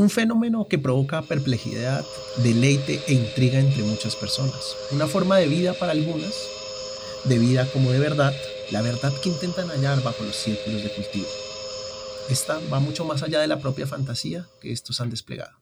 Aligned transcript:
Un 0.00 0.08
fenómeno 0.08 0.66
que 0.66 0.78
provoca 0.78 1.20
perplejidad, 1.20 2.06
deleite 2.38 3.02
e 3.06 3.12
intriga 3.12 3.58
entre 3.58 3.82
muchas 3.82 4.16
personas. 4.16 4.74
Una 4.92 5.06
forma 5.06 5.36
de 5.36 5.46
vida 5.46 5.74
para 5.74 5.92
algunas, 5.92 6.32
de 7.24 7.38
vida 7.38 7.70
como 7.70 7.90
de 7.90 7.98
verdad, 7.98 8.32
la 8.70 8.80
verdad 8.80 9.12
que 9.22 9.28
intentan 9.28 9.68
hallar 9.68 10.02
bajo 10.02 10.24
los 10.24 10.36
círculos 10.36 10.82
de 10.82 10.88
cultivo. 10.88 11.26
Esta 12.30 12.58
va 12.72 12.80
mucho 12.80 13.04
más 13.04 13.22
allá 13.22 13.40
de 13.40 13.46
la 13.46 13.60
propia 13.60 13.86
fantasía 13.86 14.46
que 14.62 14.72
estos 14.72 15.02
han 15.02 15.10
desplegado. 15.10 15.52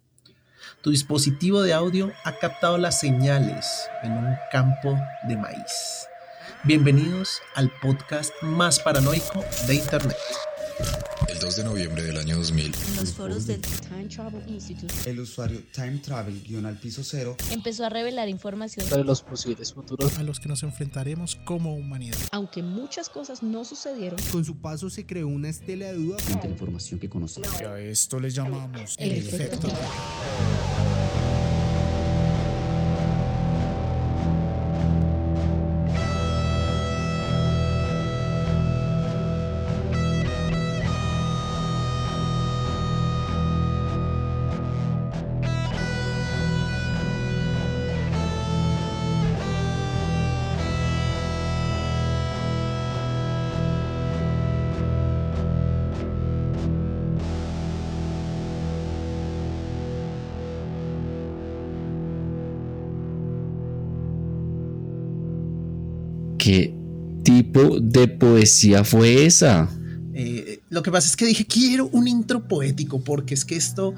Tu 0.83 0.93
dispositivo 0.93 1.63
de 1.63 1.73
audio 1.73 2.13
ha 2.23 2.39
captado 2.39 2.79
las 2.79 3.01
señales 3.01 3.89
en 4.05 4.13
un 4.13 4.37
campo 4.53 4.97
de 5.27 5.37
maíz. 5.37 6.07
Bienvenidos 6.63 7.41
al 7.57 7.73
podcast 7.83 8.33
más 8.43 8.79
paranoico 8.79 9.45
de 9.67 9.75
Internet. 9.75 10.17
El 11.29 11.39
2 11.41 11.57
de 11.57 11.65
noviembre 11.65 12.03
del 12.03 12.17
año 12.17 12.37
2000, 12.39 12.75
En 12.75 12.97
los 12.97 13.13
foros 13.13 13.47
del 13.47 13.61
Time 13.61 14.07
Travel 14.07 14.43
Institute 14.49 14.93
El 15.05 15.21
usuario 15.21 15.61
Time 15.73 15.99
Travel 15.99 16.43
guion 16.43 16.65
al 16.65 16.79
piso 16.79 17.03
cero 17.05 17.37
empezó 17.51 17.85
a 17.85 17.91
revelar 17.91 18.29
información, 18.29 18.89
de 18.89 19.05
los 19.05 19.23
posibles 19.23 19.73
futuros 19.75 20.19
a 20.19 20.23
los 20.23 20.41
que 20.41 20.49
nos 20.49 20.63
enfrentaremos 20.63 21.37
como 21.45 21.75
humanidad. 21.75 22.17
aunque 22.33 22.63
muchas 22.63 23.09
cosas 23.11 23.43
no 23.43 23.65
sucedieron. 23.65 24.19
Con 24.33 24.45
su 24.45 24.57
paso 24.57 24.89
se 24.91 25.05
creó 25.07 25.29
una 25.29 25.49
estela 25.51 25.87
de 25.87 25.95
duda 25.95 26.19
frente 26.19 26.47
a 26.47 26.47
la 26.47 26.53
información 26.53 26.99
que 26.99 27.09
conocemos. 27.11 27.49
Y 27.61 27.65
a 27.65 27.79
esto 27.79 28.19
le 28.21 28.31
llamamos 28.31 28.95
El 28.99 29.13
el 29.13 29.19
efecto. 29.29 29.69
efecto. 29.69 29.69
Tipo 67.63 67.81
de 67.81 68.09
poesía 68.09 68.85
fue 68.85 69.27
esa? 69.27 69.69
Eh, 70.15 70.61
lo 70.71 70.83
que 70.83 70.91
pasa 70.91 71.07
es 71.07 71.17
que 71.17 71.27
dije, 71.27 71.47
quiero 71.47 71.89
un 71.93 72.09
intro 72.09 72.47
poético, 72.49 73.03
porque 73.05 73.35
es 73.35 73.45
que 73.45 73.57
esto 73.57 73.95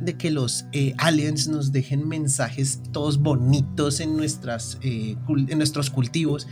de 0.00 0.14
que 0.16 0.30
los 0.32 0.64
eh, 0.72 0.94
aliens 0.98 1.46
nos 1.46 1.70
dejen 1.70 2.08
mensajes 2.08 2.80
todos 2.90 3.18
bonitos 3.22 4.00
en, 4.00 4.16
nuestras, 4.16 4.78
eh, 4.82 5.14
en 5.48 5.58
nuestros 5.58 5.90
cultivos 5.90 6.48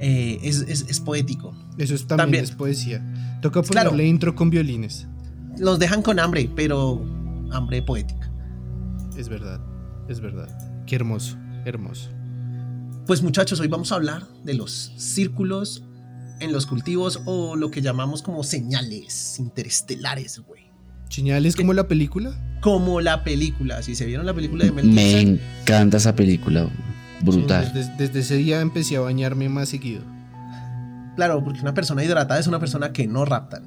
eh, 0.00 0.38
es, 0.42 0.64
es- 0.68 0.86
es 0.88 1.00
poético. 1.00 1.54
Eso 1.76 1.94
es, 1.94 2.06
también, 2.06 2.18
También. 2.26 2.44
es 2.44 2.50
poesía. 2.52 3.38
Toca 3.42 3.62
Claro. 3.62 3.90
ponerle 3.90 4.08
intro 4.08 4.34
con 4.34 4.48
violines. 4.48 5.06
Los 5.58 5.78
dejan 5.78 6.02
con 6.02 6.18
hambre, 6.18 6.48
pero 6.56 7.04
hambre 7.52 7.82
poética. 7.82 8.32
Es 9.18 9.28
verdad, 9.28 9.60
es 10.08 10.20
verdad. 10.20 10.48
Qué 10.86 10.94
hermoso, 10.96 11.36
hermoso. 11.66 12.08
Pues 13.08 13.22
muchachos, 13.22 13.58
hoy 13.60 13.68
vamos 13.68 13.90
a 13.90 13.94
hablar 13.94 14.24
de 14.44 14.52
los 14.52 14.92
círculos 14.98 15.82
en 16.40 16.52
los 16.52 16.66
cultivos 16.66 17.22
o 17.24 17.56
lo 17.56 17.70
que 17.70 17.80
llamamos 17.80 18.20
como 18.20 18.44
señales 18.44 19.38
interestelares, 19.38 20.40
güey. 20.40 20.64
¿Chiñales 21.08 21.56
como 21.56 21.72
la 21.72 21.88
película? 21.88 22.38
Como 22.60 23.00
la 23.00 23.24
película, 23.24 23.82
si 23.82 23.94
se 23.94 24.04
vieron 24.04 24.26
la 24.26 24.34
película 24.34 24.66
de 24.66 24.72
Mel 24.72 24.90
Me 24.90 25.22
encanta 25.22 25.96
esa 25.96 26.14
película. 26.14 26.68
Brutal. 27.22 27.64
Sí, 27.64 27.72
desde, 27.72 27.96
desde 27.96 28.20
ese 28.20 28.36
día 28.36 28.60
empecé 28.60 28.98
a 28.98 29.00
bañarme 29.00 29.48
más 29.48 29.70
seguido. 29.70 30.02
claro, 31.16 31.42
porque 31.42 31.62
una 31.62 31.72
persona 31.72 32.04
hidratada 32.04 32.38
es 32.38 32.46
una 32.46 32.60
persona 32.60 32.92
que 32.92 33.06
no 33.06 33.24
raptan. 33.24 33.62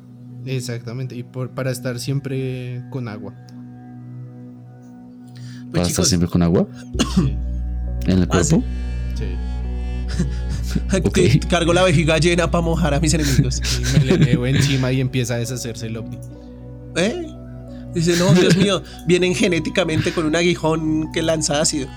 Exactamente, 0.46 1.16
y 1.16 1.24
por, 1.24 1.50
para 1.50 1.72
estar 1.72 2.00
siempre 2.00 2.84
con 2.92 3.08
agua. 3.08 3.34
Pues 5.72 5.72
¿Para 5.72 5.88
estar 5.88 6.06
siempre 6.06 6.30
con 6.30 6.44
agua? 6.44 6.68
¿En 8.06 8.20
el 8.20 8.28
Ah, 8.30 8.44
sí. 8.44 8.64
Sí. 9.22 9.28
Cargo 11.50 11.74
la 11.74 11.84
vejiga 11.84 12.18
llena 12.18 12.50
para 12.50 12.62
mojar 12.64 12.94
a 12.94 13.00
mis 13.00 13.14
enemigos. 13.14 13.62
Y 13.80 14.00
me 14.00 14.06
le 14.06 14.18
meo 14.18 14.46
encima 14.46 14.92
y 14.92 15.02
empieza 15.02 15.36
a 15.36 15.38
deshacerse 15.38 15.88
el 15.88 15.98
ovni. 15.98 16.18
¿Eh? 16.96 17.28
Dice, 17.94 18.16
no, 18.18 18.34
Dios 18.34 18.56
mío, 18.56 18.82
vienen 19.06 19.36
genéticamente 19.36 20.14
con 20.14 20.26
un 20.26 20.36
aguijón 20.36 21.12
que 21.12 21.22
lanza 21.22 21.60
ácido. 21.62 21.88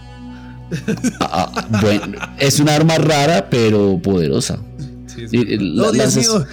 Ah, 1.20 1.52
ah, 1.54 1.66
bueno, 1.80 2.18
es 2.38 2.58
un 2.58 2.68
arma 2.68 2.96
rara, 2.98 3.48
pero 3.48 3.98
poderosa. 4.02 4.58
Sí, 5.06 5.26
No, 5.60 5.84
la- 5.86 5.92
Dios 5.92 5.96
lanzas- 6.16 6.28
mío, 6.28 6.44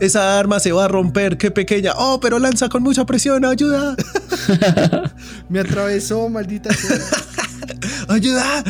esa 0.00 0.38
arma 0.38 0.60
se 0.60 0.72
va 0.72 0.84
a 0.84 0.88
romper, 0.88 1.38
qué 1.38 1.50
pequeña. 1.50 1.92
Oh, 1.96 2.20
pero 2.20 2.38
lanza 2.38 2.68
con 2.68 2.82
mucha 2.82 3.06
presión, 3.06 3.44
ayuda, 3.46 3.96
Me 5.48 5.60
atravesó, 5.60 6.28
maldita 6.28 6.74
sea. 6.74 6.98
ayuda. 8.08 8.62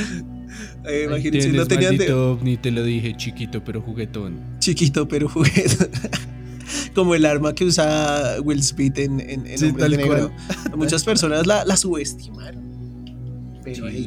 Eh, 0.86 1.04
imagínense, 1.06 1.48
tienes, 1.48 1.54
no 1.60 1.66
tenían 1.66 1.96
de 1.98 2.12
ovni, 2.12 2.56
te 2.56 2.70
lo 2.70 2.82
dije, 2.82 3.14
chiquito 3.16 3.62
pero 3.64 3.80
juguetón. 3.82 4.40
chiquito, 4.60 5.06
pero 5.08 5.28
juguete. 5.28 5.90
Como 6.94 7.14
el 7.14 7.24
arma 7.26 7.54
que 7.54 7.64
usa 7.64 8.36
Will 8.42 8.62
Smith 8.62 8.98
en, 8.98 9.20
en, 9.20 9.46
en 9.46 9.58
Sí, 9.58 9.72
tal 9.72 9.96
Negro. 9.96 10.30
Muchas 10.76 11.04
personas 11.04 11.46
la, 11.46 11.64
la 11.64 11.76
subestimaron. 11.76 12.62
Pero 13.62 13.88
Sí. 13.88 13.96
ahí, 13.96 14.06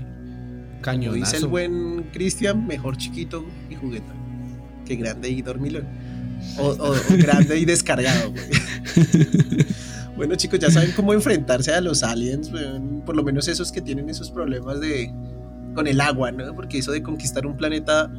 como 0.84 1.14
dice 1.14 1.38
el 1.38 1.44
Cañonazo. 1.44 1.50
buen 1.50 2.04
Cristian, 2.12 2.66
mejor 2.68 2.98
chiquito 2.98 3.46
y 3.70 3.76
juguetón 3.76 4.16
que 4.86 4.96
grande 4.98 5.30
y 5.30 5.42
dormilón. 5.42 5.86
O, 6.58 6.68
o- 6.70 6.92
o 6.92 6.96
grande 7.18 7.58
y 7.60 7.66
descargado. 7.66 8.32
güey. 8.32 8.44
bueno, 10.18 10.36
chicos, 10.36 10.60
ya 10.60 10.70
saben 10.72 10.92
cómo 10.96 11.14
enfrentarse 11.14 11.74
a 11.74 11.80
los 11.82 12.04
aliens, 12.04 12.52
por 13.06 13.16
lo 13.16 13.24
menos 13.24 13.48
esos 13.48 13.72
que 13.72 13.82
tienen 13.82 14.10
esos 14.10 14.30
problemas 14.30 14.80
de 14.82 15.10
con 15.74 15.88
el 15.88 16.00
agua, 16.02 16.32
¿no? 16.32 16.54
Porque 16.56 16.78
eso 16.80 16.92
de 16.92 17.02
conquistar 17.04 17.46
un 17.46 17.56
planeta 17.58 18.12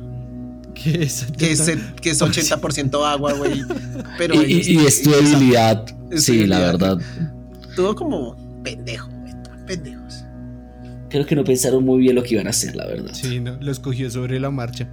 ¿Qué 0.74 1.02
es? 1.04 1.26
que 1.38 1.52
es, 1.52 1.70
que 2.00 2.10
es 2.10 2.20
80% 2.20 3.06
agua, 3.06 3.32
güey. 3.34 3.62
Pero 4.18 4.34
Y, 4.42 4.54
y- 4.54 4.72
y 4.74 4.86
es 4.86 5.02
tu. 5.02 5.10
Es 5.14 5.32
tu 5.32 6.16
Sí, 6.20 6.46
la 6.46 6.58
verdad. 6.58 6.98
todo 7.76 7.94
como 7.94 8.36
pendejo, 8.62 9.08
pendejos. 9.66 10.24
Creo 11.10 11.24
que 11.26 11.36
no 11.36 11.44
pensaron 11.44 11.84
muy 11.84 12.00
bien 12.00 12.16
lo 12.16 12.22
que 12.24 12.34
iban 12.34 12.46
a 12.48 12.50
hacer, 12.50 12.74
la 12.74 12.86
verdad. 12.86 13.12
Sí, 13.14 13.38
no, 13.40 13.56
los 13.60 13.78
cogió 13.78 14.10
sobre 14.10 14.40
la 14.40 14.50
marcha. 14.50 14.88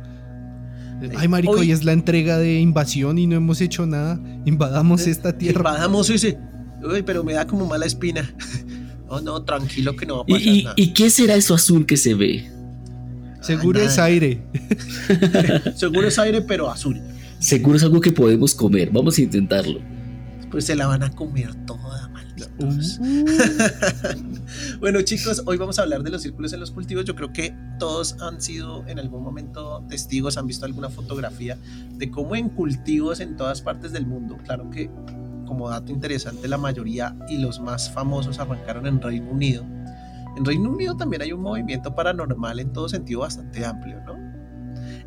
Ay, 1.18 1.28
marico, 1.28 1.54
Hoy- 1.54 1.60
hoy 1.62 1.72
es 1.72 1.84
la 1.84 1.94
entrega 1.94 2.38
de 2.38 2.60
invasión 2.60 3.18
y 3.18 3.26
no 3.26 3.36
hemos 3.36 3.60
hecho 3.60 3.88
nada. 3.88 4.20
Invadamos 4.46 5.08
esta 5.08 5.36
tierra. 5.36 5.58
Invadamos 5.60 6.10
ese. 6.12 6.38
Uy, 6.84 7.02
pero 7.02 7.24
me 7.24 7.34
da 7.34 7.46
como 7.48 7.66
mala 7.66 7.88
espina. 7.88 8.32
Oh, 9.14 9.20
no, 9.22 9.44
tranquilo 9.44 9.96
que 9.96 10.06
no 10.06 10.18
va 10.18 10.22
a 10.22 10.26
¿Y, 10.28 10.34
pasar 10.34 10.48
y- 10.48 10.64
nada. 10.64 10.76
y 10.78 10.94
qué 10.94 11.10
será 11.10 11.36
eso 11.36 11.54
azul 11.54 11.86
que 11.86 11.98
se 11.98 12.14
ve? 12.14 12.50
Seguro 13.42 13.80
Ah, 13.82 13.84
es 13.86 13.98
aire. 14.00 14.42
Seguro 15.76 16.08
es 16.08 16.18
aire, 16.20 16.42
pero 16.42 16.70
azul. 16.70 17.02
Seguro 17.40 17.76
es 17.76 17.84
algo 17.84 18.00
que 18.00 18.12
podemos 18.12 18.54
comer. 18.56 18.90
Vamos 18.92 19.18
a 19.18 19.22
intentarlo. 19.22 19.80
Pues 20.52 20.66
se 20.66 20.76
la 20.76 20.86
van 20.88 21.02
a 21.04 21.10
comer 21.12 21.54
toda, 21.66 22.08
malditos. 22.10 23.00
Uh. 23.00 23.26
Bueno, 24.80 25.02
chicos, 25.02 25.44
hoy 25.46 25.58
vamos 25.58 25.80
a 25.80 25.84
hablar 25.84 26.04
de 26.04 26.10
los 26.10 26.22
círculos 26.22 26.52
en 26.54 26.60
los 26.60 26.72
cultivos. 26.72 27.06
Yo 27.06 27.16
creo 27.16 27.32
que 27.32 27.54
todos 27.80 28.16
han 28.22 28.42
sido 28.42 28.86
en 28.88 29.00
algún 29.00 29.24
momento 29.24 29.84
testigos, 29.90 30.38
han 30.38 30.46
visto 30.48 30.66
alguna 30.66 30.90
fotografía 30.90 31.58
de 31.98 32.10
cómo 32.12 32.36
en 32.36 32.50
cultivos 32.50 33.20
en 33.22 33.38
todas 33.38 33.62
partes 33.62 33.92
del 33.94 34.06
mundo, 34.06 34.38
claro 34.44 34.70
que 34.70 34.90
como 35.52 35.70
dato 35.70 35.92
interesante, 35.92 36.48
la 36.48 36.58
mayoría 36.58 37.14
y 37.28 37.38
los 37.38 37.60
más 37.60 37.92
famosos 37.92 38.40
arrancaron 38.40 38.88
en 38.88 39.02
Reino 39.02 39.30
Unido. 39.30 39.66
En 40.38 40.46
Reino 40.46 40.70
Unido 40.70 40.96
también 40.96 41.22
hay 41.24 41.34
un 41.34 41.42
movimiento 41.42 41.94
paranormal 41.94 42.62
en 42.62 42.72
todo 42.72 42.88
sentido 42.88 43.20
bastante 43.20 43.66
amplio, 43.66 43.98
¿no? 44.06 44.14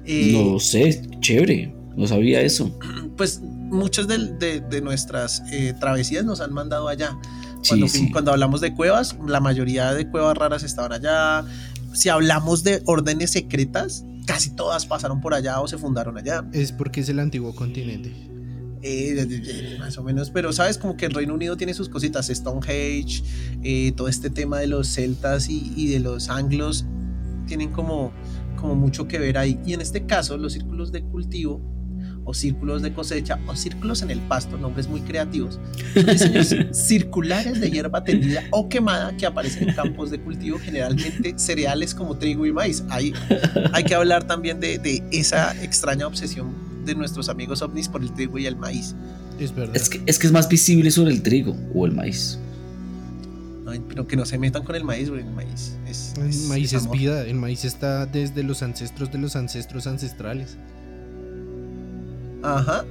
Eh, 0.04 0.32
No 0.52 0.60
sé, 0.60 1.00
chévere. 1.20 1.74
No 1.96 2.06
sabía 2.06 2.42
eso. 2.42 2.78
pues 3.16 3.40
muchas 3.40 4.06
de, 4.06 4.18
de- 4.34 4.60
de 4.60 4.80
nuestras 4.82 5.42
eh, 5.50 5.72
travesías 5.80 6.26
nos 6.26 6.42
han 6.42 6.52
mandado 6.52 6.88
allá. 6.88 7.16
Sí, 7.62 7.68
Cuando, 7.70 7.88
fui- 7.88 8.00
sí. 8.00 8.12
cuando 8.12 8.32
hablamos 8.32 8.60
de 8.60 8.74
cuevas, 8.74 9.16
la 9.26 9.40
mayoría 9.40 9.94
de 9.94 10.06
cuevas 10.10 10.36
raras 10.36 10.62
estaban 10.62 10.92
allá. 10.92 11.42
Si 11.94 12.10
hablamos 12.10 12.62
de 12.64 12.82
órdenes 12.84 13.30
secretas, 13.30 14.04
casi 14.26 14.50
todas 14.50 14.84
pasaron 14.84 15.22
por 15.22 15.32
allá 15.32 15.58
o 15.62 15.68
se 15.68 15.78
fundaron 15.78 16.18
allá. 16.18 16.44
Es 16.52 16.70
porque 16.70 17.00
es 17.00 17.08
el 17.08 17.18
antiguo 17.18 17.54
continente. 17.54 18.12
Eh, 18.86 19.76
más 19.78 19.96
o 19.96 20.02
menos, 20.02 20.28
pero 20.28 20.52
sabes 20.52 20.76
como 20.76 20.94
que 20.94 21.06
el 21.06 21.14
Reino 21.14 21.32
Unido 21.32 21.56
tiene 21.56 21.72
sus 21.72 21.88
cositas, 21.88 22.28
Stonehenge, 22.28 23.24
eh, 23.62 23.92
todo 23.96 24.08
este 24.08 24.28
tema 24.28 24.58
de 24.58 24.66
los 24.66 24.88
celtas 24.88 25.48
y, 25.48 25.72
y 25.74 25.88
de 25.88 26.00
los 26.00 26.28
anglos 26.28 26.84
tienen 27.46 27.70
como, 27.70 28.12
como 28.56 28.74
mucho 28.74 29.08
que 29.08 29.18
ver 29.18 29.38
ahí. 29.38 29.58
Y 29.64 29.72
en 29.72 29.80
este 29.80 30.04
caso, 30.04 30.36
los 30.36 30.52
círculos 30.52 30.92
de 30.92 31.02
cultivo 31.02 31.62
o 32.26 32.34
círculos 32.34 32.82
de 32.82 32.92
cosecha 32.92 33.38
o 33.46 33.56
círculos 33.56 34.02
en 34.02 34.10
el 34.10 34.20
pasto, 34.20 34.58
nombres 34.58 34.86
muy 34.86 35.00
creativos. 35.00 35.58
Son 35.94 36.04
diseños 36.04 36.54
circulares 36.76 37.62
de 37.62 37.70
hierba 37.70 38.04
tendida 38.04 38.42
o 38.50 38.68
quemada 38.68 39.16
que 39.16 39.24
aparecen 39.24 39.70
en 39.70 39.74
campos 39.74 40.10
de 40.10 40.20
cultivo, 40.20 40.58
generalmente 40.58 41.38
cereales 41.38 41.94
como 41.94 42.18
trigo 42.18 42.44
y 42.44 42.52
maíz. 42.52 42.84
Hay, 42.90 43.14
hay 43.72 43.84
que 43.84 43.94
hablar 43.94 44.26
también 44.26 44.60
de, 44.60 44.76
de 44.76 45.02
esa 45.10 45.54
extraña 45.62 46.06
obsesión 46.06 46.73
de 46.84 46.94
nuestros 46.94 47.28
amigos 47.28 47.62
ovnis 47.62 47.88
por 47.88 48.02
el 48.02 48.12
trigo 48.12 48.38
y 48.38 48.46
el 48.46 48.56
maíz. 48.56 48.94
Es 49.38 49.54
verdad. 49.54 49.76
Es 49.76 49.88
que, 49.88 50.00
es 50.06 50.18
que 50.18 50.26
es 50.26 50.32
más 50.32 50.48
visible 50.48 50.90
sobre 50.90 51.12
el 51.12 51.22
trigo 51.22 51.56
o 51.74 51.86
el 51.86 51.92
maíz. 51.92 52.38
Ay, 53.66 53.80
pero 53.88 54.06
que 54.06 54.16
no 54.16 54.26
se 54.26 54.38
metan 54.38 54.62
con 54.62 54.76
el 54.76 54.84
maíz, 54.84 55.08
porque 55.08 55.24
el 55.24 55.32
maíz 55.32 55.76
es. 55.88 56.14
el 56.16 56.48
maíz 56.48 56.72
es 56.72 56.90
vida, 56.90 57.26
el 57.26 57.36
maíz 57.36 57.64
está 57.64 58.06
desde 58.06 58.42
los 58.42 58.62
ancestros 58.62 59.10
de 59.10 59.18
los 59.18 59.36
ancestros 59.36 59.86
ancestrales. 59.86 60.58
Ajá. 62.42 62.84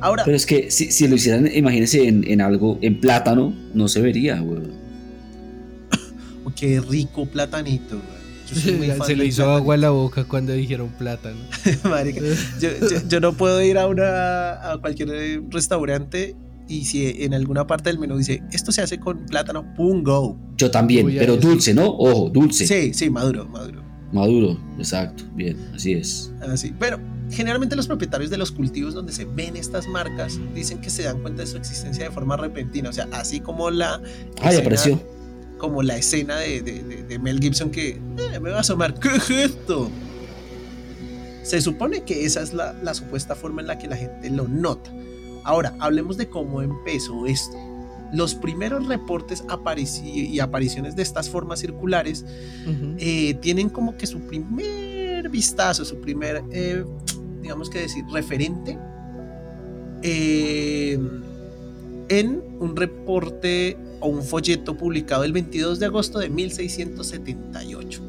Ahora, 0.00 0.24
Pero 0.24 0.36
es 0.36 0.46
que 0.46 0.70
si, 0.70 0.90
si 0.90 1.06
lo 1.06 1.14
hicieran, 1.14 1.48
imagínense 1.54 2.08
en, 2.08 2.24
en 2.26 2.40
algo, 2.40 2.78
en 2.82 2.98
plátano, 2.98 3.54
no 3.72 3.86
se 3.86 4.00
vería, 4.00 4.40
güey. 4.40 4.62
oh, 6.44 6.52
qué 6.56 6.80
rico 6.80 7.26
platanito, 7.26 7.96
güey. 7.96 8.21
Yo 8.54 8.60
soy 8.60 8.72
muy 8.74 8.86
fan 8.98 9.06
Se 9.06 9.16
le 9.16 9.24
hizo 9.26 9.36
plátano. 9.42 9.56
agua 9.56 9.74
a 9.74 9.78
la 9.78 9.90
boca 9.90 10.24
cuando 10.24 10.52
dijeron 10.52 10.88
plátano. 10.98 11.36
Marica, 11.84 12.20
yo, 12.60 12.68
yo- 12.80 13.08
yo 13.08 13.20
no 13.20 13.32
puedo 13.32 13.60
ir 13.62 13.78
a, 13.78 13.86
una, 13.86 14.72
a 14.72 14.78
cualquier 14.80 15.08
eh, 15.12 15.42
restaurante 15.50 16.36
y 16.68 16.84
si 16.84 17.22
en 17.24 17.34
alguna 17.34 17.66
parte 17.66 17.90
del 17.90 17.98
menú 17.98 18.16
dice 18.16 18.42
esto 18.52 18.72
se 18.72 18.82
hace 18.82 18.98
con 18.98 19.26
plátano, 19.26 19.64
pum, 19.74 20.02
go. 20.02 20.38
Yo 20.56 20.70
también, 20.70 21.06
pero 21.18 21.36
dulce, 21.36 21.74
¿no? 21.74 21.86
Ojo, 21.88 22.30
dulce. 22.30 22.66
Sí, 22.66 22.94
sí, 22.94 23.10
maduro, 23.10 23.46
maduro. 23.48 23.82
Maduro, 24.12 24.58
exacto, 24.78 25.24
bien, 25.34 25.56
así 25.74 25.94
es. 25.94 26.30
Así. 26.46 26.74
Pero 26.78 26.98
generalmente 27.30 27.74
los 27.76 27.86
propietarios 27.86 28.30
de 28.30 28.36
los 28.36 28.52
cultivos 28.52 28.92
donde 28.92 29.10
se 29.12 29.24
ven 29.24 29.56
estas 29.56 29.88
marcas 29.88 30.38
dicen 30.54 30.82
que 30.82 30.90
se 30.90 31.04
dan 31.04 31.20
cuenta 31.22 31.40
de 31.42 31.46
su 31.48 31.56
existencia 31.56 32.04
de 32.04 32.10
forma 32.10 32.36
repentina. 32.36 32.90
O 32.90 32.92
sea, 32.92 33.08
así 33.12 33.40
como 33.40 33.70
la. 33.70 33.94
Ay, 34.42 34.50
escena- 34.56 34.58
apareció. 34.60 35.02
Como 35.62 35.80
la 35.84 35.96
escena 35.96 36.38
de, 36.38 36.60
de- 36.60 36.82
de- 36.82 37.02
de 37.04 37.18
Mel 37.20 37.38
Gibson 37.38 37.70
que 37.70 37.90
"Eh, 37.90 38.40
me 38.40 38.50
va 38.50 38.56
a 38.56 38.60
asomar. 38.62 38.98
¿Qué 38.98 39.08
es 39.14 39.30
esto? 39.30 39.88
Se 41.44 41.60
supone 41.60 42.02
que 42.02 42.24
esa 42.24 42.42
es 42.42 42.52
la, 42.52 42.72
la 42.82 42.94
supuesta 42.94 43.36
forma 43.36 43.60
en 43.60 43.68
la 43.68 43.78
que 43.78 43.86
la 43.86 43.96
gente 43.96 44.28
lo 44.28 44.48
nota. 44.48 44.90
Ahora, 45.44 45.72
hablemos 45.78 46.16
de 46.16 46.28
cómo 46.28 46.62
empezó 46.62 47.26
esto. 47.26 47.56
Los 48.12 48.34
primeros 48.34 48.88
reportes 48.88 49.44
aparici- 49.46 50.28
y 50.30 50.40
apariciones 50.40 50.96
de 50.96 51.02
estas 51.02 51.30
formas 51.30 51.60
circulares 51.60 52.24
eh, 52.98 53.34
tienen 53.40 53.68
como 53.70 53.96
que 53.96 54.08
su 54.08 54.18
primer 54.22 55.28
vistazo, 55.30 55.84
su 55.84 56.00
primer, 56.00 56.42
eh, 56.50 56.84
digamos 57.40 57.70
que 57.70 57.78
decir, 57.82 58.04
referente 58.12 58.76
eh, 60.02 60.98
en 62.08 62.42
un 62.60 62.74
reporte 62.76 63.76
o 64.02 64.08
un 64.08 64.22
folleto 64.22 64.76
publicado 64.76 65.24
el 65.24 65.32
22 65.32 65.78
de 65.78 65.86
agosto 65.86 66.18
de 66.18 66.28
1678. 66.28 68.02
O 68.02 68.06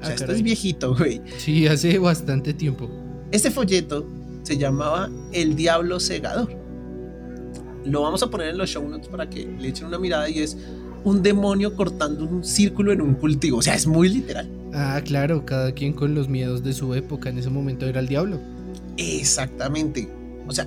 Ah, 0.00 0.06
sea, 0.06 0.14
esto 0.14 0.26
caray. 0.26 0.36
es 0.36 0.42
viejito, 0.42 0.94
güey. 0.96 1.20
Sí, 1.38 1.66
hace 1.66 1.98
bastante 1.98 2.52
tiempo. 2.52 2.88
Este 3.30 3.50
folleto 3.50 4.06
se 4.42 4.56
llamaba 4.58 5.08
El 5.32 5.56
Diablo 5.56 6.00
Segador. 6.00 6.50
Lo 7.84 8.02
vamos 8.02 8.22
a 8.22 8.30
poner 8.30 8.48
en 8.48 8.58
los 8.58 8.70
show 8.70 8.86
notes 8.88 9.08
para 9.08 9.28
que 9.30 9.46
le 9.46 9.68
echen 9.68 9.86
una 9.86 9.98
mirada 9.98 10.28
y 10.28 10.40
es 10.40 10.56
un 11.04 11.22
demonio 11.22 11.74
cortando 11.76 12.24
un 12.24 12.42
círculo 12.44 12.92
en 12.92 13.00
un 13.02 13.14
cultivo. 13.14 13.58
O 13.58 13.62
sea, 13.62 13.74
es 13.74 13.86
muy 13.86 14.08
literal. 14.08 14.48
Ah, 14.72 15.00
claro, 15.04 15.44
cada 15.46 15.72
quien 15.72 15.92
con 15.92 16.14
los 16.14 16.28
miedos 16.28 16.62
de 16.64 16.72
su 16.72 16.94
época. 16.94 17.28
En 17.28 17.38
ese 17.38 17.50
momento 17.50 17.86
era 17.86 18.00
el 18.00 18.08
diablo. 18.08 18.40
Exactamente. 18.96 20.08
O 20.46 20.52
sea, 20.52 20.66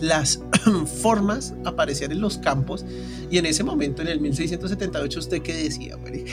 las 0.00 0.40
formas 1.02 1.54
aparecían 1.64 2.12
en 2.12 2.20
los 2.20 2.38
campos 2.38 2.84
y 3.30 3.38
en 3.38 3.46
ese 3.46 3.64
momento, 3.64 4.02
en 4.02 4.08
el 4.08 4.20
1678, 4.20 5.18
¿usted 5.18 5.42
qué 5.42 5.54
decía, 5.54 5.96
güey? 5.96 6.24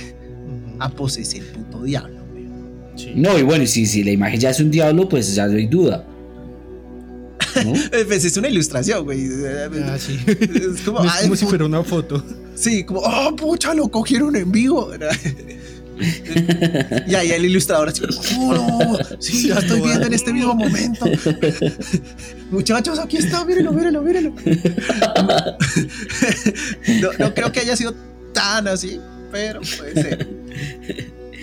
A 0.79 0.89
poseer 0.89 1.43
el 1.43 1.45
puto 1.51 1.83
diablo, 1.83 2.21
güey. 2.31 2.45
Sí. 2.95 3.13
No, 3.15 3.37
y 3.37 3.43
bueno, 3.43 3.65
si, 3.65 3.85
si 3.85 4.03
la 4.03 4.11
imagen 4.11 4.39
ya 4.39 4.49
es 4.49 4.59
un 4.59 4.71
diablo, 4.71 5.07
pues 5.07 5.33
ya 5.35 5.47
no 5.47 5.57
hay 5.57 5.67
duda. 5.67 6.05
¿No? 7.65 7.73
Eh, 7.91 8.05
Pues 8.07 8.23
es 8.25 8.37
una 8.37 8.47
ilustración, 8.47 9.03
güey. 9.03 9.27
Ah, 9.83 9.97
sí. 9.97 10.19
Es 10.27 10.81
como, 10.81 10.99
No 10.99 11.05
es 11.05 11.11
ay, 11.15 11.23
como 11.23 11.35
si 11.35 11.45
fuera 11.45 11.65
una 11.65 11.83
foto. 11.83 12.23
Sí, 12.55 12.83
como, 12.83 13.01
oh, 13.01 13.35
pucha, 13.35 13.73
lo 13.73 13.87
cogieron 13.89 14.35
en 14.35 14.51
vivo. 14.51 14.91
y 17.07 17.15
ahí 17.15 17.31
el 17.31 17.45
ilustrador 17.45 17.89
así, 17.89 18.01
oh, 18.37 18.53
no, 18.53 18.97
sí, 19.19 19.47
lo 19.47 19.59
estoy 19.59 19.81
viendo 19.81 20.07
en 20.07 20.13
este 20.13 20.31
mismo 20.33 20.55
momento. 20.55 21.05
Muchachos, 22.51 22.99
aquí 22.99 23.17
está, 23.17 23.43
mírenlo, 23.45 23.73
mírenlo, 23.73 24.01
mírenlo. 24.01 24.33
No, 27.01 27.09
no 27.19 27.33
creo 27.33 27.51
que 27.51 27.59
haya 27.61 27.75
sido 27.75 27.93
tan 28.33 28.67
así, 28.67 28.99
pero 29.31 29.61
puede 29.77 29.93
ser. 30.01 30.27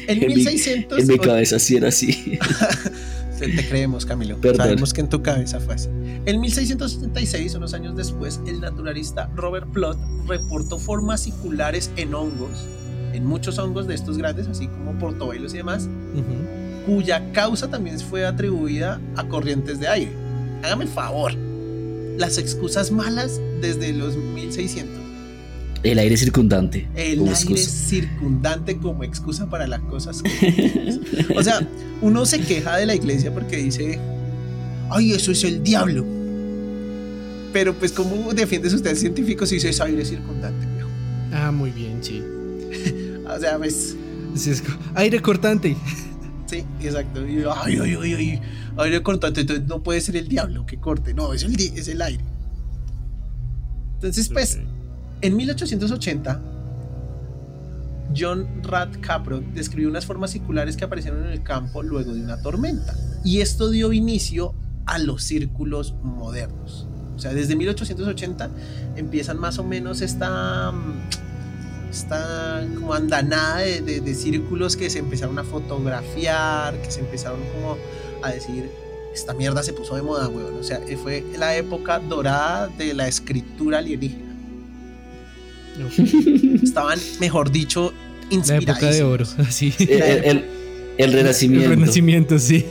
En 0.08 0.22
En 0.22 0.28
mi- 0.28 0.34
1600... 0.36 1.00
En 1.00 1.06
mi 1.08 1.18
cabeza 1.18 1.58
sí 1.58 1.76
era 1.76 1.88
así. 1.88 2.38
Te, 3.38 3.48
te 3.48 3.68
creemos, 3.68 4.06
Camilo. 4.06 4.40
Perdón. 4.40 4.58
Sabemos 4.58 4.92
que 4.94 5.00
en 5.02 5.08
tu 5.08 5.22
cabeza 5.22 5.60
fue 5.60 5.74
así. 5.74 5.88
En 6.24 6.40
1676, 6.40 7.54
unos 7.54 7.74
años 7.74 7.96
después, 7.96 8.40
el 8.46 8.60
naturalista 8.60 9.30
Robert 9.36 9.68
Plot 9.72 9.98
reportó 10.26 10.78
formas 10.78 11.22
circulares 11.24 11.90
en 11.96 12.14
hongos, 12.14 12.50
en 13.16 13.24
muchos 13.24 13.58
hongos 13.58 13.86
de 13.86 13.94
estos 13.94 14.16
grandes, 14.18 14.46
así 14.48 14.68
como 14.68 14.92
portobelos 14.98 15.54
y 15.54 15.58
demás, 15.58 15.88
cuya 16.86 17.32
causa 17.32 17.68
también 17.68 17.98
fue 17.98 18.24
atribuida 18.26 19.00
a 19.16 19.24
corrientes 19.26 19.80
de 19.80 19.88
aire. 19.88 20.12
Hágame 20.62 20.84
el 20.84 20.90
favor. 20.90 21.32
Las 22.18 22.38
excusas 22.38 22.90
malas 22.90 23.40
desde 23.60 23.92
los 23.92 24.16
1600. 24.16 24.94
El 25.82 25.98
aire 25.98 26.16
circundante. 26.16 26.88
El 26.94 27.20
aire 27.20 27.30
excusa. 27.30 27.70
circundante 27.70 28.76
como 28.78 29.04
excusa 29.04 29.46
para 29.50 29.66
las 29.66 29.80
cosas. 29.80 30.22
que- 30.22 30.90
o 31.36 31.42
sea, 31.42 31.60
uno 32.00 32.24
se 32.26 32.40
queja 32.40 32.76
de 32.76 32.86
la 32.86 32.94
iglesia 32.94 33.32
porque 33.32 33.56
dice, 33.58 33.98
ay, 34.90 35.12
eso 35.12 35.32
es 35.32 35.44
el 35.44 35.62
diablo. 35.62 36.04
Pero 37.52 37.74
pues, 37.74 37.92
¿cómo 37.92 38.32
defiendes 38.32 38.72
usted 38.74 38.94
científico 38.96 39.46
si 39.46 39.56
dice 39.56 39.68
es 39.70 39.80
aire 39.80 40.04
circundante? 40.04 40.66
viejo? 40.74 40.88
Ah, 41.32 41.52
muy 41.52 41.70
bien, 41.70 41.98
sí. 42.02 42.22
O 43.36 43.40
sea, 43.40 43.58
pues, 43.58 43.96
Sí, 44.34 44.50
es 44.50 44.62
Aire 44.94 45.20
cortante. 45.20 45.76
sí, 46.46 46.64
exacto. 46.80 47.26
Y, 47.26 47.38
ay, 47.44 47.78
ay, 47.82 47.96
ay, 48.02 48.14
ay, 48.14 48.40
aire 48.78 49.02
cortante, 49.02 49.40
entonces 49.42 49.66
no 49.66 49.82
puede 49.82 50.00
ser 50.00 50.16
el 50.16 50.28
diablo 50.28 50.66
que 50.66 50.78
corte, 50.78 51.14
no, 51.14 51.32
es 51.32 51.42
el, 51.44 51.56
di- 51.56 51.72
es 51.74 51.88
el 51.88 52.02
aire. 52.02 52.22
Entonces, 53.94 54.28
pues, 54.28 54.58
En 55.22 55.34
1880, 55.36 56.40
John 58.16 58.46
Rat 58.62 58.96
Caprot 59.00 59.42
describió 59.54 59.88
unas 59.88 60.04
formas 60.06 60.30
circulares 60.30 60.76
que 60.76 60.84
aparecieron 60.84 61.24
en 61.24 61.32
el 61.32 61.42
campo 61.42 61.82
luego 61.82 62.12
de 62.14 62.20
una 62.20 62.40
tormenta. 62.42 62.94
Y 63.24 63.40
esto 63.40 63.70
dio 63.70 63.92
inicio 63.94 64.54
a 64.84 64.98
los 64.98 65.22
círculos 65.22 65.94
modernos. 66.02 66.86
O 67.16 67.18
sea, 67.18 67.32
desde 67.32 67.56
1880 67.56 68.50
empiezan 68.96 69.38
más 69.38 69.58
o 69.58 69.64
menos 69.64 70.02
esta, 70.02 70.70
mm, 70.70 71.35
esta 71.90 72.66
como 72.74 72.92
andanada 72.94 73.58
de, 73.58 73.80
de- 73.80 74.00
de 74.00 74.14
círculos 74.14 74.76
que 74.76 74.90
se 74.90 74.98
empezaron 74.98 75.38
a 75.38 75.44
fotografiar, 75.44 76.80
que 76.82 76.90
se 76.90 77.00
empezaron 77.00 77.40
como 77.54 77.76
a 78.22 78.30
decir, 78.32 78.68
esta 79.14 79.32
mierda 79.34 79.62
se 79.62 79.72
puso 79.72 79.94
de 79.96 80.02
moda, 80.02 80.28
weón. 80.28 80.56
O 80.58 80.62
sea, 80.62 80.80
fue 81.02 81.24
la 81.38 81.56
época 81.56 81.98
dorada 81.98 82.68
de 82.68 82.92
la 82.94 83.08
escritura 83.08 83.78
alienígena. 83.78 84.24
Estaban, 86.62 86.98
mejor 87.20 87.50
dicho, 87.50 87.92
La 88.30 88.34
inspirados. 88.36 88.78
época 88.82 88.92
de 88.94 89.02
oro, 89.02 89.26
así. 89.38 89.72
El, 89.78 89.90
el- 90.24 90.44
el 90.98 91.12
renacimiento. 91.12 91.64
El 91.72 91.78
renacimiento, 91.78 92.38
sí. 92.38 92.64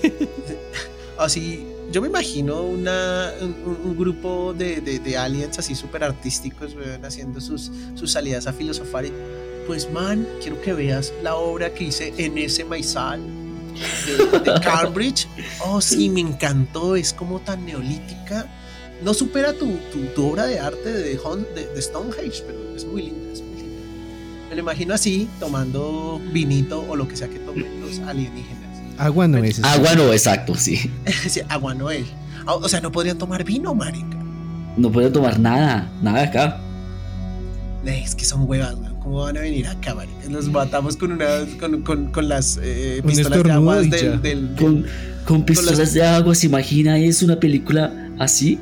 Así, 1.17 1.63
yo 1.91 2.01
me 2.01 2.07
imagino 2.07 2.61
una, 2.63 3.31
un, 3.41 3.77
un 3.83 3.97
grupo 3.97 4.53
de, 4.53 4.81
de, 4.81 4.99
de 4.99 5.17
aliens 5.17 5.57
así 5.59 5.75
súper 5.75 6.03
artísticos, 6.03 6.73
weón, 6.75 7.03
haciendo 7.05 7.39
sus, 7.39 7.71
sus 7.95 8.11
salidas 8.11 8.47
a 8.47 8.53
filosofar. 8.53 9.05
Y, 9.05 9.13
pues, 9.67 9.91
man, 9.91 10.27
quiero 10.41 10.61
que 10.61 10.73
veas 10.73 11.13
la 11.23 11.35
obra 11.35 11.73
que 11.73 11.85
hice 11.85 12.13
en 12.17 12.37
ese 12.37 12.65
maizal 12.65 13.21
de, 14.07 14.39
de 14.51 14.59
Cambridge. 14.63 15.27
Oh, 15.65 15.79
sí, 15.81 16.09
me 16.09 16.21
encantó. 16.21 16.95
Es 16.95 17.13
como 17.13 17.39
tan 17.39 17.65
neolítica. 17.65 18.47
No 19.03 19.13
supera 19.13 19.53
tu, 19.53 19.67
tu, 19.91 19.99
tu 20.15 20.27
obra 20.29 20.45
de 20.45 20.59
arte 20.59 20.91
de, 20.91 21.17
Hon- 21.19 21.45
de, 21.53 21.81
Stonehenge, 21.81 22.43
pero 22.47 22.75
es 22.75 22.85
muy 22.85 23.03
linda, 23.03 23.33
es 23.33 23.41
muy 23.41 23.61
linda. 23.61 23.81
Me 24.49 24.55
lo 24.55 24.61
imagino 24.61 24.93
así, 24.93 25.27
tomando 25.39 26.21
vinito 26.31 26.83
o 26.87 26.95
lo 26.95 27.07
que 27.07 27.15
sea 27.17 27.27
que 27.27 27.39
tomen 27.39 27.81
los 27.81 27.99
alienígenas. 27.99 28.54
Agua 28.97 29.27
no 29.27 29.37
es. 29.43 29.63
Agua 29.63 29.95
no, 29.95 30.11
exacto, 30.13 30.55
sí. 30.55 30.89
Sí, 31.29 31.41
agua 31.49 31.73
Noel. 31.73 32.05
Ah, 32.45 32.55
O 32.55 32.69
sea, 32.69 32.79
no 32.81 32.91
podrían 32.91 33.17
tomar 33.17 33.43
vino, 33.43 33.73
marica. 33.73 34.17
No 34.77 34.91
puedo 34.91 35.11
tomar 35.11 35.39
nada, 35.39 35.89
nada 36.01 36.23
acá. 36.23 36.61
Es 37.85 38.15
que 38.15 38.25
son 38.25 38.47
huevas. 38.49 38.75
¿Cómo 39.01 39.19
van 39.21 39.37
a 39.37 39.41
venir 39.41 39.67
acá, 39.67 39.93
marica? 39.93 40.27
Nos 40.29 40.47
matamos 40.47 40.97
con 40.97 41.11
una, 41.11 41.25
con, 41.59 41.83
con, 41.83 42.07
con 42.11 42.27
las 42.27 42.59
eh, 42.61 43.01
pistolas 43.05 43.43
de 43.43 43.97
y 43.99 44.17
del, 44.17 44.55
Con, 44.59 44.85
con 45.25 45.43
pistolas 45.43 45.77
las- 45.77 45.93
de 45.93 46.03
agua, 46.03 46.33
se 46.33 46.47
imagina, 46.47 46.97
es 46.97 47.21
una 47.21 47.39
película 47.39 47.93
Así, 48.17 48.57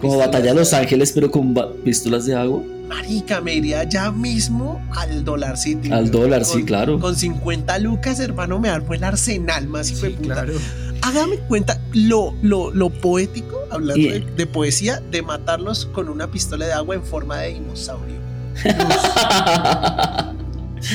como 0.00 0.18
Batalla 0.18 0.50
de 0.50 0.54
Los 0.54 0.72
Ángeles, 0.74 1.10
pero 1.12 1.30
con 1.30 1.52
pistolas 1.84 2.26
de 2.26 2.36
agua. 2.36 2.62
Marica, 2.88 3.40
me 3.40 3.54
iría 3.54 3.84
ya 3.84 4.10
mismo 4.10 4.80
al 4.96 5.24
Dollar 5.24 5.56
City. 5.56 5.92
Al 5.92 6.10
dólar, 6.10 6.44
sí, 6.44 6.64
claro. 6.64 6.98
Con 6.98 7.14
50 7.16 7.78
lucas, 7.78 8.18
hermano, 8.20 8.58
me 8.58 8.68
armo 8.70 8.94
el 8.94 9.04
arsenal 9.04 9.66
más 9.68 9.90
hijo 9.90 10.02
de 10.02 10.10
Sí, 10.10 10.16
puta. 10.16 10.34
claro. 10.34 10.54
Hágame 11.02 11.36
cuenta 11.40 11.80
lo, 11.92 12.34
lo, 12.42 12.70
lo 12.72 12.90
poético, 12.90 13.60
hablando 13.70 14.02
de, 14.08 14.20
de 14.20 14.46
poesía, 14.46 15.00
de 15.10 15.22
matarlos 15.22 15.86
con 15.86 16.08
una 16.08 16.28
pistola 16.30 16.66
de 16.66 16.72
agua 16.72 16.94
en 16.96 17.04
forma 17.04 17.38
de 17.38 17.54
dinosaurio. 17.54 18.16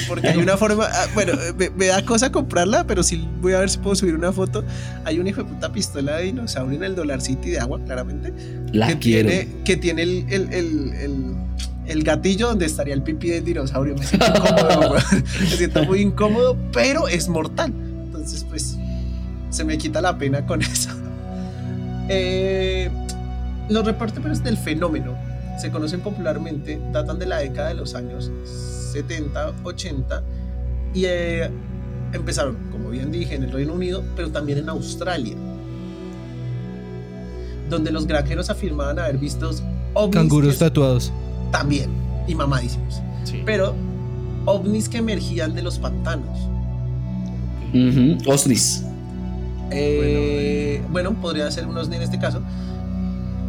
Porque 0.07 0.27
hay 0.29 0.37
una 0.37 0.57
forma, 0.57 0.85
ah, 0.91 1.05
bueno, 1.13 1.33
me, 1.57 1.69
me 1.71 1.87
da 1.87 2.03
cosa 2.05 2.31
comprarla, 2.31 2.85
pero 2.85 3.03
sí 3.03 3.27
voy 3.41 3.53
a 3.53 3.59
ver 3.59 3.69
si 3.69 3.77
puedo 3.79 3.95
subir 3.95 4.15
una 4.15 4.31
foto. 4.31 4.63
Hay 5.05 5.19
una 5.19 5.29
hijo 5.29 5.43
de 5.43 5.49
puta 5.49 5.71
pistola 5.71 6.17
de 6.17 6.23
dinosaurio 6.25 6.77
en 6.77 6.83
el 6.83 6.95
Dollar 6.95 7.21
City 7.21 7.51
de 7.51 7.59
agua, 7.59 7.79
claramente. 7.85 8.33
La 8.71 8.87
que 8.87 8.99
quiero. 8.99 9.29
tiene, 9.29 9.47
que 9.63 9.77
tiene 9.77 10.03
el, 10.03 10.25
el, 10.29 10.53
el, 10.53 10.93
el- 10.93 11.33
el 11.85 12.01
gatillo 12.03 12.47
donde 12.47 12.65
estaría 12.65 12.93
el 12.93 13.03
pipí 13.03 13.29
del 13.29 13.43
dinosaurio. 13.43 13.93
Me 13.95 14.05
siento 14.05 14.25
incómodo. 14.27 14.95
Me 15.41 15.47
siento 15.47 15.83
muy 15.83 15.99
incómodo, 15.99 16.57
pero 16.71 17.09
es 17.09 17.27
mortal. 17.27 17.73
Entonces, 18.05 18.45
pues, 18.47 18.77
se 19.49 19.65
me 19.65 19.77
quita 19.77 19.99
la 20.01 20.17
pena 20.17 20.45
con 20.45 20.61
eso. 20.61 20.89
Eh, 22.09 22.89
los 23.69 23.85
reportes 23.85 24.43
del 24.43 24.57
fenómeno 24.57 25.13
se 25.59 25.71
conocen 25.71 26.01
popularmente, 26.01 26.79
datan 26.91 27.19
de 27.19 27.25
la 27.25 27.37
década 27.39 27.69
de 27.69 27.75
los 27.75 27.95
años 27.95 28.31
70, 28.91 29.53
80 29.63 30.23
y 30.93 31.05
eh, 31.05 31.49
empezaron, 32.13 32.57
como 32.71 32.89
bien 32.89 33.11
dije, 33.11 33.35
en 33.35 33.43
el 33.43 33.51
Reino 33.51 33.73
Unido, 33.73 34.03
pero 34.15 34.31
también 34.31 34.59
en 34.59 34.69
Australia, 34.69 35.35
donde 37.69 37.91
los 37.91 38.05
granjeros 38.07 38.49
afirmaban 38.49 38.99
haber 38.99 39.17
visto 39.17 39.51
ovnis 39.93 40.15
Canguros 40.15 40.57
tatuados. 40.59 41.11
también 41.51 41.89
y 42.27 42.35
mamadísimos, 42.35 43.01
pero 43.45 43.73
ovnis 44.45 44.89
que 44.89 44.97
emergían 44.97 45.53
de 45.55 45.61
los 45.61 45.79
pantanos. 45.79 46.39
Ujú, 47.73 48.31
Osnis. 48.31 48.83
Eh, 49.71 50.81
bueno, 50.91 51.13
podría 51.19 51.49
ser 51.49 51.65
un 51.65 51.75
ovni 51.77 51.95
en 51.95 52.03
este 52.03 52.19
caso. 52.19 52.41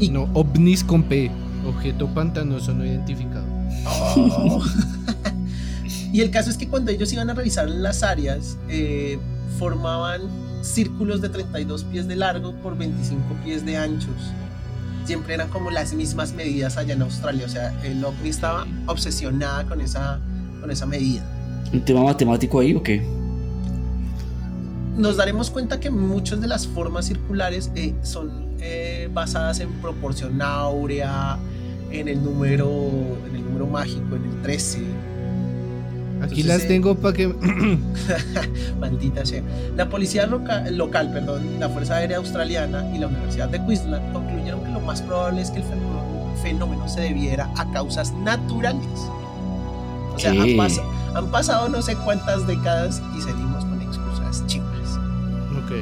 Y 0.01 0.09
No, 0.09 0.29
ovnis 0.33 0.83
con 0.83 1.03
P. 1.03 1.31
Objeto 1.67 2.09
pantanoso 2.09 2.75
no 2.75 2.85
identificado. 2.85 3.47
Oh. 3.87 4.63
y 6.13 6.21
el 6.21 6.31
caso 6.31 6.51
es 6.51 6.57
que 6.57 6.69
cuando 6.69 6.91
ellos 6.91 7.13
iban 7.13 7.31
a 7.31 7.35
revisar 7.35 7.69
las 7.69 8.03
áreas, 8.03 8.59
eh, 8.69 9.19
formaban 9.59 10.23
círculos 10.63 11.21
de 11.21 11.29
32 11.29 11.85
pies 11.85 12.09
de 12.09 12.17
largo 12.17 12.55
por 12.57 12.77
25 12.77 13.23
pies 13.45 13.65
de 13.65 13.77
anchos. 13.77 14.15
Siempre 15.05 15.35
eran 15.35 15.49
como 15.51 15.71
las 15.71 15.93
mismas 15.93 16.33
medidas 16.33 16.77
allá 16.77 16.95
en 16.95 17.03
Australia. 17.03 17.45
O 17.47 17.49
sea, 17.49 17.75
el 17.83 18.05
ovni 18.05 18.31
estaba 18.31 18.67
obsesionada 18.87 19.65
con 19.67 19.81
esa, 19.81 20.19
con 20.61 20.71
esa 20.71 20.87
medida. 20.87 21.23
¿Un 21.73 21.85
tema 21.85 22.03
matemático 22.03 22.61
ahí 22.61 22.75
o 22.75 22.83
qué? 22.83 23.07
Nos 24.97 25.17
daremos 25.17 25.51
cuenta 25.51 25.81
que 25.81 25.91
muchas 25.91 26.41
de 26.41 26.47
las 26.47 26.67
formas 26.67 27.07
circulares 27.07 27.71
eh, 27.75 27.95
son 28.03 28.45
eh, 28.61 29.11
basadas 29.13 29.61
en 29.61 29.73
proporción 29.83 30.41
áurea, 30.41 31.37
en 32.01 32.09
el 32.09 32.23
número, 32.23 32.91
en 33.29 33.37
el 33.37 33.45
número 33.45 33.67
mágico, 33.67 34.17
en 34.17 34.25
el 34.25 34.43
13. 34.43 34.79
Aquí 36.23 36.41
Entonces, 36.41 36.47
las 36.47 36.63
eh, 36.63 36.67
tengo 36.69 36.95
para 36.95 37.15
que. 37.15 37.27
Maldita 38.81 39.25
sea. 39.27 39.43
La 39.77 39.89
policía 39.89 40.27
roca- 40.27 40.65
local, 40.71 41.11
perdón, 41.13 41.43
la 41.61 41.69
Fuerza 41.69 41.97
Aérea 41.97 42.19
Australiana 42.19 42.85
y 42.95 42.99
la 42.99 43.09
Universidad 43.09 43.49
de 43.49 43.65
Queensland 43.65 44.13
concluyeron 44.13 44.63
que 44.65 44.71
lo 44.71 44.81
más 44.81 45.03
probable 45.03 45.43
es 45.43 45.51
que 45.51 45.59
el 45.59 45.65
fenómeno, 45.65 46.35
fenómeno 46.43 46.89
se 46.89 47.01
debiera 47.03 47.51
a 47.57 47.71
causas 47.73 48.13
naturales. 48.15 48.87
O 50.15 50.19
sea, 50.19 50.31
han, 50.31 50.39
pas- 50.51 50.81
han 51.15 51.27
pasado 51.31 51.69
no 51.69 51.83
sé 51.83 51.97
cuántas 51.97 52.47
décadas 52.47 53.03
y 53.19 53.21
seguimos 53.21 53.65
con 53.65 53.83
excusas 53.83 54.47
chimbas. 54.47 54.99
ok. 55.65 55.73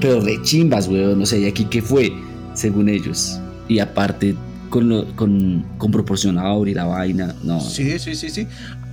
Pero 0.00 0.20
re 0.20 0.40
chimbas, 0.42 0.88
weón. 0.88 1.18
No 1.18 1.26
sé, 1.26 1.40
¿y 1.40 1.46
aquí 1.46 1.64
qué 1.66 1.82
fue? 1.82 2.12
Según 2.54 2.88
ellos. 2.88 3.38
Y 3.68 3.80
aparte, 3.80 4.34
con, 4.70 4.88
lo- 4.88 5.14
con, 5.16 5.64
con 5.78 5.90
proporción 5.90 6.38
áurea 6.38 6.72
y 6.72 6.74
la 6.74 6.84
vaina. 6.86 7.34
No. 7.42 7.60
Sí, 7.60 7.98
sí, 7.98 8.14
sí, 8.14 8.30
sí. 8.30 8.46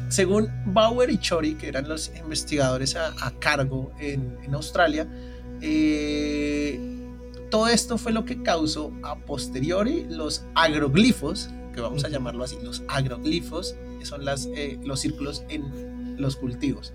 Según 0.09 0.47
Bauer 0.65 1.09
y 1.09 1.17
Chori, 1.17 1.55
que 1.55 1.67
eran 1.67 1.87
los 1.87 2.11
investigadores 2.17 2.95
a, 2.95 3.13
a 3.25 3.31
cargo 3.39 3.91
en, 3.99 4.37
en 4.43 4.53
Australia, 4.55 5.07
eh, 5.61 6.79
todo 7.49 7.67
esto 7.67 7.97
fue 7.97 8.11
lo 8.11 8.25
que 8.25 8.41
causó 8.43 8.91
a 9.03 9.15
posteriori 9.17 10.05
los 10.09 10.43
agroglifos, 10.55 11.49
que 11.73 11.81
vamos 11.81 12.03
a 12.03 12.09
llamarlo 12.09 12.43
así, 12.43 12.57
los 12.63 12.83
agroglifos, 12.87 13.75
que 13.99 14.05
son 14.05 14.25
las, 14.25 14.47
eh, 14.55 14.79
los 14.83 14.99
círculos 15.01 15.43
en 15.49 16.15
los 16.17 16.35
cultivos, 16.35 16.93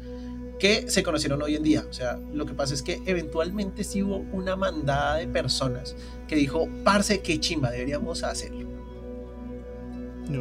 que 0.62 0.88
se 0.88 1.02
conocieron 1.02 1.42
hoy 1.42 1.56
en 1.56 1.64
día. 1.64 1.84
O 1.90 1.92
sea, 1.92 2.20
lo 2.32 2.46
que 2.46 2.54
pasa 2.54 2.72
es 2.72 2.82
que 2.82 3.02
eventualmente 3.04 3.82
sí 3.82 4.00
hubo 4.04 4.18
una 4.32 4.54
mandada 4.54 5.16
de 5.16 5.26
personas 5.26 5.96
que 6.28 6.36
dijo, 6.36 6.68
parce, 6.84 7.20
qué 7.20 7.40
chimba, 7.40 7.68
deberíamos 7.72 8.22
hacerlo 8.22 8.68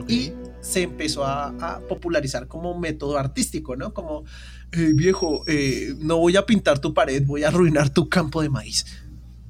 y 0.07 0.31
se 0.61 0.83
empezó 0.83 1.25
a, 1.25 1.47
a 1.59 1.79
popularizar 1.79 2.47
como 2.47 2.77
método 2.79 3.17
artístico, 3.17 3.75
¿no? 3.75 3.93
Como, 3.95 4.23
"Eh, 4.71 4.91
viejo, 4.93 5.43
eh, 5.47 5.95
no 5.99 6.17
voy 6.17 6.35
a 6.37 6.45
pintar 6.45 6.77
tu 6.77 6.93
pared, 6.93 7.23
voy 7.25 7.43
a 7.43 7.47
arruinar 7.47 7.89
tu 7.89 8.07
campo 8.07 8.43
de 8.43 8.49
maíz. 8.49 8.85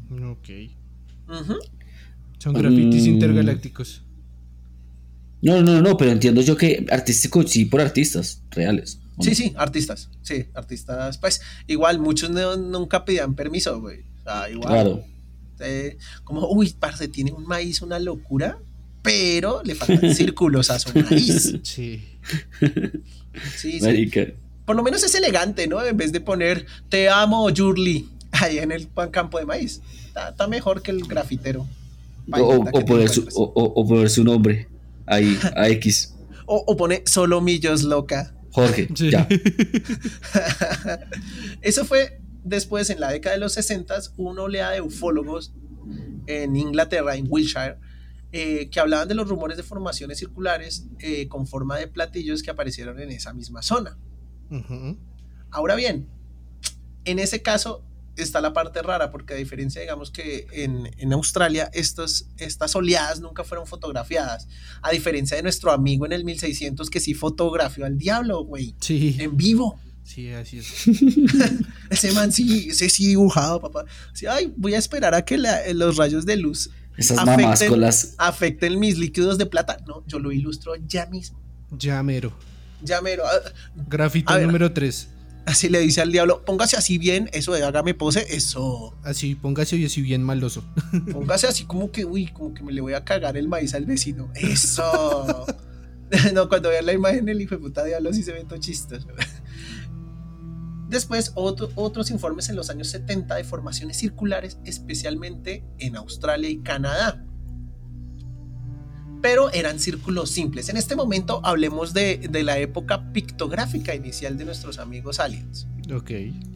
Ok. 0.09 0.49
Son 2.39 2.53
grafitis 2.53 3.03
Mm. 3.03 3.09
intergalácticos. 3.09 4.03
No, 5.41 5.61
no, 5.61 5.81
no, 5.81 5.97
pero 5.97 6.11
entiendo 6.11 6.41
yo 6.41 6.55
que 6.55 6.85
artístico 6.89 7.43
sí 7.43 7.65
por 7.65 7.81
artistas 7.81 8.41
reales. 8.51 8.99
¿O 9.21 9.23
Sí, 9.23 9.35
sí, 9.35 9.53
artistas, 9.55 10.09
sí, 10.21 10.45
artistas, 10.53 11.17
pues 11.17 11.41
igual 11.67 11.99
muchos 11.99 12.29
no- 12.29 12.57
nunca 12.57 13.05
pedían 13.05 13.35
permiso, 13.35 13.79
güey. 13.79 14.01
O 14.19 14.23
sea, 14.23 14.49
igual. 14.49 14.67
Claro. 14.73 15.03
eh, 15.59 15.97
como, 16.23 16.47
uy, 16.51 16.75
parce, 16.79 17.07
tiene 17.07 17.31
un 17.31 17.45
maíz, 17.45 17.81
una 17.81 17.99
locura, 17.99 18.57
pero 19.03 19.61
le 19.63 19.75
faltan 19.75 20.13
círculos 20.15 20.69
a 20.71 20.79
su 20.79 20.89
maíz. 20.97 21.53
Sí. 21.63 22.03
Sí, 23.57 23.79
sí. 23.79 23.79
Por 24.65 24.75
lo 24.75 24.83
menos 24.83 25.03
es 25.03 25.13
elegante, 25.15 25.67
¿no? 25.67 25.83
En 25.83 25.97
vez 25.97 26.11
de 26.11 26.21
poner 26.21 26.65
te 26.89 27.09
amo, 27.09 27.49
Yurli, 27.49 28.09
ahí 28.31 28.57
en 28.59 28.71
el 28.71 28.87
campo 29.11 29.39
de 29.39 29.45
maíz. 29.45 29.81
Está, 30.07 30.29
está 30.29 30.47
mejor 30.47 30.81
que 30.81 30.91
el 30.91 31.03
grafitero. 31.05 31.67
Poner 32.85 33.09
su, 33.09 33.27
o 33.35 33.87
poner 33.87 34.09
su 34.09 34.23
nombre 34.23 34.67
ahí, 35.05 35.37
a 35.55 35.67
X. 35.69 36.15
O- 36.53 36.63
o 36.67 36.75
pone 36.75 37.03
solo 37.05 37.39
millos 37.39 37.83
loca. 37.83 38.33
Jorge, 38.51 38.87
Sí. 38.95 39.11
ya. 39.11 39.27
Eso 41.61 41.85
fue 41.85 42.21
después, 42.43 42.89
en 42.89 42.99
la 42.99 43.11
década 43.11 43.35
de 43.35 43.41
los 43.41 43.53
60, 43.53 43.97
una 44.17 44.43
oleada 44.43 44.71
de 44.71 44.81
ufólogos 44.81 45.53
en 46.27 46.55
Inglaterra, 46.55 47.15
en 47.15 47.25
Wiltshire, 47.29 47.77
eh, 48.31 48.69
que 48.69 48.79
hablaban 48.79 49.07
de 49.07 49.15
los 49.15 49.27
rumores 49.27 49.57
de 49.57 49.63
formaciones 49.63 50.19
circulares 50.19 50.87
eh, 50.99 51.27
con 51.27 51.47
forma 51.47 51.77
de 51.77 51.87
platillos 51.87 52.43
que 52.43 52.51
aparecieron 52.51 52.99
en 52.99 53.11
esa 53.11 53.33
misma 53.33 53.61
zona. 53.61 53.97
Ahora 55.49 55.75
bien, 55.75 56.07
en 57.05 57.19
ese 57.19 57.41
caso 57.41 57.85
está 58.23 58.41
la 58.41 58.53
parte 58.53 58.81
rara, 58.81 59.11
porque 59.11 59.33
a 59.33 59.37
diferencia, 59.37 59.81
digamos 59.81 60.11
que 60.11 60.47
en, 60.51 60.89
en 60.97 61.13
Australia, 61.13 61.69
estos, 61.73 62.25
estas 62.37 62.75
oleadas 62.75 63.19
nunca 63.19 63.43
fueron 63.43 63.67
fotografiadas. 63.67 64.47
A 64.81 64.91
diferencia 64.91 65.37
de 65.37 65.43
nuestro 65.43 65.71
amigo 65.71 66.05
en 66.05 66.11
el 66.13 66.23
1600 66.25 66.89
que 66.89 66.99
sí 66.99 67.13
fotografió 67.13 67.85
al 67.85 67.97
diablo, 67.97 68.43
güey, 68.43 68.75
Sí. 68.79 69.15
en 69.19 69.37
vivo. 69.37 69.79
Sí, 70.03 70.29
así 70.31 70.57
es. 70.59 70.87
Ese 71.89 72.11
man 72.13 72.31
sí, 72.31 72.67
ese 72.69 72.89
sí 72.89 73.07
dibujado, 73.07 73.61
papá. 73.61 73.85
Sí, 74.13 74.25
ay, 74.25 74.51
voy 74.57 74.73
a 74.73 74.77
esperar 74.77 75.13
a 75.13 75.23
que 75.23 75.37
la- 75.37 75.61
los 75.73 75.97
rayos 75.97 76.25
de 76.25 76.37
luz 76.37 76.69
Esas 76.97 77.17
Afecten- 77.19 78.15
afecten 78.17 78.79
mis 78.79 78.97
líquidos 78.97 79.37
de 79.37 79.45
plata. 79.45 79.77
No, 79.87 80.03
yo 80.07 80.19
lo 80.19 80.31
ilustro 80.31 80.73
ya 80.87 81.05
mismo. 81.05 81.39
Ya 81.71 82.01
mero. 82.03 82.33
Ya 82.83 82.99
mero. 83.01 83.23
ah, 83.25 83.49
Grafito 83.87 84.37
número 84.39 84.71
3. 84.73 85.07
Así 85.45 85.69
le 85.69 85.79
dice 85.79 86.01
al 86.01 86.11
diablo, 86.11 86.45
póngase 86.45 86.77
así 86.77 86.97
bien, 86.97 87.29
eso 87.33 87.51
de 87.53 87.63
hágame 87.63 87.93
pose, 87.93 88.25
eso. 88.29 88.95
Así, 89.03 89.35
póngase 89.35 89.75
hoy 89.75 89.85
así 89.85 90.01
bien 90.01 90.23
maloso. 90.23 90.63
Póngase 91.11 91.47
así 91.47 91.65
como 91.65 91.91
que, 91.91 92.05
uy, 92.05 92.27
como 92.27 92.53
que 92.53 92.61
me 92.63 92.71
le 92.71 92.79
voy 92.81 92.93
a 92.93 93.03
cagar 93.03 93.35
el 93.37 93.47
maíz 93.47 93.73
al 93.73 93.85
vecino. 93.85 94.29
Eso. 94.35 95.45
no, 96.33 96.47
cuando 96.47 96.69
vean 96.69 96.85
la 96.85 96.93
imagen 96.93 97.27
el 97.27 97.41
hijo 97.41 97.55
de 97.55 97.61
puta 97.61 97.83
diablo 97.83 98.13
sí 98.13 98.21
se 98.23 98.33
ve 98.33 98.43
todo 98.47 98.59
chistoso. 98.59 99.07
Después, 100.89 101.31
otro- 101.35 101.69
otros 101.75 102.11
informes 102.11 102.49
en 102.49 102.55
los 102.57 102.69
años 102.69 102.89
70 102.89 103.35
de 103.35 103.43
formaciones 103.45 103.97
circulares, 103.97 104.59
especialmente 104.65 105.63
en 105.79 105.95
Australia 105.95 106.49
y 106.49 106.59
Canadá. 106.59 107.25
Pero 109.21 109.51
eran 109.53 109.79
círculos 109.79 110.31
simples. 110.31 110.69
En 110.69 110.77
este 110.77 110.95
momento 110.95 111.41
hablemos 111.43 111.93
de, 111.93 112.17
de 112.29 112.43
la 112.43 112.57
época 112.57 113.11
pictográfica 113.13 113.93
inicial 113.93 114.37
de 114.37 114.45
nuestros 114.45 114.79
amigos 114.79 115.19
aliens. 115.19 115.67
Ok. 115.93 116.11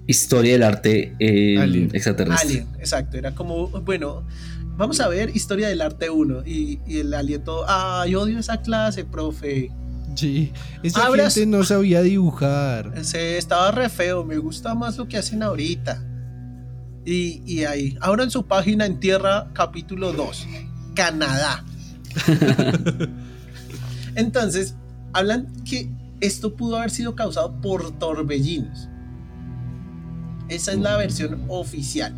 Historia 0.08 0.54
del 0.54 0.64
arte 0.64 1.16
eh, 1.20 1.58
Alien. 1.60 1.90
extraterrestre. 1.94 2.48
Alien, 2.50 2.68
exacto. 2.80 3.18
Era 3.18 3.36
como, 3.36 3.68
bueno, 3.68 4.26
vamos 4.78 5.00
a 5.00 5.08
ver 5.08 5.36
historia 5.36 5.68
del 5.68 5.82
arte 5.82 6.10
1 6.10 6.44
y, 6.46 6.80
y 6.88 7.00
el 7.00 7.14
aliento, 7.14 7.66
ay, 7.68 8.16
odio 8.16 8.40
esa 8.40 8.62
clase, 8.62 9.04
profe. 9.06 9.72
Sí, 10.16 10.52
esa 10.82 11.06
Abras- 11.08 11.34
gente 11.36 11.46
no 11.58 11.64
sabía 11.66 12.02
dibujar. 12.02 13.04
Se 13.04 13.38
estaba 13.38 13.70
re 13.72 13.90
feo, 13.90 14.24
me 14.24 14.38
gusta 14.38 14.74
más 14.74 14.98
lo 14.98 15.08
que 15.08 15.18
hacen 15.18 15.44
ahorita. 15.44 16.02
Y, 17.06 17.42
y 17.46 17.66
ahí, 17.66 17.98
ahora 18.02 18.24
en 18.24 18.32
su 18.32 18.46
página 18.48 18.86
en 18.86 19.00
tierra, 19.00 19.50
capítulo 19.54 20.14
2, 20.14 20.48
Canadá. 20.96 21.64
Entonces, 24.16 24.76
hablan 25.14 25.48
que 25.64 25.90
esto 26.22 26.56
pudo 26.56 26.78
haber 26.78 26.92
sido 26.92 27.16
causado 27.16 27.60
por 27.62 27.98
torbellinos. 28.00 28.88
Esa 30.50 30.74
es 30.74 30.80
la 30.80 30.98
versión 30.98 31.44
oficial. 31.48 32.14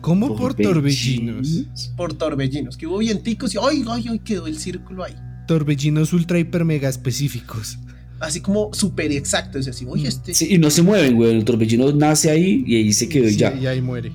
¿Cómo 0.00 0.36
por 0.36 0.54
torbellinos? 0.54 1.64
Por 1.96 2.14
torbellinos, 2.14 2.76
que 2.76 2.86
hubo 2.86 2.98
vienticos 2.98 3.54
y 3.54 3.58
¡ay, 3.58 3.84
ay, 3.88 4.06
ay! 4.10 4.18
quedó 4.18 4.46
el 4.46 4.58
círculo 4.58 5.04
ahí. 5.04 5.14
Torbellinos 5.46 6.12
ultra 6.12 6.38
hiper 6.38 6.64
mega 6.64 6.88
específicos. 6.88 7.78
Así 8.20 8.40
como 8.40 8.72
súper 8.72 9.12
exacto. 9.12 9.58
Es 9.58 9.66
así, 9.68 9.84
oye, 9.88 10.08
este. 10.08 10.34
Sí, 10.34 10.48
y 10.50 10.58
no 10.58 10.70
se 10.70 10.82
mueven, 10.82 11.16
güey. 11.16 11.34
El 11.34 11.44
torbellino 11.44 11.90
nace 11.92 12.30
ahí 12.30 12.64
y 12.66 12.76
ahí 12.76 12.92
se 12.92 13.08
quedó 13.08 13.26
y 13.26 13.32
Sí, 13.32 13.38
ya. 13.38 13.54
Y 13.54 13.66
ahí 13.66 13.80
muere. 13.80 14.12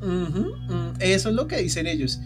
Mm, 0.00 0.96
Eso 0.98 1.28
es 1.28 1.34
lo 1.34 1.46
que 1.46 1.58
dicen 1.58 1.86
ellos. 1.86 2.20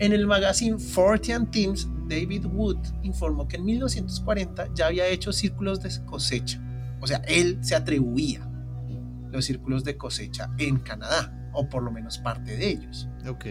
En 0.00 0.14
el 0.14 0.26
magazine 0.26 0.78
Fortean 0.78 1.50
Teams, 1.50 1.86
David 2.08 2.46
Wood 2.46 2.78
informó 3.02 3.46
que 3.46 3.56
en 3.56 3.66
1940 3.66 4.68
ya 4.74 4.86
había 4.86 5.06
hecho 5.06 5.30
círculos 5.30 5.82
de 5.82 5.90
cosecha. 6.06 6.58
O 7.02 7.06
sea, 7.06 7.18
él 7.28 7.58
se 7.60 7.74
atribuía 7.74 8.50
los 9.30 9.44
círculos 9.44 9.84
de 9.84 9.98
cosecha 9.98 10.50
en 10.56 10.78
Canadá, 10.78 11.50
o 11.52 11.68
por 11.68 11.82
lo 11.82 11.90
menos 11.90 12.16
parte 12.16 12.56
de 12.56 12.70
ellos. 12.70 13.08
Ok. 13.28 13.44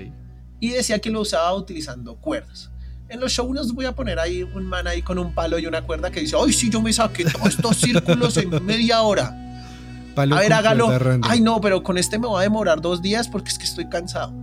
Y 0.59 0.69
decía 0.71 0.97
que 0.97 1.11
lo 1.11 1.21
usaba 1.21 1.53
utilizando 1.53 2.17
cuerdas. 2.17 2.71
En 3.09 3.19
los 3.19 3.31
shows 3.31 3.71
voy 3.73 3.85
a 3.85 3.93
poner 3.93 4.17
ahí 4.17 4.41
un 4.41 4.65
man 4.65 4.87
ahí 4.87 5.03
con 5.03 5.19
un 5.19 5.35
palo 5.35 5.59
y 5.59 5.67
una 5.67 5.83
cuerda 5.83 6.09
que 6.09 6.21
dice, 6.21 6.35
ay, 6.43 6.51
sí, 6.51 6.71
yo 6.71 6.81
me 6.81 6.91
saqué 6.91 7.25
todos 7.25 7.49
estos 7.49 7.77
círculos 7.77 8.35
en 8.37 8.65
media 8.65 9.03
hora. 9.03 9.35
Palo 10.15 10.35
A 10.35 10.39
ver, 10.39 10.53
hágalo. 10.53 10.89
Ay, 11.21 11.41
no, 11.41 11.61
pero 11.61 11.83
con 11.83 11.99
este 11.99 12.17
me 12.17 12.27
va 12.27 12.39
a 12.39 12.43
demorar 12.43 12.81
dos 12.81 13.03
días 13.03 13.27
porque 13.27 13.49
es 13.49 13.59
que 13.59 13.65
estoy 13.65 13.87
cansado. 13.87 14.33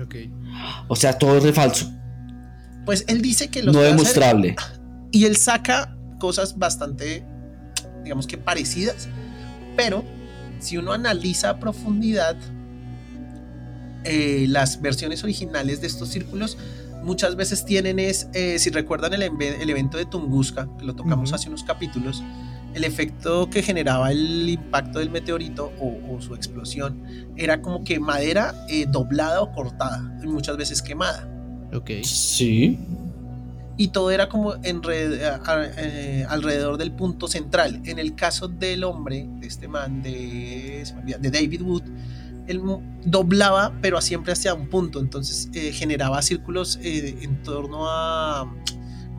Ok. 0.00 0.14
O 0.88 0.96
sea, 0.96 1.12
todo 1.18 1.36
es 1.38 1.44
de 1.44 1.52
falso. 1.52 1.90
Pues 2.84 3.04
él 3.08 3.22
dice 3.22 3.48
que 3.48 3.62
los 3.62 3.74
No 3.74 3.80
hacer 3.80 3.92
demostrable. 3.92 4.56
y 5.10 5.24
él 5.24 5.36
saca 5.36 5.96
cosas 6.18 6.58
bastante, 6.58 7.24
digamos 8.02 8.26
que 8.26 8.38
parecidas, 8.38 9.08
pero 9.76 10.04
si 10.60 10.78
uno 10.78 10.92
analiza 10.92 11.50
a 11.50 11.58
profundidad 11.60 12.36
eh, 14.04 14.46
las 14.48 14.80
versiones 14.80 15.22
originales 15.22 15.80
de 15.80 15.86
estos 15.86 16.08
círculos, 16.08 16.58
muchas 17.04 17.36
veces 17.36 17.64
tienen 17.64 17.98
es, 17.98 18.28
eh, 18.34 18.58
si 18.58 18.70
recuerdan 18.70 19.12
el, 19.14 19.22
el 19.22 19.70
evento 19.70 19.98
de 19.98 20.06
Tunguska, 20.06 20.68
que 20.78 20.84
lo 20.84 20.94
tocamos 20.94 21.32
hace 21.32 21.48
unos 21.48 21.62
capítulos, 21.64 22.22
el 22.74 22.84
efecto 22.84 23.48
que 23.50 23.62
generaba 23.62 24.10
el 24.12 24.48
impacto 24.48 24.98
del 24.98 25.10
meteorito 25.10 25.72
o, 25.80 25.98
o 26.14 26.20
su 26.20 26.34
explosión 26.34 27.02
era 27.36 27.60
como 27.62 27.84
que 27.84 27.98
madera 28.00 28.54
eh, 28.68 28.86
doblada 28.88 29.40
o 29.42 29.52
cortada, 29.52 30.18
y 30.22 30.26
muchas 30.26 30.56
veces 30.56 30.80
quemada 30.82 31.28
Ok. 31.74 31.90
Sí. 32.04 32.78
y 33.78 33.88
todo 33.88 34.10
era 34.10 34.28
como 34.28 34.54
enred- 34.56 35.22
a- 35.22 35.40
a- 35.50 35.66
eh, 35.78 36.26
alrededor 36.28 36.76
del 36.76 36.92
punto 36.92 37.26
central. 37.28 37.80
En 37.84 37.98
el 37.98 38.14
caso 38.14 38.46
del 38.48 38.84
hombre, 38.84 39.26
de 39.40 39.46
este 39.46 39.66
man, 39.68 40.02
de, 40.02 40.84
David 41.20 41.62
Wood, 41.62 41.82
él 42.46 42.60
doblaba, 43.04 43.72
pero 43.80 44.00
siempre 44.00 44.32
hacia 44.32 44.52
un 44.52 44.68
punto, 44.68 45.00
entonces 45.00 45.48
eh, 45.54 45.72
generaba 45.72 46.20
círculos 46.22 46.78
eh, 46.82 47.16
en 47.22 47.42
torno 47.42 47.88
a, 47.88 48.52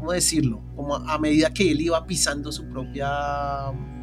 ¿cómo 0.04 0.12
decirlo? 0.12 0.62
Como 0.76 0.98
a, 0.98 1.14
a 1.14 1.18
medida 1.18 1.50
que 1.54 1.72
él 1.72 1.80
iba 1.80 2.06
pisando 2.06 2.52
su 2.52 2.66
propia 2.66 3.08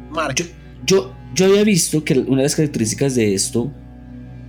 marca. 0.09 0.43
Yo, 0.83 1.13
yo 1.35 1.45
había 1.45 1.63
visto 1.63 2.03
que 2.03 2.17
una 2.17 2.37
de 2.37 2.43
las 2.43 2.55
características 2.55 3.13
de 3.13 3.35
esto 3.35 3.71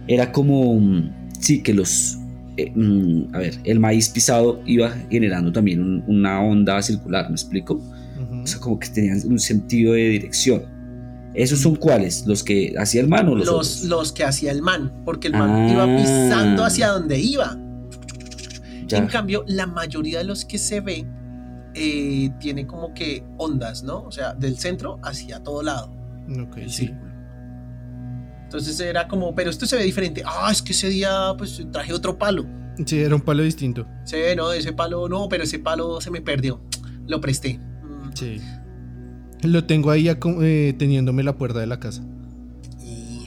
era 0.09 0.33
como, 0.33 0.81
mm, 0.81 1.11
sí, 1.38 1.62
que 1.62 1.75
los, 1.75 2.17
eh, 2.57 2.73
mm, 2.75 3.35
a 3.35 3.38
ver, 3.38 3.55
el 3.65 3.81
maíz 3.81 4.09
pisado 4.09 4.62
iba 4.65 4.95
generando 5.11 5.53
también 5.53 5.83
un- 5.83 6.03
una 6.07 6.41
onda 6.43 6.81
circular, 6.81 7.29
¿me 7.29 7.35
explico? 7.35 7.75
O 8.43 8.47
sea, 8.47 8.59
como 8.59 8.79
que 8.79 8.88
tenían 8.88 9.21
un 9.27 9.38
sentido 9.38 9.93
de 9.93 10.09
dirección. 10.09 10.62
¿Esos 11.35 11.61
son 11.61 11.77
cuáles? 11.77 12.27
¿Los 12.27 12.43
que 12.43 12.75
hacía 12.79 13.03
el 13.03 13.09
man 13.09 13.29
o 13.29 13.35
los, 13.37 13.47
Los, 13.47 13.55
otros? 13.77 13.85
los 13.85 14.12
que 14.12 14.25
hacía 14.25 14.51
el 14.53 14.62
man, 14.62 14.91
porque 15.05 15.27
el 15.29 15.35
man 15.35 15.51
Ah. 15.51 15.71
iba 15.71 15.97
pisando 15.99 16.65
hacia 16.65 16.88
donde 16.88 17.19
iba. 17.21 17.59
Ya. 18.88 18.99
En 18.99 19.07
cambio, 19.07 19.45
la 19.47 19.67
mayoría 19.67 20.19
de 20.19 20.25
los 20.25 20.45
que 20.47 20.57
se 20.59 20.81
ve 20.81 21.07
eh, 21.75 22.31
tiene 22.41 22.67
como 22.67 22.93
que 22.95 23.25
ondas, 23.39 23.83
¿no? 23.83 24.03
O 24.05 24.13
sea, 24.13 24.35
del 24.35 24.59
centro 24.59 24.99
hacia 25.03 25.43
todo 25.43 25.63
lado, 25.63 25.93
Ok, 26.47 26.57
el 26.59 26.71
sí. 26.71 26.87
círculo. 26.87 27.13
Entonces 28.45 28.79
era 28.81 29.09
como, 29.09 29.35
pero 29.35 29.49
esto 29.51 29.65
se 29.67 29.77
ve 29.77 29.85
diferente. 29.85 30.23
Ah, 30.27 30.49
es 30.53 30.61
que 30.61 30.73
ese 30.73 30.89
día 30.91 31.35
pues 31.39 31.65
traje 31.73 31.93
otro 31.93 32.19
palo. 32.19 32.45
Sí, 32.85 33.01
era 33.01 33.15
un 33.15 33.21
palo 33.23 33.43
distinto. 33.43 33.87
Sí, 34.05 34.17
no, 34.37 34.53
ese 34.53 34.73
palo 34.73 35.09
no, 35.09 35.29
pero 35.29 35.45
ese 35.45 35.59
palo 35.59 36.01
se 36.01 36.11
me 36.11 36.21
perdió. 36.21 36.61
Lo 37.07 37.21
presté. 37.21 37.59
Mm, 37.59 38.11
Sí. 38.15 38.41
Lo 39.43 39.65
tengo 39.65 39.91
ahí 39.91 40.09
eh, 40.09 40.75
teniéndome 40.79 41.23
la 41.25 41.37
puerta 41.37 41.59
de 41.59 41.67
la 41.67 41.81
casa. 41.81 42.03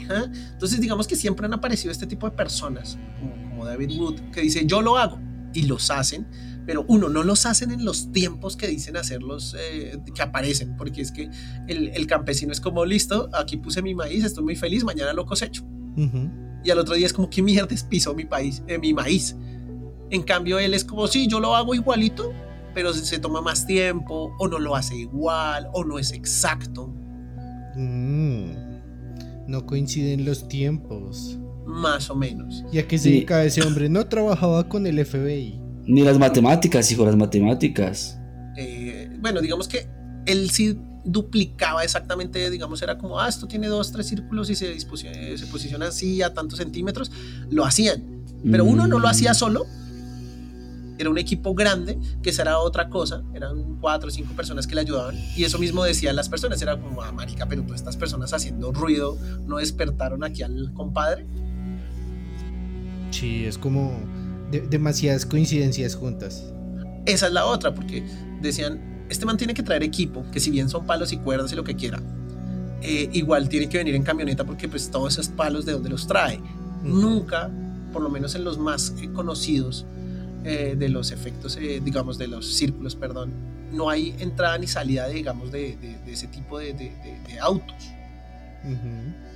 ajá. 0.04 0.32
Entonces 0.54 0.80
digamos 0.80 1.08
que 1.08 1.16
siempre 1.16 1.46
han 1.48 1.54
aparecido 1.54 1.92
este 1.92 2.06
tipo 2.08 2.30
de 2.30 2.36
personas, 2.36 2.98
como, 3.20 3.50
como 3.50 3.66
David 3.66 4.00
Wood, 4.00 4.20
que 4.32 4.42
dice, 4.42 4.66
yo 4.66 4.82
lo 4.82 4.98
hago. 4.98 5.20
Y 5.54 5.64
los 5.64 5.90
hacen, 5.90 6.28
pero 6.65 6.86
uno, 6.88 7.10
no 7.10 7.23
los 7.23 7.45
hacen 7.45 7.71
en 7.71 7.86
los 7.86 8.12
tiempos 8.12 8.56
que 8.58 8.67
dicen 8.67 8.97
hacerlos, 8.97 9.56
eh, 9.60 9.97
que 10.13 10.21
aparecen, 10.21 10.75
porque 10.78 11.01
es 11.01 11.12
que 11.12 11.30
el, 11.67 11.89
el 11.89 12.08
campesino 12.08 12.51
es 12.51 12.60
como, 12.62 12.86
listo, 12.86 13.30
aquí 13.34 13.58
puse 13.58 13.82
mi 13.82 13.93
maíz, 13.95 14.23
estoy 14.23 14.43
muy 14.43 14.56
feliz, 14.56 14.84
mañana 14.84 15.13
lo 15.13 15.25
cosecho. 15.25 15.63
Ujú. 15.97 16.30
Y 16.63 16.71
al 16.71 16.80
otro 16.80 16.95
día 16.95 17.06
es 17.06 17.13
como, 17.13 17.30
¿qué 17.30 17.41
mierda 17.43 17.75
pisó 17.89 18.13
mi, 18.15 18.25
país, 18.25 18.63
eh, 18.67 18.78
mi 18.80 18.93
maíz? 18.93 19.36
En 20.10 20.23
cambio, 20.23 20.60
él 20.60 20.73
es 20.73 20.84
como, 20.84 21.08
sí, 21.08 21.28
yo 21.28 21.39
lo 21.39 21.56
hago 21.56 21.75
igualito, 21.75 22.32
pero 22.73 22.93
se, 22.93 23.06
se 23.06 23.19
toma 23.19 23.41
más 23.41 23.65
tiempo, 23.67 24.36
o 24.39 24.47
no 24.47 24.60
lo 24.60 24.75
hace 24.75 24.95
igual, 24.95 25.67
o 25.73 25.84
no 25.84 25.99
es 25.99 26.12
exacto, 26.12 26.93
Mm. 27.78 28.51
No 29.47 29.65
coinciden 29.65 30.25
los 30.25 30.47
tiempos. 30.47 31.38
más 31.67 32.10
o 32.12 32.15
menos. 32.15 32.63
¿Y 32.71 32.78
a 32.78 32.88
qué 32.88 32.97
se 32.99 33.06
Sí. 33.06 33.10
dedica 33.12 33.43
ese 33.43 33.62
hombre? 33.63 33.89
No 33.89 34.06
trabajaba 34.06 34.69
con 34.69 34.86
el 34.86 34.99
FBI. 35.04 35.60
Ni 35.86 36.02
las 36.02 36.17
matemáticas, 36.17 36.91
hijo, 36.91 37.06
las 37.06 37.15
matemáticas. 37.15 38.19
Eh, 38.58 39.10
bueno, 39.19 39.41
digamos 39.41 39.67
que 39.67 39.88
él 40.26 40.50
sí 40.50 40.78
duplicaba 41.04 41.84
exactamente, 41.84 42.50
digamos, 42.50 42.82
era 42.82 42.98
como, 42.98 43.19
ah, 43.19 43.30
esto 43.30 43.48
tiene 43.48 43.67
dos, 43.67 43.91
tres 43.91 44.08
círculos 44.08 44.50
y 44.50 44.56
se, 44.56 44.80
se 44.80 45.45
posiciona 45.48 45.88
así 45.88 46.21
a 46.24 46.34
tantos 46.34 46.58
centímetros, 46.58 47.12
lo 47.52 47.63
hacían. 47.65 48.24
Pero 48.43 48.65
uno 48.65 48.88
no 48.88 49.00
lo 49.00 49.08
hacía 49.08 49.32
Mm. 49.32 49.36
solo, 49.36 49.65
era 50.98 51.10
un 51.10 51.17
equipo 51.17 51.54
grande, 51.54 52.00
que 52.24 52.30
esa 52.30 52.43
era 52.43 52.60
otra 52.60 52.89
cosa, 52.89 53.24
eran 53.34 53.78
cuatro 53.82 54.08
o 54.08 54.12
cinco 54.12 54.34
personas 54.34 54.65
que 54.65 54.76
le 54.76 54.82
ayudaban, 54.82 55.15
y 55.36 55.43
eso 55.43 55.60
mismo 55.60 55.84
decían 55.84 56.15
las 56.15 56.30
personas, 56.30 56.62
era 56.62 56.80
como, 56.80 57.02
ah, 57.02 57.12
marica, 57.12 57.48
pero 57.48 57.63
todas 57.63 57.82
estas 57.82 57.98
personas 57.98 58.34
haciendo 58.34 58.71
ruido, 58.71 59.17
¿no 59.45 59.58
despertaron 59.58 60.24
aquí 60.24 60.41
al 60.41 60.71
compadre? 60.74 61.26
Sí, 63.12 63.45
es 63.45 63.58
como 63.58 63.93
de- 64.62 64.68
demasiadas 64.68 65.26
coincidencias 65.26 65.96
juntas. 65.96 66.44
Esa 67.06 67.28
es 67.28 67.34
la 67.34 67.46
otra, 67.46 67.74
porque 67.74 68.04
decían, 68.41 69.06
este 69.10 69.26
man 69.26 69.38
tiene 69.38 69.54
que 69.54 69.63
traer 69.63 69.84
equipo, 69.84 70.26
que 70.32 70.39
si 70.39 70.50
bien 70.52 70.70
son 70.70 70.86
palos 70.86 71.12
y 71.13 71.18
cuerdas 71.18 71.52
y 71.52 71.56
lo 71.56 71.63
que 71.63 71.76
quiera, 71.76 72.02
eh, 72.82 73.10
igual 73.13 73.50
tiene 73.50 73.70
que 73.70 73.78
venir 73.78 73.96
en 73.96 74.04
camioneta 74.04 74.44
porque 74.44 74.68
pues 74.68 74.89
todos 74.89 75.13
esos 75.13 75.28
palos 75.30 75.65
de 75.65 75.74
donde 75.74 75.89
los 75.89 76.08
trae. 76.08 76.39
Nunca, 76.84 77.50
por 77.94 78.02
lo 78.02 78.10
menos 78.10 78.36
en 78.36 78.44
los 78.44 78.58
más 78.58 78.94
eh, 79.02 79.10
conocidos 79.13 79.86
eh, 80.44 80.76
de 80.78 80.89
los 80.89 81.12
efectos, 81.12 81.58
eh, 81.58 81.82
digamos, 81.84 82.18
de 82.18 82.28
los 82.28 82.54
círculos, 82.56 82.96
perdón, 82.96 83.32
no 83.72 83.89
hay 83.89 84.15
entrada 84.20 84.58
ni 84.60 84.68
salida, 84.68 85.08
digamos, 85.08 85.52
de, 85.52 85.76
de- 85.78 85.98
de 86.06 86.12
ese 86.13 86.28
tipo 86.28 86.60
de, 86.60 86.74
de- 86.74 86.94
de- 87.28 87.39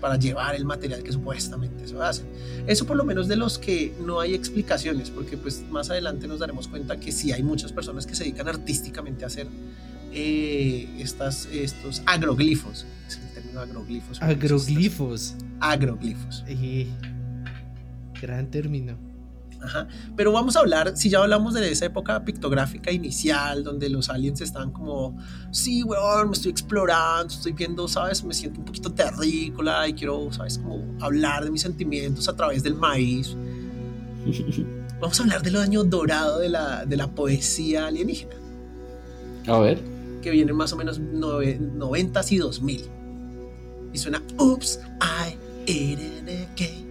para 0.01 0.17
llevar 0.17 0.55
el 0.55 0.65
material 0.65 1.03
que 1.03 1.11
supuestamente 1.11 1.87
se 1.87 1.97
hace. 2.01 2.23
Eso 2.67 2.85
por 2.85 2.97
lo 2.97 3.03
menos 3.03 3.27
de 3.27 3.35
los 3.35 3.57
que 3.57 3.93
no 4.05 4.19
hay 4.19 4.33
explicaciones, 4.33 5.09
porque 5.09 5.37
pues 5.37 5.63
más 5.69 5.89
adelante 5.89 6.27
nos 6.27 6.39
daremos 6.39 6.67
cuenta 6.67 6.99
que 6.99 7.11
sí 7.11 7.31
hay 7.31 7.43
muchas 7.43 7.71
personas 7.71 8.05
que 8.05 8.15
se 8.15 8.23
dedican 8.23 8.47
artísticamente 8.47 9.23
a 9.23 9.27
hacer 9.27 9.47
eh, 10.13 10.87
estas, 10.97 11.47
estos 11.47 12.01
agroglifos. 12.05 12.85
Es 13.07 13.17
el 13.17 13.33
término 13.33 13.59
agroglifos. 13.59 14.21
Agroglifos. 14.21 15.35
Agroglifos. 15.59 16.43
Eh, 16.47 16.87
gran 18.21 18.49
término. 18.49 19.08
Ajá. 19.61 19.87
Pero 20.15 20.31
vamos 20.31 20.55
a 20.55 20.59
hablar, 20.59 20.95
si 20.95 21.09
ya 21.09 21.19
hablamos 21.21 21.53
de 21.53 21.69
esa 21.71 21.85
época 21.85 22.23
pictográfica 22.23 22.91
inicial, 22.91 23.63
donde 23.63 23.89
los 23.89 24.09
aliens 24.09 24.39
están 24.41 24.71
como, 24.71 25.17
sí, 25.51 25.83
weón, 25.83 26.27
me 26.29 26.33
estoy 26.33 26.51
explorando, 26.51 27.33
estoy 27.33 27.51
viendo, 27.51 27.87
¿sabes? 27.87 28.23
Me 28.23 28.33
siento 28.33 28.59
un 28.61 28.65
poquito 28.65 28.91
terrícola 28.91 29.87
y 29.87 29.93
quiero, 29.93 30.31
¿sabes? 30.31 30.57
Como 30.59 30.83
hablar 31.01 31.43
de 31.43 31.51
mis 31.51 31.61
sentimientos 31.61 32.29
a 32.29 32.35
través 32.35 32.63
del 32.63 32.75
maíz. 32.75 33.35
Vamos 34.99 35.19
a 35.19 35.23
hablar 35.23 35.41
del 35.41 35.55
año 35.57 35.83
dorado 35.83 36.39
de 36.39 36.49
la, 36.49 36.85
de 36.85 36.97
la 36.97 37.07
poesía 37.07 37.87
alienígena, 37.87 38.35
A 39.47 39.59
ver. 39.59 39.79
que 40.21 40.29
viene 40.31 40.51
más 40.53 40.73
o 40.73 40.77
menos 40.77 40.99
nove- 40.99 41.57
90s 41.59 42.31
y 42.33 42.37
2000. 42.37 42.83
Y 43.93 43.97
suena 43.97 44.21
Oops, 44.37 44.79
I 45.01 45.35
ate 45.63 45.93
it 45.93 46.47
again. 46.53 46.88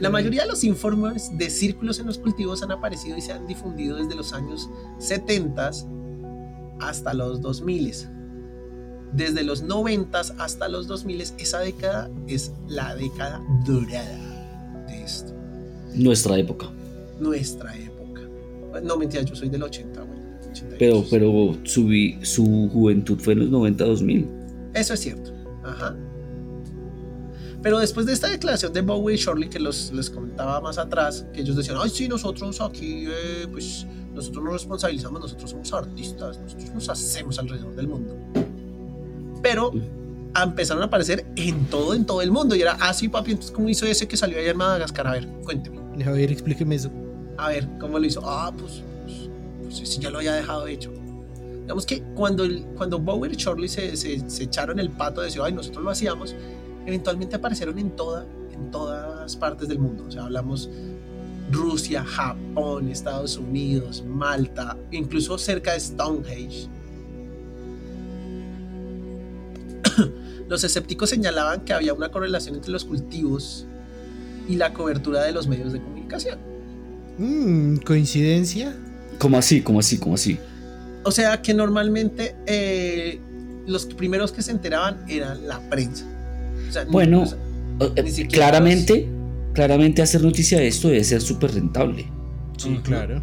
La 0.00 0.10
mayoría 0.10 0.42
de 0.42 0.48
los 0.48 0.64
informes 0.64 1.36
de 1.36 1.50
círculos 1.50 1.98
en 1.98 2.06
los 2.06 2.18
cultivos 2.18 2.62
han 2.62 2.70
aparecido 2.70 3.16
y 3.16 3.20
se 3.20 3.32
han 3.32 3.46
difundido 3.46 3.96
desde 3.96 4.14
los 4.14 4.32
años 4.32 4.68
70 4.98 5.70
hasta 6.80 7.14
los 7.14 7.40
2000. 7.40 7.92
Desde 9.12 9.42
los 9.44 9.62
90 9.62 10.20
hasta 10.38 10.68
los 10.68 10.86
2000, 10.86 11.20
esa 11.38 11.58
década 11.60 12.10
es 12.28 12.52
la 12.68 12.94
década 12.94 13.42
dorada 13.66 14.84
de 14.88 15.02
esto, 15.02 15.34
Nuestra 15.94 16.38
época. 16.38 16.66
nuestra 17.20 17.76
época. 17.76 18.22
No, 18.82 18.96
mentira, 18.96 19.22
yo 19.22 19.34
soy 19.36 19.50
del 19.50 19.62
80, 19.64 20.02
bueno. 20.02 20.22
88. 20.50 20.76
Pero, 20.78 21.04
pero 21.10 21.58
su, 21.64 21.88
su 22.22 22.70
juventud 22.72 23.18
fue 23.20 23.34
en 23.34 23.40
los 23.40 23.50
90 23.50 23.84
2000. 23.84 24.26
Eso 24.74 24.94
es 24.94 25.00
cierto. 25.00 25.30
Ajá. 25.62 25.94
Pero 27.62 27.78
después 27.78 28.06
de 28.06 28.12
esta 28.12 28.28
declaración 28.28 28.72
de 28.72 28.80
Bowie 28.80 29.14
y 29.14 29.18
Shorley 29.18 29.48
que 29.48 29.60
los, 29.60 29.92
les 29.92 30.10
comentaba 30.10 30.60
más 30.60 30.78
atrás, 30.78 31.26
que 31.32 31.42
ellos 31.42 31.56
decían, 31.56 31.76
ay, 31.80 31.90
sí, 31.90 32.08
nosotros 32.08 32.60
aquí, 32.60 33.04
eh, 33.06 33.46
pues, 33.50 33.86
nosotros 34.12 34.44
nos 34.44 34.52
responsabilizamos, 34.54 35.20
nosotros 35.20 35.50
somos 35.50 35.72
artistas, 35.72 36.38
nosotros 36.38 36.70
nos 36.70 36.88
hacemos 36.88 37.38
alrededor 37.38 37.74
del 37.76 37.86
mundo. 37.86 38.16
Pero 39.42 39.72
empezaron 40.40 40.82
a 40.82 40.86
aparecer 40.86 41.24
en 41.36 41.66
todo, 41.66 41.94
en 41.94 42.04
todo 42.04 42.20
el 42.20 42.32
mundo. 42.32 42.56
Y 42.56 42.62
era, 42.62 42.76
ah, 42.80 42.92
sí, 42.92 43.08
papi, 43.08 43.32
entonces, 43.32 43.54
¿cómo 43.54 43.68
hizo 43.68 43.86
ese 43.86 44.08
que 44.08 44.16
salió 44.16 44.38
allá 44.38 44.50
en 44.50 44.56
Madagascar? 44.56 45.06
A 45.06 45.12
ver, 45.12 45.28
cuénteme. 45.44 45.78
A 46.04 46.10
ver, 46.10 46.32
explíqueme 46.32 46.74
eso. 46.74 46.90
A 47.36 47.48
ver, 47.48 47.68
¿cómo 47.80 47.98
lo 47.98 48.06
hizo? 48.06 48.22
Ah, 48.24 48.52
pues, 48.56 48.82
pues, 49.04 49.30
pues 49.62 49.80
ese 49.80 50.00
ya 50.00 50.10
lo 50.10 50.18
había 50.18 50.34
dejado 50.34 50.66
hecho. 50.66 50.90
Digamos 51.62 51.86
que 51.86 52.02
cuando, 52.14 52.44
el, 52.44 52.64
cuando 52.76 52.98
Bower 52.98 53.32
y 53.32 53.36
Shorley 53.36 53.68
se, 53.68 53.96
se, 53.96 54.28
se 54.28 54.42
echaron 54.42 54.80
el 54.80 54.90
pato 54.90 55.20
de 55.20 55.26
decir, 55.26 55.40
ay, 55.44 55.52
nosotros 55.52 55.84
lo 55.84 55.90
hacíamos, 55.90 56.34
eventualmente 56.86 57.36
aparecieron 57.36 57.78
en, 57.78 57.90
toda, 57.90 58.26
en 58.52 58.70
todas 58.70 59.36
partes 59.36 59.68
del 59.68 59.78
mundo. 59.78 60.04
O 60.08 60.10
sea, 60.10 60.24
hablamos 60.24 60.68
Rusia, 61.50 62.04
Japón, 62.04 62.88
Estados 62.88 63.36
Unidos, 63.36 64.02
Malta, 64.06 64.76
incluso 64.90 65.36
cerca 65.38 65.72
de 65.74 65.80
Stonehenge. 65.80 66.68
Los 70.48 70.64
escépticos 70.64 71.10
señalaban 71.10 71.64
que 71.64 71.72
había 71.72 71.94
una 71.94 72.10
correlación 72.10 72.56
entre 72.56 72.72
los 72.72 72.84
cultivos 72.84 73.66
y 74.48 74.56
la 74.56 74.72
cobertura 74.72 75.22
de 75.22 75.32
los 75.32 75.46
medios 75.46 75.72
de 75.72 75.80
comunicación. 75.80 76.38
Mm, 77.18 77.76
¿Coincidencia? 77.78 78.74
¿Cómo 79.18 79.38
así? 79.38 79.62
¿Cómo 79.62 79.80
así? 79.80 79.98
¿Cómo 79.98 80.14
así? 80.14 80.38
O 81.04 81.10
sea 81.10 81.42
que 81.42 81.54
normalmente 81.54 82.34
eh, 82.46 83.20
los 83.66 83.86
primeros 83.86 84.32
que 84.32 84.42
se 84.42 84.50
enteraban 84.50 85.04
eran 85.08 85.46
la 85.46 85.60
prensa. 85.68 86.06
O 86.72 86.74
sea, 86.74 86.84
ni- 86.84 86.90
Bueno, 86.90 87.22
o 87.22 87.26
sea, 87.26 87.38
Eh, 87.96 88.02
Ni 88.02 88.24
claramente, 88.28 89.08
claramente 89.54 90.02
hacer 90.02 90.22
noticia 90.22 90.58
de 90.58 90.68
esto 90.68 90.88
debe 90.88 91.02
ser 91.04 91.20
súper 91.20 91.52
rentable. 91.52 92.06
Sí, 92.56 92.70
Ujú. 92.74 92.82
claro. 92.82 93.20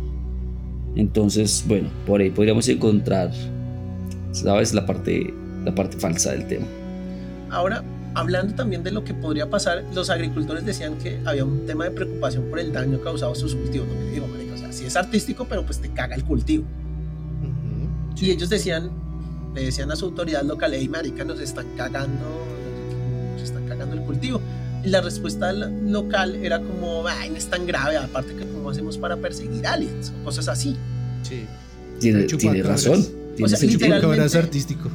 Entonces, 0.95 1.63
bueno, 1.67 1.87
por 2.05 2.19
ahí 2.21 2.29
podríamos 2.29 2.67
encontrar, 2.67 3.31
¿sabes? 4.33 4.73
La 4.73 4.85
parte, 4.85 5.33
la 5.63 5.73
parte 5.73 5.97
falsa 5.97 6.31
del 6.31 6.47
tema. 6.47 6.65
Ahora, 7.51 7.83
hablando 8.15 8.53
también 8.55 8.83
de 8.83 8.91
lo 8.91 9.03
que 9.03 9.13
podría 9.13 9.49
pasar, 9.49 9.83
los 9.95 10.09
agricultores 10.09 10.65
decían 10.65 10.97
que 10.97 11.19
había 11.25 11.45
un 11.45 11.65
tema 11.65 11.85
de 11.85 11.91
preocupación 11.91 12.43
por 12.49 12.59
el 12.59 12.73
daño 12.73 12.99
causado 13.01 13.31
a 13.31 13.35
sus 13.35 13.55
cultivos. 13.55 13.87
No 13.87 13.93
me 13.95 14.11
digo, 14.11 14.27
marica, 14.27 14.55
o 14.55 14.57
sea, 14.57 14.71
sí 14.73 14.85
es 14.85 14.95
artístico, 14.97 15.45
pero 15.47 15.65
pues 15.65 15.79
te 15.79 15.89
caga 15.89 16.15
el 16.15 16.23
cultivo. 16.25 16.65
Ujú. 17.43 18.25
Y 18.25 18.31
ellos 18.31 18.49
decían, 18.49 18.89
le 19.55 19.63
decían 19.65 19.89
a 19.91 19.95
su 19.95 20.05
autoridad 20.05 20.43
local, 20.43 20.71
hey, 20.75 20.89
marica, 20.89 21.23
nos 21.23 21.39
están 21.39 21.65
cagando, 21.77 22.25
cagando 23.79 23.95
el 23.95 24.01
cultivo. 24.03 24.41
Y 24.83 24.89
la 24.89 25.01
respuesta 25.01 25.51
lo- 25.51 25.67
local 25.69 26.35
era 26.35 26.59
como, 26.59 27.05
ay, 27.07 27.29
no 27.29 27.35
es 27.37 27.47
tan 27.47 27.65
grave, 27.65 27.97
aparte 27.97 28.33
que 28.35 28.45
cómo 28.45 28.69
hacemos 28.69 28.97
para 28.97 29.17
perseguir 29.17 29.65
aliens 29.67 30.11
o 30.21 30.23
cosas 30.25 30.47
así. 30.47 30.77
Sí. 31.23 31.45
Tiene, 31.99 32.23
tiene 32.23 32.63
razón. 32.63 33.05
Tiene 33.35 33.49
sea, 33.57 33.59
Literalmente- 33.67 34.37
artístico. 34.37 34.89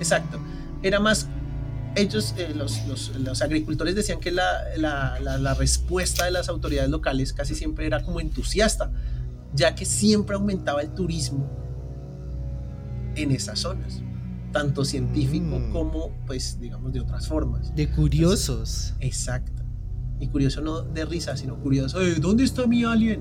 Exacto. 0.00 0.38
Era 0.82 0.98
más, 1.00 1.28
ellos, 1.94 2.34
eh, 2.36 2.52
los, 2.54 2.84
los- 2.86 3.12
los 3.16 3.42
agricultores 3.42 3.94
decían 3.94 4.18
que 4.20 4.30
la, 4.32 4.44
la- 4.76 5.18
la- 5.20 5.38
la 5.38 5.54
respuesta 5.54 6.24
de 6.24 6.30
las 6.32 6.48
autoridades 6.48 6.90
locales 6.90 7.32
casi 7.32 7.54
siempre 7.54 7.86
era 7.86 8.02
como 8.02 8.20
entusiasta, 8.20 8.90
ya 9.54 9.74
que 9.74 9.84
siempre 9.84 10.34
aumentaba 10.36 10.82
el 10.82 10.90
turismo 10.90 11.48
en 13.16 13.30
esas 13.32 13.58
zonas, 13.60 14.00
tanto 14.52 14.84
científico 14.84 15.58
Mm. 15.58 15.72
como, 15.72 16.10
pues, 16.26 16.58
digamos, 16.60 16.92
de 16.92 17.00
otras 17.00 17.26
formas. 17.28 17.74
De 17.74 17.88
curiosos. 17.90 18.94
Exacto. 19.00 19.62
Y 20.20 20.26
curioso 20.28 20.60
no 20.60 20.82
de 20.82 21.04
risa, 21.04 21.36
sino 21.36 21.56
curioso, 21.56 22.00
"Eh, 22.02 22.16
¿dónde 22.20 22.44
está 22.44 22.66
mi 22.66 22.82
alien? 22.84 23.20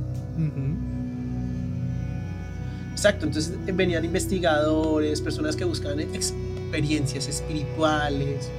Exacto, 2.91 3.25
entonces 3.27 3.53
eh, 3.67 3.71
venían 3.71 4.03
investigadores, 4.03 5.21
personas 5.21 5.55
que 5.55 5.63
buscaban 5.65 5.99
experiencias 5.99 7.27
espirituales. 7.27 8.49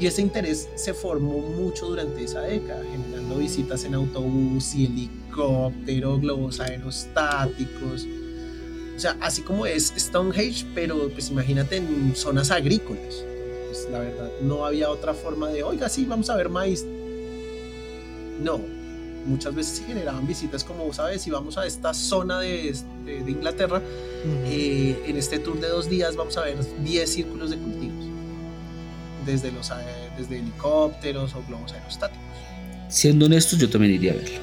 Y 0.00 0.06
ese 0.06 0.22
interés 0.22 0.66
se 0.76 0.94
formó 0.94 1.40
mucho 1.40 1.86
durante 1.86 2.24
esa 2.24 2.40
década, 2.40 2.82
generando 2.90 3.36
visitas 3.36 3.84
en 3.84 3.94
autobús 3.94 4.74
y 4.74 4.86
helicóptero, 4.86 6.18
globos 6.18 6.58
aerostáticos. 6.60 8.06
O 9.00 9.02
sea, 9.02 9.16
así 9.22 9.40
como 9.40 9.64
es 9.64 9.94
Stonehenge, 9.96 10.66
pero 10.74 11.08
pues 11.08 11.30
imagínate 11.30 11.76
en 11.78 12.14
zonas 12.14 12.50
agrícolas. 12.50 13.24
Pues 13.68 13.88
la 13.90 14.00
verdad, 14.00 14.30
no 14.42 14.66
había 14.66 14.90
otra 14.90 15.14
forma 15.14 15.48
de, 15.48 15.62
oiga, 15.62 15.88
sí, 15.88 16.04
vamos 16.04 16.28
a 16.28 16.36
ver 16.36 16.50
maíz. 16.50 16.84
No, 18.42 18.60
muchas 19.24 19.54
veces 19.54 19.78
se 19.78 19.84
generaban 19.84 20.26
visitas 20.26 20.64
como, 20.64 20.92
¿sabes? 20.92 21.22
Si 21.22 21.30
vamos 21.30 21.56
a 21.56 21.64
esta 21.66 21.94
zona 21.94 22.40
de, 22.40 22.74
de- 23.06 23.22
de 23.24 23.30
Inglaterra, 23.30 23.78
Ujú. 23.78 24.34
eh, 24.44 25.02
en 25.06 25.16
este 25.16 25.38
tour 25.38 25.58
de 25.60 25.68
dos 25.68 25.88
días 25.88 26.14
vamos 26.14 26.36
a 26.36 26.42
ver 26.42 26.56
10 26.84 27.08
círculos 27.10 27.48
de 27.48 27.56
cultivos. 27.56 28.04
Desde, 29.24 29.50
los, 29.50 29.70
eh, 29.70 29.74
desde 30.18 30.40
helicópteros 30.40 31.34
o 31.34 31.42
globos 31.48 31.72
aerostáticos. 31.72 32.20
Siendo 32.90 33.24
honestos, 33.24 33.58
yo 33.58 33.70
también 33.70 33.94
iría 33.94 34.12
a 34.12 34.16
verlo. 34.16 34.40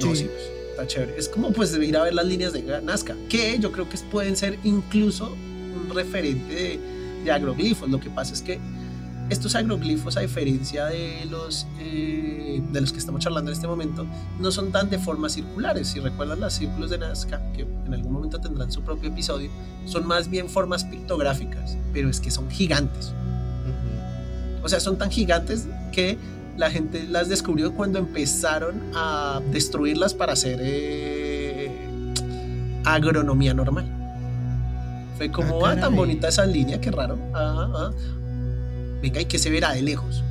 No, 0.00 0.14
Sí. 0.14 0.22
sí, 0.22 0.24
pues, 0.32 0.51
está 0.82 0.86
chévere. 0.86 1.18
Es 1.18 1.28
como 1.28 1.52
pues 1.52 1.76
ir 1.76 1.96
a 1.96 2.02
ver 2.02 2.14
las 2.14 2.26
líneas 2.26 2.52
de 2.52 2.80
Nazca, 2.82 3.16
que 3.28 3.58
yo 3.58 3.72
creo 3.72 3.88
que 3.88 3.98
pueden 4.10 4.36
ser 4.36 4.58
incluso 4.64 5.32
un 5.32 5.94
referente 5.94 6.54
de, 6.54 6.80
de 7.24 7.32
agroglifos. 7.32 7.88
Lo 7.88 8.00
que 8.00 8.10
pasa 8.10 8.32
es 8.34 8.42
que 8.42 8.58
estos 9.30 9.54
agroglifos, 9.54 10.16
a 10.16 10.20
diferencia 10.20 10.86
de 10.86 11.26
los, 11.30 11.66
eh, 11.78 12.60
de 12.70 12.80
los 12.80 12.92
que 12.92 12.98
estamos 12.98 13.22
charlando 13.22 13.50
en 13.50 13.54
este 13.54 13.66
momento, 13.66 14.06
no 14.38 14.50
son 14.50 14.72
tan 14.72 14.90
de 14.90 14.98
formas 14.98 15.32
circulares. 15.32 15.88
Si 15.88 16.00
recuerdan 16.00 16.40
los 16.40 16.52
círculos 16.52 16.90
de 16.90 16.98
Nazca, 16.98 17.40
que 17.52 17.62
en 17.62 17.94
algún 17.94 18.12
momento 18.12 18.38
tendrán 18.40 18.70
su 18.70 18.82
propio 18.82 19.10
episodio, 19.10 19.50
son 19.86 20.06
más 20.06 20.28
bien 20.28 20.48
formas 20.48 20.84
pictográficas, 20.84 21.78
pero 21.92 22.10
es 22.10 22.20
que 22.20 22.30
son 22.30 22.50
gigantes. 22.50 23.12
O 24.62 24.68
sea, 24.68 24.78
son 24.78 24.96
tan 24.96 25.10
gigantes 25.10 25.66
que 25.92 26.18
la 26.56 26.70
gente 26.70 27.04
las 27.04 27.28
descubrió 27.28 27.72
cuando 27.74 27.98
empezaron 27.98 28.80
a 28.94 29.40
destruirlas 29.50 30.14
para 30.14 30.34
hacer 30.34 30.58
eh, 30.62 31.70
agronomía 32.84 33.54
normal. 33.54 33.86
Fue 35.16 35.30
como, 35.30 35.64
Ah, 35.66 35.74
ah, 35.76 35.80
tan 35.80 35.94
bonita 35.96 36.28
esa 36.28 36.46
línea, 36.46 36.80
qué 36.80 36.90
raro. 36.90 37.18
Ah, 37.34 37.68
ah. 37.74 37.90
Venga, 39.00 39.20
¿y 39.20 39.24
qué 39.24 39.38
se 39.38 39.50
verá 39.50 39.72
de 39.72 39.82
lejos? 39.82 40.22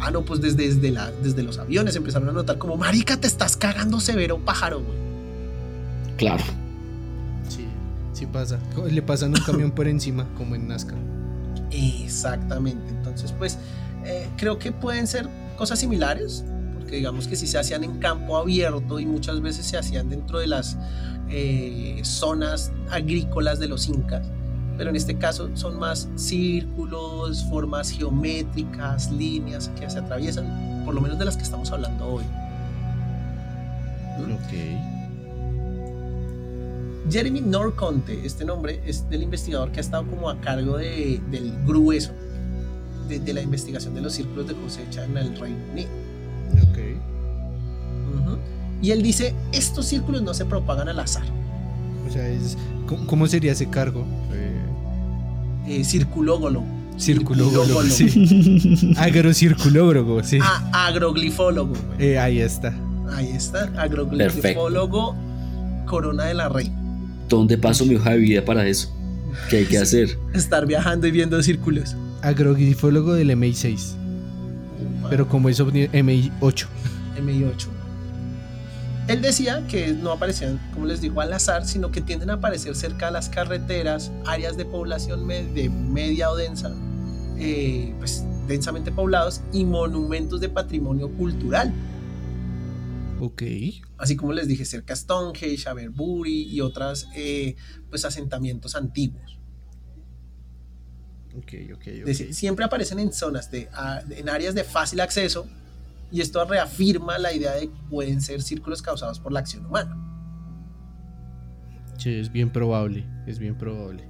Ah, 0.00 0.10
no, 0.10 0.22
pues 0.22 0.40
desde, 0.40 0.68
desde, 0.68 0.90
la, 0.90 1.10
desde 1.22 1.42
los 1.42 1.58
aviones 1.58 1.96
empezaron 1.96 2.28
a 2.28 2.32
notar 2.32 2.58
como, 2.58 2.76
marica, 2.76 3.16
te 3.16 3.26
estás 3.26 3.56
cagando 3.56 4.00
severo, 4.00 4.38
pájaro, 4.38 4.80
güey. 4.80 4.98
Claro. 6.16 6.44
Sí, 7.48 7.66
sí 8.12 8.26
pasa. 8.26 8.58
Le 8.90 9.02
pasan 9.02 9.30
un 9.30 9.40
camión 9.40 9.70
por 9.70 9.88
encima, 9.88 10.26
como 10.36 10.54
en 10.54 10.68
Nazca. 10.68 10.94
Exactamente. 11.70 12.88
Entonces, 12.90 13.32
pues 13.32 13.58
eh, 14.04 14.28
creo 14.36 14.58
que 14.58 14.72
pueden 14.72 15.06
ser 15.06 15.28
cosas 15.56 15.78
similares, 15.78 16.44
porque 16.78 16.96
digamos 16.96 17.26
que 17.28 17.36
si 17.36 17.46
se 17.46 17.58
hacían 17.58 17.84
en 17.84 17.98
campo 17.98 18.36
abierto 18.36 18.98
y 19.00 19.06
muchas 19.06 19.40
veces 19.40 19.66
se 19.66 19.76
hacían 19.78 20.08
dentro 20.10 20.38
de 20.38 20.46
las 20.46 20.76
eh, 21.30 22.00
zonas 22.04 22.72
agrícolas 22.90 23.58
de 23.58 23.68
los 23.68 23.88
incas, 23.88 24.26
pero 24.76 24.90
en 24.90 24.96
este 24.96 25.16
caso 25.16 25.48
son 25.54 25.78
más 25.78 26.08
círculos, 26.16 27.44
formas 27.44 27.90
geométricas, 27.90 29.10
líneas 29.12 29.70
que 29.78 29.88
se 29.88 29.98
atraviesan, 29.98 30.82
por 30.84 30.94
lo 30.94 31.00
menos 31.00 31.18
de 31.18 31.24
las 31.24 31.36
que 31.36 31.42
estamos 31.44 31.70
hablando 31.70 32.06
hoy. 32.06 32.24
¿Mm? 34.18 34.32
Ok. 34.34 34.52
Jeremy 37.10 37.40
Norconte, 37.42 38.24
este 38.24 38.44
nombre 38.44 38.80
es 38.86 39.08
del 39.10 39.22
investigador 39.22 39.70
que 39.70 39.78
ha 39.78 39.82
estado 39.82 40.06
como 40.06 40.30
a 40.30 40.40
cargo 40.40 40.78
de- 40.78 41.20
del 41.30 41.52
grueso 41.66 42.12
de, 43.08 43.18
de 43.20 43.32
la 43.32 43.42
investigación 43.42 43.94
de 43.94 44.00
los 44.00 44.12
círculos 44.14 44.46
de 44.48 44.54
cosecha 44.54 45.04
en 45.04 45.16
el 45.16 45.36
Reino 45.38 45.58
Unido. 45.72 45.88
Ok. 46.70 46.78
Y 48.82 48.90
él 48.90 49.02
dice, 49.02 49.34
estos 49.52 49.86
círculos 49.86 50.22
no 50.22 50.34
se 50.34 50.44
propagan 50.44 50.88
al 50.88 51.00
azar. 51.00 51.22
O 52.06 52.12
sea, 52.12 52.28
es, 52.28 52.58
¿cómo, 52.86 53.06
cómo 53.06 53.26
sería 53.26 53.52
ese 53.52 53.68
cargo? 53.70 54.04
Eh, 54.32 54.60
Eh, 55.80 55.84
circulógolo. 55.84 56.62
circulólogo. 56.98 57.82
Sí. 57.84 58.94
Agrocirculólogo, 58.98 60.22
sí. 60.22 60.38
A- 60.42 60.86
agroglifólogo. 60.88 61.74
güey. 61.96 62.10
Eh, 62.10 62.18
ahí 62.18 62.40
está. 62.40 62.74
Ahí 63.14 63.30
está. 63.30 63.70
Agroglifólogo, 63.80 65.14
corona 65.86 66.24
de 66.24 66.34
la 66.34 66.48
reina. 66.50 66.76
¿Dónde 67.28 67.56
paso 67.56 67.86
mi 67.86 67.94
hoja 67.94 68.10
de 68.10 68.18
vida 68.18 68.44
para 68.44 68.66
eso? 68.66 68.94
¿Qué 69.48 69.58
hay 69.58 69.64
que 69.64 69.78
hacer? 69.84 70.18
Estar 70.34 70.66
viajando 70.66 71.06
y 71.06 71.10
viendo 71.10 71.42
círculos. 71.42 71.96
Agrogrifólogo 72.24 73.14
del 73.14 73.30
MI6. 73.30 73.94
Pero 75.10 75.28
como 75.28 75.48
es 75.48 75.60
ovni- 75.60 75.90
MI8. 75.92 76.66
MI8. 77.18 77.68
Él 79.08 79.20
decía 79.20 79.66
que 79.68 79.92
no 79.92 80.12
aparecían, 80.12 80.58
como 80.72 80.86
les 80.86 81.02
digo, 81.02 81.20
al 81.20 81.32
azar, 81.34 81.66
sino 81.66 81.90
que 81.90 82.00
tienden 82.00 82.30
a 82.30 82.34
aparecer 82.34 82.74
cerca 82.74 83.06
de 83.06 83.12
las 83.12 83.28
carreteras, 83.28 84.10
áreas 84.24 84.56
de 84.56 84.64
población 84.64 85.28
de 85.28 85.68
media 85.68 86.30
o 86.30 86.36
densa, 86.36 86.74
eh, 87.38 87.94
pues 87.98 88.24
densamente 88.48 88.90
poblados 88.92 89.42
y 89.52 89.66
monumentos 89.66 90.40
de 90.40 90.48
patrimonio 90.48 91.10
cultural. 91.10 91.72
Ok. 93.20 93.42
Así 93.98 94.16
como 94.16 94.32
les 94.32 94.48
dije, 94.48 94.64
cerca 94.64 94.94
a 94.94 94.96
Stonehenge, 94.96 95.68
Aberbury 95.68 96.42
y 96.50 96.60
otras 96.62 97.06
pues 97.14 97.56
pues 97.90 98.04
asentamientos 98.06 98.74
antiguos. 98.74 99.33
Siempre 102.32 102.64
aparecen 102.64 102.98
en 102.98 103.12
zonas 103.12 103.50
de, 103.50 103.68
a- 103.72 104.02
en 104.10 104.28
áreas 104.28 104.54
de 104.54 104.64
fácil 104.64 105.00
acceso 105.00 105.46
y 106.12 106.20
esto 106.20 106.44
reafirma 106.44 107.18
la 107.18 107.32
idea 107.32 107.54
de 107.54 107.62
que 107.68 107.72
pueden 107.90 108.20
ser 108.20 108.40
círculos 108.42 108.82
causados 108.82 109.18
por 109.18 109.32
la 109.32 109.40
acción 109.40 109.66
humana. 109.66 109.96
Sí, 111.98 112.10
es 112.14 112.30
bien 112.30 112.50
probable. 112.50 113.04
Es 113.26 113.38
bien 113.38 113.56
probable. 113.56 114.04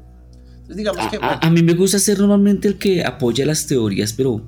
Entonces 0.52 0.76
digamos 0.76 1.06
A, 1.06 1.10
que 1.10 1.16
a- 1.16 1.20
bueno, 1.20 1.38
a 1.42 1.50
mí 1.50 1.62
me 1.62 1.74
gusta 1.74 1.98
ser 1.98 2.18
normalmente 2.18 2.68
el 2.68 2.78
que 2.78 3.04
apoya 3.04 3.44
las 3.46 3.66
teorías, 3.66 4.12
pero 4.12 4.46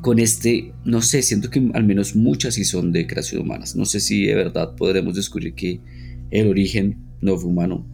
con 0.00 0.18
este, 0.18 0.72
no 0.84 1.02
sé, 1.02 1.22
siento 1.22 1.50
que 1.50 1.70
al 1.74 1.84
menos 1.84 2.14
muchas 2.16 2.54
sí 2.54 2.64
son 2.64 2.92
de 2.92 3.06
creación 3.06 3.42
humanas. 3.42 3.74
No 3.76 3.84
sé 3.84 4.00
si 4.00 4.24
de 4.26 4.34
verdad 4.34 4.74
podremos 4.76 5.14
descubrir 5.14 5.54
que 5.54 5.80
el 6.30 6.48
origen 6.48 6.98
no 7.20 7.36
fue 7.36 7.50
humano. 7.50 7.86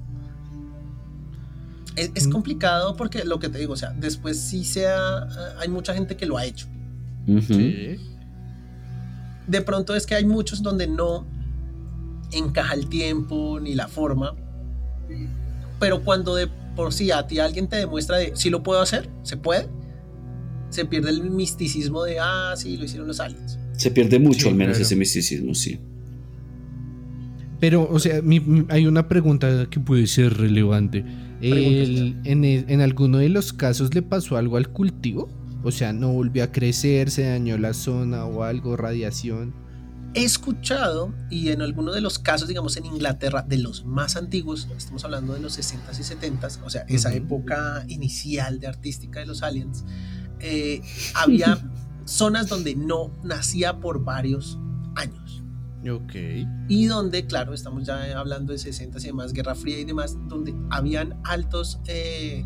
Es, 1.96 2.10
es 2.14 2.28
complicado 2.28 2.96
porque 2.96 3.24
lo 3.24 3.38
que 3.38 3.48
te 3.48 3.58
digo, 3.58 3.74
o 3.74 3.76
sea, 3.76 3.90
después 3.90 4.38
sí 4.38 4.64
sea, 4.64 5.28
hay 5.58 5.68
mucha 5.68 5.94
gente 5.94 6.16
que 6.16 6.26
lo 6.26 6.36
ha 6.36 6.44
hecho. 6.44 6.66
Sí. 7.46 7.96
De 9.46 9.62
pronto 9.62 9.94
es 9.94 10.06
que 10.06 10.14
hay 10.14 10.24
muchos 10.24 10.62
donde 10.62 10.86
no 10.86 11.26
encaja 12.32 12.74
el 12.74 12.88
tiempo 12.88 13.60
ni 13.60 13.74
la 13.74 13.88
forma, 13.88 14.34
pero 15.78 16.02
cuando 16.02 16.34
de 16.34 16.48
por 16.74 16.92
sí 16.92 17.10
a 17.10 17.26
ti 17.26 17.38
alguien 17.38 17.68
te 17.68 17.76
demuestra 17.76 18.16
de 18.16 18.32
si 18.34 18.50
lo 18.50 18.62
puedo 18.62 18.80
hacer, 18.80 19.08
se 19.22 19.36
puede, 19.36 19.68
se 20.70 20.84
pierde 20.84 21.10
el 21.10 21.30
misticismo 21.30 22.02
de 22.04 22.18
ah, 22.20 22.54
sí, 22.56 22.76
lo 22.76 22.84
hicieron 22.84 23.08
los 23.08 23.20
aliens. 23.20 23.58
Se 23.76 23.90
pierde 23.90 24.18
mucho 24.18 24.42
Sí, 24.42 24.48
al 24.48 24.54
menos 24.54 24.76
claro. 24.76 24.86
ese 24.86 24.96
misticismo, 24.96 25.54
sí. 25.54 25.78
Pero, 27.62 27.88
o 27.88 28.00
sea, 28.00 28.20
mi- 28.22 28.40
mi- 28.40 28.66
hay 28.70 28.88
una 28.88 29.06
pregunta 29.06 29.66
que 29.70 29.78
puede 29.78 30.08
ser 30.08 30.36
relevante. 30.36 31.04
El- 31.40 32.20
en, 32.24 32.44
el- 32.44 32.64
en 32.68 32.80
alguno 32.80 33.18
de 33.18 33.28
los 33.28 33.52
casos 33.52 33.94
le 33.94 34.02
pasó 34.02 34.36
algo 34.36 34.56
al 34.56 34.70
cultivo? 34.70 35.30
O 35.62 35.70
sea, 35.70 35.92
no 35.92 36.12
volvió 36.12 36.42
a 36.42 36.48
crecer, 36.48 37.08
se 37.12 37.22
dañó 37.22 37.56
la 37.58 37.72
zona 37.72 38.24
o 38.24 38.42
algo, 38.42 38.76
radiación. 38.76 39.54
He 40.14 40.24
escuchado, 40.24 41.14
y 41.30 41.50
en 41.50 41.62
algunos 41.62 41.94
de 41.94 42.00
los 42.00 42.18
casos, 42.18 42.48
digamos 42.48 42.76
en 42.76 42.84
Inglaterra, 42.84 43.44
de 43.48 43.58
los 43.58 43.84
más 43.86 44.16
antiguos, 44.16 44.66
estamos 44.76 45.04
hablando 45.04 45.32
de 45.32 45.38
los 45.38 45.56
60s 45.56 46.00
y 46.00 46.02
70s, 46.02 46.58
o 46.64 46.68
sea, 46.68 46.82
esa 46.88 47.14
época 47.14 47.84
inicial 47.86 48.58
de 48.58 48.66
artística 48.66 49.20
de 49.20 49.26
los 49.26 49.44
aliens, 49.44 49.84
eh, 50.40 50.82
había 51.14 51.58
zonas 52.06 52.48
donde 52.48 52.74
no 52.74 53.12
nacía 53.22 53.78
por 53.78 54.02
varios 54.02 54.58
años. 54.96 55.21
Ok. 55.90 56.14
Y 56.68 56.86
donde, 56.86 57.26
claro, 57.26 57.54
estamos 57.54 57.84
ya 57.84 58.18
hablando 58.18 58.52
de 58.52 58.58
60s 58.58 59.02
y 59.02 59.06
demás, 59.06 59.32
Guerra 59.32 59.54
Fría 59.54 59.78
y 59.80 59.84
demás, 59.84 60.16
donde 60.28 60.54
habían 60.70 61.18
altos 61.24 61.80
eh, 61.86 62.44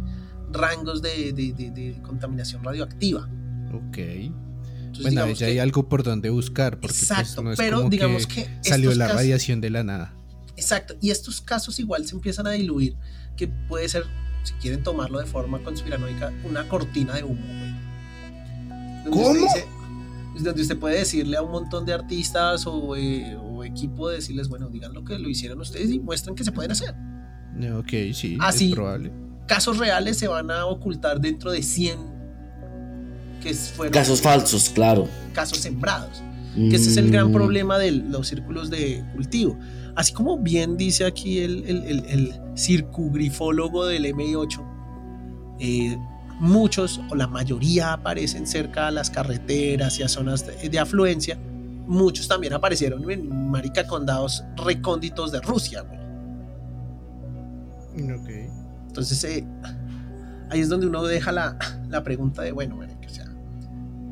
rangos 0.53 1.03
de, 1.03 1.33
de- 1.33 1.53
de- 1.53 1.70
de 1.70 2.01
contaminación 2.03 2.64
radioactiva. 2.64 3.29
Ok. 3.72 3.99
Entonces, 3.99 5.14
Bueno, 5.14 5.31
ya 5.35 5.46
hay 5.49 5.59
algo 5.59 5.87
por 5.88 6.03
donde 6.03 6.31
buscar, 6.31 6.81
porque 6.81 6.88
pues, 6.99 7.03
Exacto, 7.11 7.42
no 7.42 7.53
es 7.53 7.59
pero 7.59 7.79
como 7.79 7.90
digamos 7.90 8.27
que, 8.27 8.44
que 8.44 8.68
salió 8.70 8.94
la 8.94 9.05
casos- 9.07 9.16
radiación 9.20 9.61
de 9.61 9.68
la 9.70 9.83
nada. 9.85 10.14
Exacto, 10.57 10.94
y 11.03 11.11
estos 11.11 11.42
casos 11.42 11.79
igual 11.79 12.07
se 12.07 12.14
empiezan 12.14 12.46
a 12.46 12.53
diluir, 12.53 12.96
que 13.37 13.46
puede 13.49 13.87
ser, 13.90 14.05
si 14.44 14.55
quieren 14.55 14.83
tomarlo 14.83 15.18
de 15.18 15.27
forma 15.27 15.62
conspiranoica, 15.62 16.33
una 16.49 16.66
cortina 16.68 17.12
de 17.14 17.25
humo, 17.25 17.44
güey. 17.46 17.77
¿Cómo? 19.11 19.35
dice- 19.35 19.66
donde 20.44 20.62
usted 20.62 20.79
puede 20.79 20.99
decirle 20.99 21.37
a 21.37 21.42
un 21.42 21.51
montón 21.51 21.85
de 21.87 21.92
artistas 21.94 22.66
o, 22.66 22.94
eh, 22.96 23.37
o 23.37 23.64
equipo, 23.64 24.09
decirles, 24.09 24.49
bueno, 24.49 24.68
digan 24.68 24.92
lo 24.92 25.05
que 25.05 25.18
lo 25.18 25.29
hicieron 25.29 25.61
ustedes 25.61 25.90
y 25.90 25.99
muestren 26.01 26.35
que 26.35 26.44
se 26.44 26.53
pueden 26.53 26.70
hacer. 26.72 26.94
Ok, 27.79 28.12
sí, 28.12 28.37
Ah, 28.40 28.53
sí. 28.53 28.68
es 28.68 28.75
probable. 28.75 29.12
Casos 29.46 29.79
reales 29.79 30.18
se 30.18 30.29
van 30.29 30.51
a 30.51 30.66
ocultar 30.66 31.20
dentro 31.20 31.51
de 31.53 31.62
100 31.62 31.99
que 33.42 33.55
fueron 33.55 33.92
Casos 33.92 34.20
falsos, 34.20 34.70
claro. 34.70 35.09
casos 35.33 35.59
sembrados. 35.59 36.22
que 36.55 36.75
ese 36.77 36.88
es 36.88 36.96
el 36.96 37.11
gran 37.11 37.29
Mm, 37.29 37.33
problema 37.35 37.77
de 37.79 37.90
los 37.92 38.29
círculos 38.29 38.70
de 38.70 39.05
cultivo. 39.14 39.59
Así 39.94 40.14
como 40.14 40.38
bien 40.38 40.79
dice 40.79 41.05
aquí 41.05 41.40
el, 41.40 41.62
el, 41.66 41.83
el- 41.85 42.05
el 42.07 42.35
circugrifólogo 42.57 43.85
del 43.85 44.07
MI8, 44.07 44.64
eh, 45.61 45.99
muchos 46.38 47.01
o 47.11 47.14
la 47.14 47.27
mayoría 47.27 47.92
aparecen 47.92 48.46
cerca 48.46 48.88
a 48.88 48.90
las 48.90 49.11
carreteras 49.11 49.99
y 49.99 50.03
a 50.03 50.09
zonas 50.09 50.46
de, 50.46 50.68
de 50.68 50.79
afluencia. 50.79 51.38
Muchos 51.87 52.29
también 52.29 52.53
aparecieron 52.53 53.09
en 53.11 53.51
marica 53.51 53.87
condados 53.87 54.44
recónditos 54.57 55.33
de 55.33 55.40
Rusia. 55.40 55.83
güey. 55.83 56.01
Ok. 58.12 58.29
Entonces 58.88 59.25
eh, 59.25 59.46
ahí 60.51 60.61
es 60.61 60.68
donde 60.68 60.87
uno 60.87 61.03
deja 61.05 61.33
la, 61.33 61.57
la 61.88 62.03
pregunta 62.03 62.42
de, 62.42 62.53
bueno, 62.53 62.77
marica, 62.77 63.07
o 63.07 63.11
sea, 63.11 63.27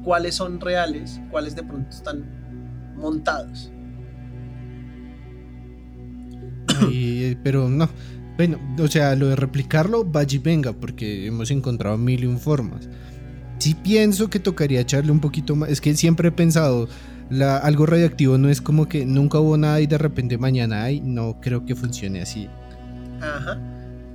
¿cuáles 0.02 0.34
son 0.34 0.60
reales? 0.60 1.20
¿Cuáles 1.30 1.54
de 1.56 1.62
pronto 1.62 1.90
están 1.90 2.24
montados? 2.96 3.70
Pero 7.42 7.68
no. 7.68 7.88
Bueno, 8.36 8.58
o 8.80 8.88
sea, 8.88 9.14
lo 9.14 9.28
de 9.28 9.36
replicarlo, 9.36 10.04
vaya 10.04 10.36
y 10.36 10.38
venga, 10.38 10.72
porque 10.72 11.26
hemos 11.26 11.50
encontrado 11.50 11.96
mil 11.96 12.24
y 12.24 12.36
formas. 12.36 12.88
Sí 13.58 13.74
pienso 13.74 14.28
que 14.28 14.40
tocaría 14.40 14.80
echarle 14.80 15.12
un 15.12 15.20
poquito 15.20 15.54
más. 15.54 15.70
Es 15.70 15.80
que 15.80 15.94
siempre 15.94 16.28
he 16.28 16.32
pensado, 16.32 16.88
la, 17.30 17.58
algo 17.58 17.86
radioactivo 17.86 18.36
no 18.36 18.48
es 18.48 18.60
como 18.60 18.88
que 18.88 19.06
nunca 19.06 19.38
hubo 19.38 19.56
nada 19.56 19.80
y 19.80 19.86
de 19.86 19.98
repente 19.98 20.36
mañana 20.36 20.82
hay. 20.82 21.00
No 21.00 21.40
creo 21.40 21.64
que 21.64 21.76
funcione 21.76 22.20
así. 22.20 22.48
Ajá. 23.20 23.58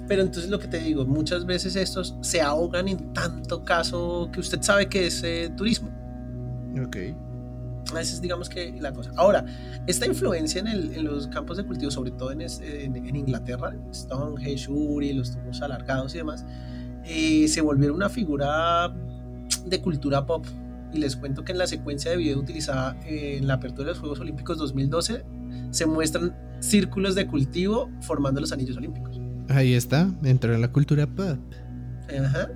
Pero 0.07 0.23
entonces 0.23 0.49
lo 0.49 0.59
que 0.59 0.67
te 0.67 0.79
digo, 0.79 1.05
muchas 1.05 1.45
veces 1.45 1.75
estos 1.75 2.15
se 2.21 2.41
ahogan 2.41 2.87
en 2.87 3.13
tanto 3.13 3.63
caso 3.63 4.29
que 4.33 4.39
usted 4.39 4.61
sabe 4.61 4.87
que 4.89 5.07
es 5.07 5.23
eh, 5.23 5.51
turismo. 5.55 5.89
Ok. 6.83 6.97
Esa 7.91 8.01
es 8.01 8.21
digamos 8.21 8.49
que 8.49 8.71
la 8.79 8.91
cosa. 8.93 9.11
Ahora, 9.15 9.45
esta 9.87 10.05
influencia 10.05 10.61
en, 10.61 10.67
el- 10.67 10.93
en 10.93 11.05
los 11.05 11.27
campos 11.27 11.57
de 11.57 11.63
cultivo, 11.65 11.89
sobre 11.91 12.11
todo 12.11 12.31
en, 12.31 12.41
es- 12.41 12.61
en- 12.61 12.95
en 12.95 13.15
Inglaterra, 13.15 13.75
Stonehenge, 13.93 14.69
Uri, 14.69 15.13
los 15.13 15.31
tubos 15.31 15.61
alargados 15.61 16.13
y 16.15 16.19
demás, 16.19 16.45
eh, 17.05 17.47
se 17.47 17.61
volvieron 17.61 17.95
una 17.95 18.09
figura 18.09 18.93
de 19.65 19.81
cultura 19.81 20.25
pop. 20.25 20.45
Y 20.91 20.97
les 20.97 21.15
cuento 21.15 21.43
que 21.43 21.51
en 21.51 21.57
la 21.59 21.67
secuencia 21.67 22.09
de 22.11 22.17
video 22.17 22.39
utilizada 22.39 22.97
en 23.05 23.47
la 23.47 23.55
apertura 23.55 23.85
de 23.87 23.91
los 23.91 23.99
Juegos 23.99 24.19
Olímpicos 24.19 24.57
2012 24.57 25.23
se 25.71 25.85
muestran 25.85 26.35
círculos 26.59 27.13
de 27.15 27.27
cultivo 27.27 27.89
formando 28.01 28.41
los 28.41 28.51
anillos 28.51 28.75
olímpicos. 28.77 29.19
Ahí 29.49 29.73
está, 29.73 30.09
entró 30.23 30.53
en 30.53 30.61
la 30.61 30.71
cultura 30.71 31.05
pop. 31.07 31.37
Ajá. 32.23 32.49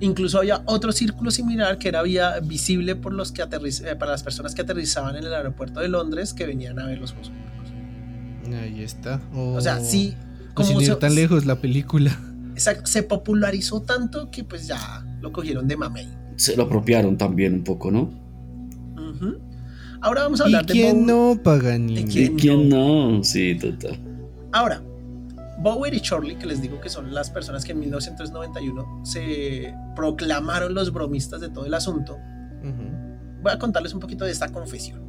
Incluso 0.00 0.38
había 0.38 0.62
otro 0.66 0.92
círculo 0.92 1.30
similar 1.30 1.78
que 1.78 1.88
era 1.88 2.02
vía 2.02 2.38
visible 2.40 2.94
por 2.94 3.12
los 3.12 3.32
que 3.32 3.42
aterriz- 3.42 3.84
eh, 3.84 3.96
para 3.96 4.12
las 4.12 4.22
personas 4.22 4.54
que 4.54 4.62
aterrizaban 4.62 5.16
en 5.16 5.24
el 5.24 5.34
aeropuerto 5.34 5.80
de 5.80 5.88
Londres 5.88 6.32
que 6.34 6.46
venían 6.46 6.78
a 6.78 6.86
ver 6.86 6.98
los 6.98 7.10
Juegos 7.12 7.30
Olímpicos. 7.30 8.54
Ahí 8.62 8.82
está. 8.82 9.20
O 9.34 9.60
sea, 9.60 9.80
sí, 9.80 10.14
O 10.54 10.62
sin 10.62 10.74
como 10.74 10.80
ir 10.82 10.86
se, 10.86 10.96
tan 10.96 11.14
lejos 11.14 11.46
la 11.46 11.56
película. 11.60 12.16
exacto, 12.54 12.86
se 12.86 13.02
popularizó 13.02 13.82
tanto 13.82 14.30
que 14.30 14.44
pues 14.44 14.66
ya 14.68 15.04
lo 15.20 15.32
cogieron 15.32 15.66
de 15.66 15.76
mamey. 15.76 16.08
Se 16.36 16.56
lo 16.56 16.62
apropiaron 16.64 17.16
también 17.18 17.54
un 17.54 17.64
poco, 17.64 17.90
¿no? 17.90 18.10
Ahora 20.00 20.22
vamos 20.22 20.40
a 20.40 20.44
¿Y 20.44 20.46
hablar 20.46 20.66
de 20.66 20.72
quién 20.74 21.06
no, 21.06 21.40
Paganini? 21.42 22.00
¿Y 22.00 22.04
¿Y 22.04 22.06
quién 22.06 22.36
quién 22.36 22.68
no? 22.68 23.24
Sí, 23.24 23.56
total. 23.56 23.98
Ahora, 24.52 24.80
Bower 25.60 25.92
y 25.92 25.98
Shorley, 25.98 26.36
que 26.36 26.46
les 26.46 26.60
digo 26.62 26.80
que 26.80 26.88
son 26.88 27.12
las 27.12 27.30
personas 27.30 27.64
que 27.64 27.72
en 27.72 27.80
1991 27.80 29.00
se 29.04 29.74
proclamaron 29.96 30.72
los 30.74 30.92
bromistas 30.92 31.40
de 31.40 31.48
todo 31.50 31.66
el 31.66 31.74
asunto, 31.74 32.16
Ujú. 32.62 33.40
voy 33.42 33.52
a 33.52 33.58
contarles 33.58 33.92
un 33.92 34.00
poquito 34.00 34.24
de 34.24 34.30
esta 34.30 34.48
confesión. 34.50 35.06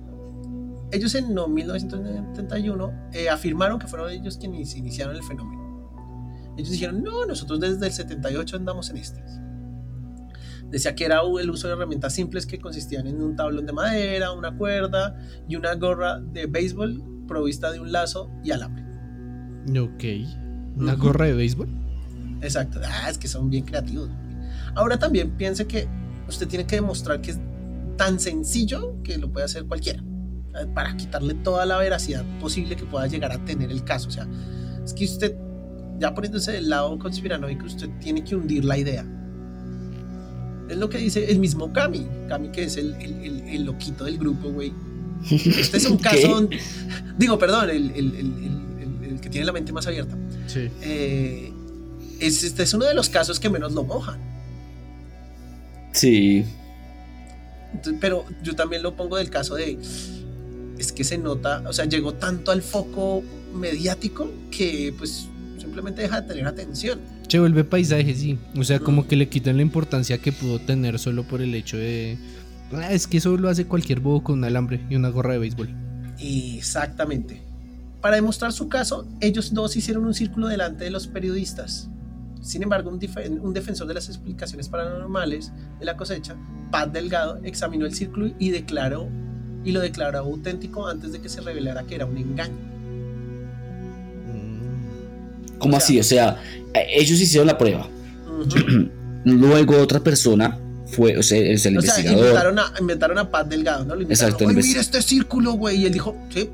ellos 0.92 1.14
en 1.14 1.34
no, 1.36 1.48
1971 1.48 3.10
eh, 3.14 3.30
afirmaron 3.30 3.78
que 3.78 3.86
fueron 3.88 4.10
ellos 4.10 4.38
quienes 4.40 4.76
iniciaron 4.76 5.16
el 5.16 5.22
fenómeno. 5.24 5.60
Ellos 6.58 6.72
dijeron, 6.72 7.04
no, 7.04 7.26
nosotros 7.28 7.60
desde 7.60 7.86
el 7.86 7.94
78 7.94 8.56
andamos 8.58 8.90
en 8.90 8.98
estas. 8.98 9.40
Decía 10.70 10.94
que 10.96 11.06
era 11.06 11.22
el 11.40 11.50
uso 11.50 11.68
de 11.68 11.74
herramientas 11.74 12.14
simples 12.14 12.46
que 12.46 12.60
consistían 12.60 13.06
en 13.08 13.22
un 13.22 13.36
tablón 13.36 13.66
de 13.66 13.72
madera, 13.74 14.32
una 14.32 14.58
cuerda 14.58 15.16
y 15.48 15.56
una 15.56 15.74
gorra 15.76 16.20
de 16.20 16.48
béisbol 16.48 17.24
provista 17.28 17.72
de 17.72 17.80
un 17.80 17.92
lazo 17.92 18.32
y 18.44 18.52
alambre. 18.52 18.89
Ok. 19.68 20.04
¿Una 20.78 20.96
gorra 20.96 21.26
de 21.26 21.34
béisbol? 21.34 21.68
Exacto. 22.42 22.80
Ah, 22.86 23.10
es 23.10 23.18
que 23.18 23.28
son 23.28 23.50
bien 23.50 23.66
creativos. 23.66 24.10
Ahora 24.76 24.98
también 24.98 25.32
piense 25.32 25.66
que 25.68 25.88
usted 26.28 26.48
tiene 26.48 26.66
que 26.66 26.76
demostrar 26.76 27.22
que 27.22 27.32
es 27.32 27.40
tan 27.98 28.20
sencillo 28.20 28.96
que 29.04 29.18
lo 29.18 29.30
puede 29.32 29.46
hacer 29.46 29.66
cualquiera. 29.66 30.02
eh, 30.60 30.66
Para 30.74 30.96
quitarle 30.96 31.34
toda 31.34 31.66
la 31.66 31.78
veracidad 31.78 32.24
posible 32.40 32.76
que 32.76 32.86
pueda 32.86 33.08
llegar 33.08 33.32
a 33.32 33.44
tener 33.44 33.72
el 33.72 33.84
caso. 33.84 34.08
O 34.08 34.12
sea, 34.12 34.28
es 34.86 34.94
que 34.94 35.04
usted, 35.06 35.36
ya 36.00 36.14
poniéndose 36.14 36.52
del 36.54 36.70
lado 36.70 36.98
conspiranoico, 36.98 37.66
usted 37.66 37.90
tiene 38.00 38.24
que 38.24 38.36
hundir 38.36 38.64
la 38.64 38.78
idea. 38.78 39.06
Es 40.70 40.78
lo 40.78 40.88
que 40.90 41.00
dice 41.00 41.30
el 41.32 41.40
mismo 41.40 41.74
Kami. 41.74 42.08
Kami 42.30 42.50
que 42.50 42.64
es 42.64 42.78
el, 42.78 42.94
el, 42.96 43.14
el- 43.24 43.42
el 43.50 43.64
loquito 43.66 44.06
del 44.06 44.18
grupo, 44.18 44.50
güey. 44.50 44.72
Este 45.30 45.78
es 45.78 45.86
un 45.90 45.98
caso... 46.10 46.28
donde- 46.28 46.60
digo, 47.18 47.38
perdón, 47.40 47.70
el 47.72 47.92
que 49.30 49.34
tiene 49.34 49.46
la 49.46 49.54
mente 49.54 49.72
más 49.72 49.86
abierta. 49.88 50.18
Sí. 50.48 50.70
Eh, 50.82 51.54
es, 52.20 52.44
este 52.44 52.64
es 52.64 52.74
uno 52.74 52.86
de 52.86 52.94
los 52.94 53.10
casos 53.10 53.40
que 53.40 53.50
menos 53.50 53.74
lo 53.74 53.84
mojan. 53.84 54.20
Sí. 55.92 56.44
Entonces, 57.74 57.98
pero 58.02 58.26
yo 58.44 58.56
también 58.56 58.84
lo 58.84 58.96
pongo 58.96 59.18
del 59.18 59.30
caso 59.30 59.56
de. 59.56 59.78
Es 60.78 60.92
que 60.92 61.04
se 61.04 61.18
nota, 61.18 61.64
o 61.68 61.74
sea, 61.74 61.86
llegó 61.86 62.14
tanto 62.14 62.52
al 62.52 62.62
foco 62.62 63.22
mediático 63.54 64.32
que, 64.50 64.94
pues, 64.98 65.28
simplemente 65.60 66.02
deja 66.02 66.22
de 66.22 66.28
tener 66.28 66.48
atención. 66.48 67.00
Se 67.28 67.38
vuelve 67.40 67.64
paisaje, 67.64 68.16
sí. 68.16 68.40
O 68.58 68.64
sea, 68.64 68.80
como 68.80 69.08
que 69.08 69.16
le 69.16 69.28
quitan 69.30 69.58
la 69.58 69.62
importancia 69.62 70.18
que 70.18 70.32
pudo 70.32 70.60
tener 70.60 70.98
solo 70.98 71.24
por 71.24 71.42
el 71.42 71.54
hecho 71.54 71.78
de. 71.78 72.18
"Ah, 72.72 72.92
es 72.94 73.08
que 73.08 73.18
eso 73.18 73.36
lo 73.38 73.50
hace 73.50 73.66
cualquier 73.66 74.00
bobo 74.00 74.24
con 74.24 74.40
un 74.40 74.46
alambre 74.46 74.80
y 74.90 74.96
una 74.96 75.10
gorra 75.10 75.34
de 75.34 75.40
béisbol. 75.40 75.70
Exactamente. 76.20 77.42
Para 78.02 78.16
demostrar 78.16 78.54
su 78.54 78.70
caso, 78.70 79.06
ellos 79.20 79.54
dos 79.54 79.76
hicieron 79.76 80.06
un 80.06 80.14
círculo 80.14 80.48
delante 80.48 80.86
de 80.86 80.90
los 80.92 81.08
periodistas. 81.08 81.90
Sin 82.42 82.64
embargo, 82.64 82.90
un, 82.90 83.54
defensor 83.54 83.88
de 83.88 83.94
las 83.94 84.08
explicaciones 84.08 84.70
paranormales 84.70 85.52
de 85.80 85.86
la 85.86 85.98
cosecha, 85.98 86.36
Pat 86.72 86.94
Delgado, 86.94 87.40
examinó 87.44 87.86
el 87.86 87.94
círculo 87.94 88.32
y 88.40 88.52
declaró 88.52 89.10
y 89.66 89.74
lo 89.74 89.82
declaró 89.82 90.20
auténtico 90.20 90.88
antes 90.88 91.12
de 91.12 91.20
que 91.20 91.28
se 91.28 91.42
revelara 91.42 91.84
que 91.84 91.96
era 91.96 92.06
un 92.06 92.18
engaño. 92.18 92.56
¿Cómo 95.58 95.76
O 95.76 95.80
sea- 95.80 95.86
así? 95.86 96.00
O 96.00 96.04
sea, 96.04 96.42
eh, 96.74 96.86
ellos 96.96 97.20
hicieron 97.20 97.48
la 97.48 97.58
prueba. 97.58 97.88
Luego 99.26 99.78
otra 99.78 100.00
persona 100.00 100.58
fue, 100.86 101.18
o 101.18 101.24
sea, 101.24 101.38
es 101.40 101.66
el 101.66 101.78
O 101.78 101.82
sea, 101.82 101.90
investigador. 102.00 102.20
inventaron 102.28 102.60
a, 102.60 102.74
inventaron 102.80 103.18
a 103.18 103.30
Pat 103.30 103.48
Delgado, 103.50 103.84
¿no? 103.84 103.96
Lo 103.96 104.02
inventaron, 104.04 104.30
Exacto, 104.34 104.46
"Oye, 104.46 104.56
invest- 104.56 104.68
mira 104.70 104.80
este 104.82 105.02
círculo, 105.02 105.54
güey. 105.54 105.82
Y 105.82 105.86
él 105.88 105.92
dijo, 105.94 106.16
sí, 106.34 106.50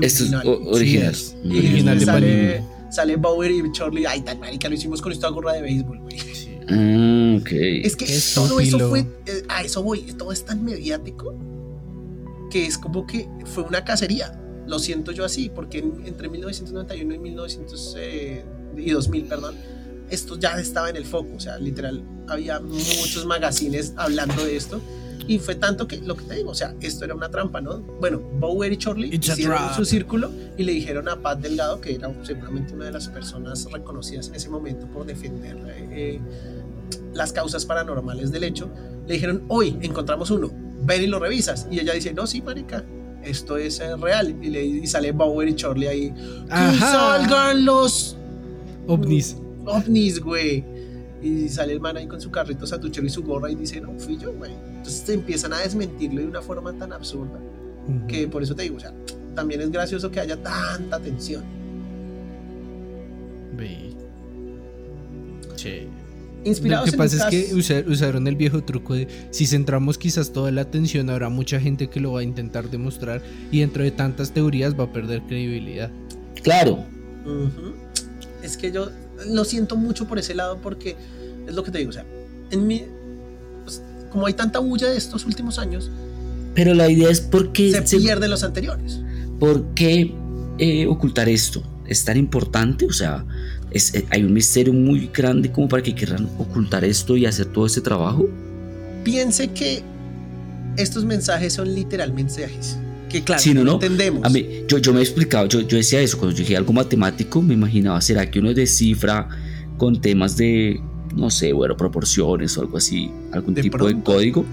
Esto 0.00 0.24
es 0.24 0.32
original. 0.32 0.46
o- 0.48 0.70
original. 0.76 1.14
Sí, 1.14 1.34
y 1.44 1.58
original 1.58 1.98
de 1.98 2.04
sale, 2.04 2.64
sale 2.90 3.16
Bauer 3.16 3.50
y 3.50 3.72
Charlie, 3.72 4.06
ay, 4.06 4.20
tan 4.22 4.38
marica, 4.40 4.68
lo 4.68 4.74
hicimos 4.74 5.00
con 5.02 5.12
esta 5.12 5.28
gorra 5.28 5.52
de 5.54 5.62
béisbol, 5.62 5.98
güey. 6.00 6.16
Ah, 6.68 7.38
ok. 7.40 7.48
Es 7.52 7.96
que 7.96 8.06
todo 8.34 8.60
eso 8.60 8.78
fue, 8.88 9.00
eh, 9.26 9.42
a 9.48 9.62
eso 9.62 9.82
voy, 9.82 10.00
todo 10.16 10.32
es 10.32 10.44
tan 10.44 10.64
mediático 10.64 11.34
que 12.50 12.66
es 12.66 12.78
como 12.78 13.06
que 13.06 13.28
fue 13.46 13.62
una 13.64 13.84
cacería. 13.84 14.38
Lo 14.66 14.78
siento 14.78 15.10
yo 15.12 15.24
así, 15.24 15.50
porque 15.52 15.78
en- 15.78 16.06
entre 16.06 16.28
1991 16.28 17.14
y 17.14 17.18
1900 17.18 17.96
eh, 17.98 18.44
y 18.76 18.90
2000, 18.90 19.24
perdón, 19.24 19.56
esto 20.10 20.38
ya 20.38 20.58
estaba 20.60 20.88
en 20.90 20.96
el 20.96 21.04
foco, 21.04 21.30
o 21.36 21.40
sea, 21.40 21.58
literal, 21.58 22.04
había 22.28 22.60
muchos 22.60 23.26
magazines 23.26 23.92
hablando 23.96 24.44
de 24.44 24.56
esto. 24.56 24.80
Y 25.26 25.38
fue 25.38 25.54
tanto 25.54 25.86
que, 25.86 25.98
lo 25.98 26.16
que 26.16 26.24
te 26.24 26.34
digo, 26.34 26.50
o 26.50 26.54
sea, 26.54 26.74
esto 26.80 27.04
era 27.04 27.14
una 27.14 27.30
trampa, 27.30 27.60
¿no? 27.60 27.78
Bueno, 28.00 28.18
Bower 28.18 28.72
y 28.72 28.74
It's 28.74 29.30
a 29.30 29.32
hicieron 29.32 29.74
su 29.74 29.84
círculo 29.84 30.30
y 30.56 30.64
le 30.64 30.72
dijeron 30.72 31.08
a 31.08 31.16
Pat 31.16 31.40
Delgado, 31.40 31.80
que 31.80 31.94
era 31.94 32.12
seguramente 32.24 32.74
una 32.74 32.86
de 32.86 32.92
las 32.92 33.08
personas 33.08 33.66
reconocidas 33.70 34.28
en 34.28 34.34
ese 34.34 34.48
momento 34.48 34.86
por 34.86 35.06
defender 35.06 35.56
eh, 35.90 36.20
las 37.14 37.32
causas 37.32 37.64
paranormales 37.64 38.32
del 38.32 38.44
hecho, 38.44 38.70
le 39.06 39.14
dijeron, 39.14 39.44
hoy 39.48 39.78
encontramos 39.82 40.30
uno, 40.30 40.50
ven 40.84 41.02
y 41.02 41.06
lo 41.06 41.18
revisas. 41.18 41.66
Y 41.70 41.80
ella 41.80 41.92
dice, 41.92 42.12
no, 42.12 42.26
sí, 42.26 42.42
marica, 42.42 42.84
esto 43.22 43.56
es 43.56 43.80
eh, 43.80 43.96
real. 43.96 44.36
Y, 44.42 44.50
le, 44.50 44.64
y 44.64 44.86
sale 44.86 45.12
Bower 45.12 45.48
y 45.48 45.54
Charlie 45.54 45.88
ahí, 45.88 46.10
que 46.10 46.78
salgan 46.78 47.64
los 47.64 48.16
Ovnis. 48.86 49.36
ovnis, 49.64 50.20
güey. 50.20 50.64
Y 51.22 51.48
sale 51.48 51.72
el 51.72 51.80
man 51.80 51.96
ahí 51.96 52.06
con 52.06 52.20
su 52.20 52.30
carrito 52.30 52.66
sanduchero 52.66 53.06
y 53.06 53.10
su 53.10 53.22
gorra 53.22 53.50
y 53.50 53.54
dice, 53.54 53.80
no, 53.80 53.92
fui 53.98 54.18
yo, 54.18 54.32
güey. 54.32 54.52
Entonces 54.82 55.04
te 55.04 55.12
empiezan 55.14 55.52
a 55.52 55.60
desmentirlo 55.60 56.22
de 56.22 56.26
una 56.26 56.42
forma 56.42 56.72
tan 56.72 56.92
absurda 56.92 57.38
que 58.08 58.26
por 58.26 58.42
eso 58.42 58.56
te 58.56 58.64
digo, 58.64 58.78
o 58.78 58.80
sea, 58.80 58.92
también 59.36 59.60
es 59.60 59.70
gracioso 59.70 60.10
que 60.10 60.18
haya 60.18 60.36
tanta 60.36 60.98
tensión. 60.98 61.44
Ve. 63.56 63.94
Che. 65.54 65.84
Lo 65.84 66.48
Inspirados 66.48 66.86
que 66.86 66.90
en 66.90 66.98
pasa 66.98 67.16
es 67.16 67.24
que 67.30 67.84
usaron 67.86 68.26
el 68.26 68.34
viejo 68.34 68.64
truco 68.64 68.94
de 68.94 69.06
si 69.30 69.46
centramos 69.46 69.98
quizás 69.98 70.32
toda 70.32 70.50
la 70.50 70.62
atención 70.62 71.08
habrá 71.10 71.28
mucha 71.28 71.60
gente 71.60 71.88
que 71.88 72.00
lo 72.00 72.14
va 72.14 72.20
a 72.20 72.22
intentar 72.24 72.68
demostrar 72.68 73.22
y 73.52 73.60
dentro 73.60 73.84
de 73.84 73.92
tantas 73.92 74.32
teorías 74.32 74.76
va 74.76 74.84
a 74.84 74.92
perder 74.92 75.22
credibilidad. 75.22 75.92
Claro. 76.42 76.84
Es 78.42 78.56
que 78.56 78.72
yo 78.72 78.90
lo 79.28 79.44
siento 79.44 79.76
mucho 79.76 80.08
por 80.08 80.18
ese 80.18 80.34
lado 80.34 80.58
porque 80.60 80.96
es 81.46 81.54
lo 81.54 81.62
que 81.62 81.70
te 81.70 81.78
digo, 81.78 81.90
o 81.90 81.92
sea, 81.92 82.04
en 82.50 82.66
mi, 82.66 82.82
como 84.12 84.26
hay 84.26 84.34
tanta 84.34 84.58
bulla 84.60 84.88
de 84.88 84.96
estos 84.96 85.24
últimos 85.26 85.58
años, 85.58 85.90
Pero 86.54 86.74
la 86.74 86.88
idea 86.90 87.08
es 87.10 87.20
por 87.20 87.50
qué, 87.52 87.72
se 87.72 87.86
se- 87.86 87.98
pierden 87.98 88.30
los 88.30 88.42
anteriores. 88.44 89.00
por 89.40 89.64
qué, 89.74 90.14
eh, 90.58 90.86
ocultar 90.86 91.28
esto. 91.28 91.62
¿Es 91.86 92.04
tan 92.04 92.16
importante? 92.16 92.84
O 92.86 92.92
sea, 92.92 93.24
es, 93.70 93.94
eh, 93.94 94.04
hay 94.10 94.22
un 94.22 94.32
misterio 94.32 94.72
muy 94.72 95.10
grande 95.12 95.50
como 95.50 95.66
para 95.68 95.82
que 95.82 95.94
quieran 95.94 96.28
ocultar 96.38 96.84
esto 96.84 97.16
y 97.16 97.24
hacer 97.26 97.46
todo 97.46 97.66
este 97.66 97.80
trabajo. 97.80 98.28
Piense 99.02 99.48
que 99.48 99.82
estos 100.76 101.04
mensajes 101.04 101.54
son 101.54 101.74
literalmente 101.74 102.22
mensajes. 102.22 102.78
Que 103.08 103.22
claro, 103.22 103.42
Sí, 103.42 103.52
no, 103.52 103.62
no. 103.64 103.72
entendemos. 103.74 104.24
A 104.24 104.28
mí, 104.30 104.46
yo, 104.68 104.78
yo 104.78 104.92
me 104.94 105.00
he 105.00 105.02
explicado, 105.02 105.46
yo, 105.46 105.60
yo 105.62 105.76
decía 105.76 106.00
eso, 106.00 106.16
cuando 106.18 106.34
yo 106.36 106.42
dije 106.44 106.56
algo 106.56 106.72
matemático, 106.72 107.42
me 107.42 107.52
imaginaba, 107.54 108.00
¿será 108.00 108.30
que 108.30 108.38
uno 108.38 108.54
descifra 108.54 109.28
con 109.76 110.00
temas 110.00 110.36
de, 110.36 110.80
no 111.14 111.30
sé, 111.30 111.52
bueno, 111.52 111.76
proporciones 111.76 112.56
o 112.56 112.62
algo 112.62 112.76
así, 112.76 113.10
algún 113.32 113.54
De 113.54 113.62
tipo 113.62 113.86
de 113.86 114.00
código? 114.02 114.44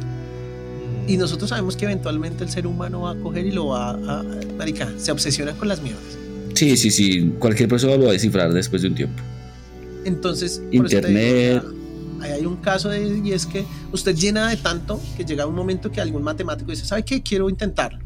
Y 1.08 1.18
nosotros 1.18 1.50
sabemos 1.50 1.76
que 1.76 1.86
eventualmente 1.86 2.44
el 2.44 2.50
ser 2.50 2.68
humano 2.68 3.02
va 3.02 3.12
a 3.12 3.16
coger 3.16 3.46
y 3.46 3.52
lo 3.52 3.68
va 3.68 3.92
a. 3.92 4.24
Marica, 4.58 4.94
se 4.98 5.12
obsesiona 5.12 5.54
con 5.54 5.68
las 5.68 5.82
mierdas. 5.82 6.18
Sí, 6.54 6.78
sí, 6.78 6.92
sí, 6.92 7.34
cualquier 7.40 7.70
persona 7.70 7.96
lo 7.96 8.04
va 8.04 8.10
a 8.10 8.14
descifrar 8.14 8.54
después 8.54 8.82
de 8.82 8.90
un 8.90 8.96
tiempo. 8.96 9.22
Entonces, 10.06 10.62
Internet. 10.72 11.64
ahí 12.22 12.32
hay 12.32 12.46
un 12.46 12.58
caso 12.58 12.90
de, 12.90 13.22
y 13.24 13.32
es 13.32 13.46
que 13.46 13.66
usted 13.92 14.16
llena 14.16 14.50
de 14.50 14.58
tanto 14.58 15.02
que 15.18 15.26
llega 15.26 15.46
un 15.46 15.56
momento 15.56 15.92
que 15.92 16.02
algún 16.02 16.24
matemático 16.24 16.70
dice, 16.72 16.86
¿sabe 16.86 17.04
qué? 17.04 17.22
Quiero 17.22 17.50
intentarlo. 17.50 18.00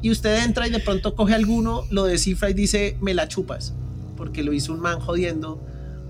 Y 0.00 0.10
usted 0.10 0.44
entra 0.44 0.66
y 0.66 0.70
de 0.70 0.80
pronto 0.80 1.14
coge 1.14 1.34
alguno, 1.34 1.84
lo 1.90 2.04
descifra 2.04 2.50
y 2.50 2.54
dice, 2.54 2.96
me 3.00 3.14
la 3.14 3.28
chupas, 3.28 3.72
porque 4.16 4.42
lo 4.42 4.52
hizo 4.52 4.72
un 4.72 4.80
man 4.80 4.98
jodiendo, 4.98 5.60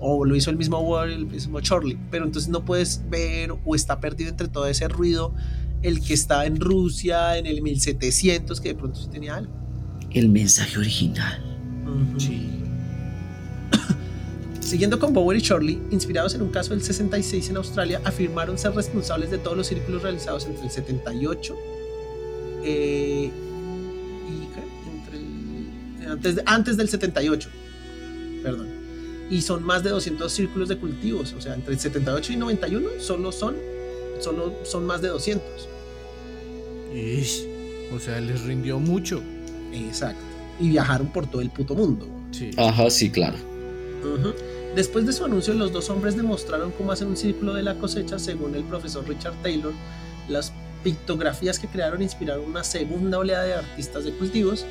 o 0.05 0.25
lo 0.25 0.35
hizo 0.35 0.49
el 0.49 0.57
mismo 0.57 0.79
Word, 0.79 1.11
el 1.11 1.25
mismo 1.25 1.61
Charlie, 1.61 1.97
pero 2.11 2.25
entonces 2.25 2.49
no 2.49 2.65
puedes 2.65 3.01
ver 3.09 3.53
o 3.65 3.73
está 3.75 3.99
perdido 4.01 4.29
entre 4.31 4.47
todo 4.49 4.67
ese 4.67 4.87
ruido 4.89 5.33
el 5.81 6.01
que 6.01 6.13
está 6.13 6.45
en 6.45 6.59
Rusia 6.59 7.37
en 7.37 7.45
el 7.45 7.61
1700, 7.61 8.59
que 8.61 8.69
de 8.69 8.75
pronto 8.75 8.99
sí 8.99 9.07
tenía 9.09 9.35
algo. 9.35 9.51
El 10.11 10.29
mensaje 10.29 10.77
original. 10.77 11.41
Sí. 12.17 12.49
Siguiendo 14.59 14.97
con 14.99 15.13
Bower 15.13 15.37
y 15.37 15.41
Shirley, 15.41 15.81
inspirados 15.91 16.35
en 16.35 16.41
un 16.41 16.49
caso 16.49 16.71
del 16.71 16.81
66 16.81 17.49
en 17.49 17.57
Australia, 17.57 18.01
afirmaron 18.05 18.57
ser 18.57 18.73
responsables 18.73 19.29
de 19.31 19.37
todos 19.37 19.55
los 19.57 19.67
círculos 19.67 20.01
realizados 20.03 20.45
entre 20.45 20.63
el 20.65 20.71
78 20.71 21.55
eh, 22.63 23.29
y. 24.29 24.43
Entre 24.97 25.17
el- 26.05 26.11
antes, 26.11 26.35
de- 26.35 26.43
antes 26.45 26.77
del 26.77 26.89
78, 26.89 27.49
perdón. 28.41 28.67
Y 29.33 29.41
son 29.41 29.63
más 29.63 29.83
de 29.83 29.89
200 29.89 30.31
círculos 30.31 30.69
de 30.69 30.77
cultivos, 30.77 31.33
o 31.33 31.41
sea, 31.41 31.55
entre 31.55 31.73
el 31.73 31.79
78 31.79 32.33
y 32.33 32.35
91 32.35 32.87
solo 32.99 33.31
son, 33.31 33.55
solo 34.19 34.53
son 34.63 34.85
más 34.85 35.01
de 35.01 35.07
200. 35.07 35.43
Ish. 36.93 37.47
O 37.91 37.99
sea, 37.99 38.21
les 38.21 38.43
rindió 38.43 38.79
mucho. 38.79 39.23
Exacto. 39.73 40.21
Y 40.59 40.69
viajaron 40.69 41.07
por 41.07 41.25
todo 41.25 41.41
el 41.41 41.49
puto 41.49 41.73
mundo. 41.73 42.05
Sí. 42.29 42.51
Ajá, 42.57 42.91
sí, 42.91 43.09
claro. 43.09 43.37
Ujú. 44.03 44.35
Después 44.75 45.07
de 45.07 45.13
su 45.13 45.25
anuncio, 45.25 45.55
los 45.55 45.71
dos 45.71 45.89
hombres 45.89 46.15
demostraron 46.15 46.69
cómo 46.69 46.91
hacen 46.91 47.07
un 47.07 47.17
círculo 47.17 47.55
de 47.55 47.63
la 47.63 47.73
cosecha 47.79 48.19
según 48.19 48.53
el 48.53 48.63
profesor 48.63 49.03
Richard 49.09 49.41
Taylor. 49.41 49.73
Las 50.29 50.53
pictografías 50.83 51.57
que 51.57 51.67
crearon 51.67 52.03
inspiraron 52.03 52.45
una 52.45 52.63
segunda 52.63 53.17
oleada 53.17 53.45
de 53.45 53.53
artistas 53.55 54.03
de 54.03 54.11
cultivos 54.11 54.63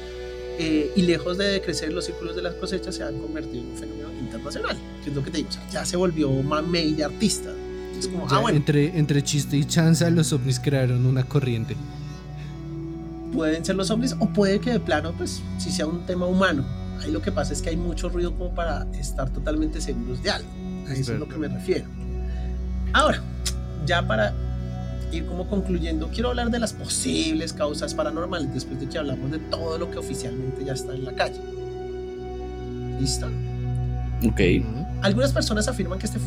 eh, 0.59 0.93
y 0.95 1.03
lejos 1.03 1.39
de 1.39 1.61
crecer 1.61 1.93
los 1.93 2.05
círculos 2.05 2.37
de 2.37 2.43
las 2.43 2.55
cosechas 2.55 2.95
se 2.95 3.03
han 3.03 3.19
convertido 3.19 3.63
en 3.63 3.71
un 3.71 3.77
fenómeno 3.77 4.09
internacional, 4.21 4.77
que 5.03 5.11
es 5.11 5.17
lo 5.17 5.23
que 5.23 5.31
te 5.31 5.39
digo, 5.39 5.49
o 5.49 5.53
sea, 5.53 5.69
ya 5.71 5.85
se 5.85 5.97
volvió 5.97 6.31
mame 6.31 6.93
de 6.93 7.05
artista. 7.05 7.51
Es 7.99 8.09
como, 8.09 8.29
Ya 8.29 8.37
ah, 8.37 8.41
bueno, 8.41 8.57
entre, 8.59 8.99
entre 8.99 9.23
chiste 9.23 9.57
y 9.57 9.65
chanza, 9.65 10.11
los 10.11 10.33
ovnis 10.33 10.61
crearon 10.61 11.07
una 11.07 11.25
corriente. 11.25 11.77
pueden 13.33 13.65
ser 13.65 13.77
los 13.77 13.91
ovnis 13.91 14.15
o 14.19 14.27
puede 14.29 14.61
que 14.61 14.71
de 14.71 14.81
plano, 14.81 15.13
pues, 15.17 15.43
si 15.59 15.71
sea 15.71 15.87
un 15.87 16.05
tema 16.07 16.27
humano. 16.27 16.65
Ahí 17.01 17.11
lo 17.11 17.21
que 17.23 17.33
pasa 17.33 17.53
es 17.53 17.63
que 17.63 17.71
hay 17.71 17.77
mucho 17.77 18.09
ruido 18.09 18.37
como 18.37 18.55
para 18.55 18.87
estar 18.93 19.31
totalmente 19.31 19.81
seguros 19.81 20.23
de 20.23 20.31
algo. 20.31 20.49
A 20.89 20.93
Es 20.93 21.01
eso 21.01 21.15
es 21.15 21.19
lo 21.19 21.29
que 21.29 21.37
me 21.37 21.49
refiero. 21.49 21.87
Ahora, 22.93 23.23
ya 23.87 24.07
para 24.07 24.35
ir 25.13 25.27
como 25.27 25.49
concluyendo, 25.49 26.09
quiero 26.09 26.31
hablar 26.31 26.51
de 26.51 26.59
las 26.59 26.73
posibles 26.73 27.53
causas 27.53 27.95
paranormales 27.95 28.53
después 28.53 28.81
de 28.81 28.89
que 28.89 28.99
hablamos 28.99 29.31
de 29.31 29.39
todo 29.39 29.79
lo 29.79 29.91
que 29.91 29.99
oficialmente 29.99 30.65
ya 30.65 30.73
está 30.73 30.95
en 30.95 31.05
la 31.05 31.13
calle. 31.13 31.41
¿Listo? 33.01 33.27
Ok. 34.27 34.41
Algunas 35.03 35.33
personas 35.33 35.69
afirman 35.69 35.99
que 35.99 36.07
estas 36.07 36.23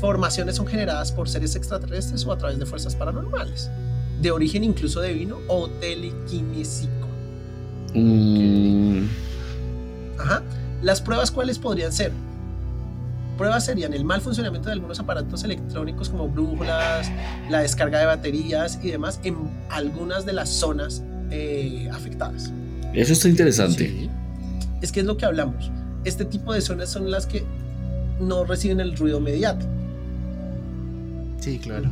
formaciones 0.00 0.56
son 0.56 0.66
generadas 0.66 1.12
por 1.12 1.28
seres 1.28 1.54
extraterrestres 1.54 2.26
o 2.26 2.32
a 2.32 2.38
través 2.38 2.58
de 2.58 2.66
fuerzas 2.66 2.96
paranormales, 2.96 3.70
de 4.20 4.30
origen 4.30 4.64
incluso 4.64 5.00
divino 5.00 5.38
o 5.48 5.68
telequinésico. 5.68 7.06
Mm, 7.94 9.06
Ajá. 10.18 10.42
Las 10.82 11.00
pruebas 11.00 11.30
cuáles 11.30 11.58
podrían 11.58 11.92
ser? 11.92 12.12
Pruebas 13.38 13.64
serían 13.64 13.94
el 13.94 14.04
mal 14.04 14.20
funcionamiento 14.20 14.68
de 14.68 14.74
algunos 14.74 15.00
aparatos 15.00 15.42
electrónicos 15.44 16.10
como 16.10 16.28
brújulas, 16.28 17.10
la 17.48 17.60
descarga 17.60 17.98
de 17.98 18.06
baterías 18.06 18.78
y 18.82 18.90
demás 18.90 19.20
en 19.24 19.36
algunas 19.70 20.26
de 20.26 20.32
las 20.34 20.48
zonas 20.50 21.02
eh, 21.30 21.88
afectadas. 21.92 22.52
eso 22.94 23.12
está 23.12 23.28
interesante. 23.28 23.88
Sí. 23.88 24.10
Es 24.82 24.92
que 24.92 25.00
es 25.00 25.06
lo 25.06 25.16
que 25.16 25.24
hablamos. 25.24 25.70
Este 26.04 26.24
tipo 26.24 26.52
de 26.52 26.60
zonas 26.60 26.90
son 26.90 27.10
las 27.10 27.26
que 27.26 27.44
no 28.20 28.44
reciben 28.44 28.80
el 28.80 28.96
ruido 28.96 29.18
mediático. 29.20 29.70
Sí, 31.40 31.58
claro. 31.58 31.90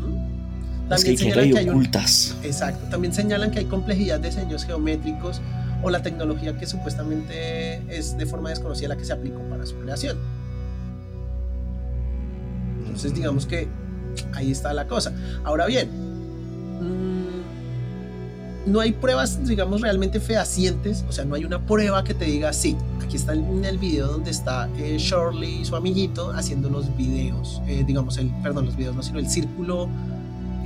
Las 0.89 1.05
que 1.05 1.15
También 1.15 1.17
hay 1.17 1.17
que 1.17 1.17
señalan 1.17 1.45
hay 1.45 1.53
que 1.53 1.59
hay 1.59 1.65
un- 1.69 1.71
ocultas. 1.71 2.37
Exacto. 2.43 2.87
También 2.91 3.15
señalan 3.15 3.51
que 3.51 3.61
hay 3.61 3.65
complejidad 3.67 4.21
de 4.21 4.29
diseños 4.29 4.65
geométricos 4.65 5.41
o 5.83 5.91
la 5.91 6.03
tecnología 6.03 6.57
que 6.59 6.67
supuestamente 6.67 7.83
es 7.97 8.17
de 8.19 8.27
forma 8.27 8.51
desconocida 8.51 8.89
la 8.89 8.97
que 8.97 9.05
se 9.05 9.13
aplicó 9.13 9.39
para 9.49 9.65
su 9.67 9.77
creación. 9.77 10.19
Entonces 12.91 13.15
digamos 13.15 13.47
que 13.47 13.69
ahí 14.35 14.51
está 14.51 14.73
la 14.75 14.87
cosa. 14.89 15.13
Ahora 15.45 15.67
bien, 15.67 15.89
mm, 16.81 18.71
no 18.71 18.81
hay 18.81 18.93
pruebas, 18.93 19.47
digamos, 19.47 19.81
realmente 19.81 20.21
fehacientes, 20.21 21.05
o 21.09 21.13
sea, 21.13 21.25
no 21.25 21.35
hay 21.35 21.45
una 21.45 21.65
prueba 21.65 22.05
que 22.05 22.13
te 22.15 22.27
diga, 22.27 22.53
sí, 22.53 22.77
aquí 23.03 23.17
está 23.17 23.33
en 23.33 23.65
el 23.65 23.79
video 23.79 24.07
donde 24.09 24.31
está 24.31 24.69
eh, 24.77 24.97
Shirley 24.99 25.63
y 25.63 25.65
su 25.65 25.77
amiguito 25.77 26.31
haciendo 26.33 26.69
los 26.69 26.95
videos, 26.97 27.63
eh, 27.67 27.85
digamos, 27.87 28.19
el, 28.19 28.29
perdón, 28.43 28.67
los 28.67 28.77
videos, 28.77 28.95
no, 28.95 29.03
sino 29.03 29.19
el 29.19 29.29
círculo 29.29 29.89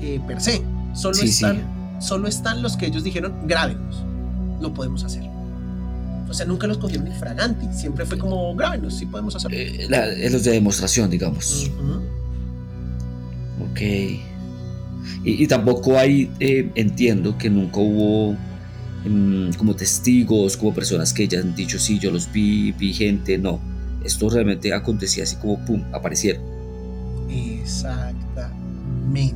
eh, 0.02 0.20
per 0.26 0.40
se. 0.40 0.62
Solo, 0.94 1.14
Sí, 1.14 1.28
sí. 1.28 1.44
están, 1.44 2.00
solo 2.00 2.28
están 2.28 2.62
los 2.62 2.76
que 2.76 2.86
ellos 2.86 3.04
dijeron, 3.04 3.34
grábenos, 3.46 4.02
lo 4.60 4.72
podemos 4.74 5.04
hacer. 5.04 5.22
O 6.28 6.32
sea, 6.34 6.46
nunca 6.46 6.66
los 6.66 6.78
cogieron 6.78 7.06
infraganti, 7.06 7.66
siempre 7.72 8.04
fue 8.06 8.18
como, 8.18 8.54
grábenos, 8.56 8.94
sí 8.94 9.06
podemos 9.06 9.36
hacerlo. 9.36 9.56
Eh, 9.56 9.86
la- 9.88 10.08
eh, 10.08 10.30
los 10.30 10.42
de 10.42 10.50
demostración, 10.52 11.10
digamos. 11.10 11.70
Ujú. 11.78 12.00
Ok. 13.74 13.80
Y, 15.24 15.24
y 15.24 15.46
tampoco 15.48 15.98
hay, 15.98 16.30
eh, 16.40 16.70
entiendo 16.76 17.36
que 17.36 17.50
nunca 17.50 17.78
hubo 17.80 18.36
mm, 19.04 19.50
como 19.58 19.74
testigos, 19.74 20.56
como 20.56 20.72
personas 20.72 21.12
que 21.12 21.26
ya 21.28 21.40
han 21.40 21.54
dicho, 21.54 21.78
sí, 21.78 21.98
yo 21.98 22.10
los 22.10 22.30
vi, 22.32 22.72
vi 22.72 22.92
gente, 22.92 23.36
no. 23.36 23.60
Esto 24.04 24.30
realmente 24.30 24.72
acontecía 24.72 25.24
así 25.24 25.36
como, 25.36 25.62
pum, 25.64 25.82
aparecieron. 25.92 26.42
Exactamente. 27.28 29.34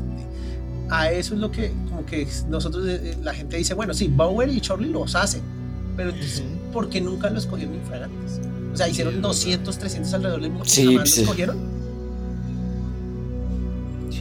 A 0.91 1.11
eso 1.11 1.34
es 1.34 1.41
lo 1.41 1.51
que, 1.51 1.72
como 1.89 2.05
que 2.07 2.26
nosotros, 2.49 2.86
eh, 2.89 3.16
la 3.22 3.34
gente 3.34 3.57
dice, 3.57 3.74
bueno, 3.74 3.93
sí, 3.93 4.11
Bauer 4.14 4.49
y 4.49 4.61
Charlie 4.61 4.89
los 4.91 5.14
hacen, 5.14 5.43
pero 5.97 6.11
entonces. 6.11 6.43
¿por 6.72 6.91
qué 6.91 7.01
nunca 7.01 7.30
los 7.30 7.47
cogieron 7.47 7.74
infragantes? 7.74 8.41
O 8.72 8.76
sea, 8.76 8.89
hicieron 8.89 9.14
es 9.14 9.20
verdad. 9.20 9.30
200, 9.30 9.78
300 9.78 10.14
alrededor 10.14 10.41
del 10.43 10.51
mundo 10.51 10.66
y 10.66 10.70
Sí, 10.70 10.84
jamás 10.84 11.01
pues, 11.01 11.16
los 11.16 11.24
sí. 11.24 11.24
cogieron. 11.24 11.77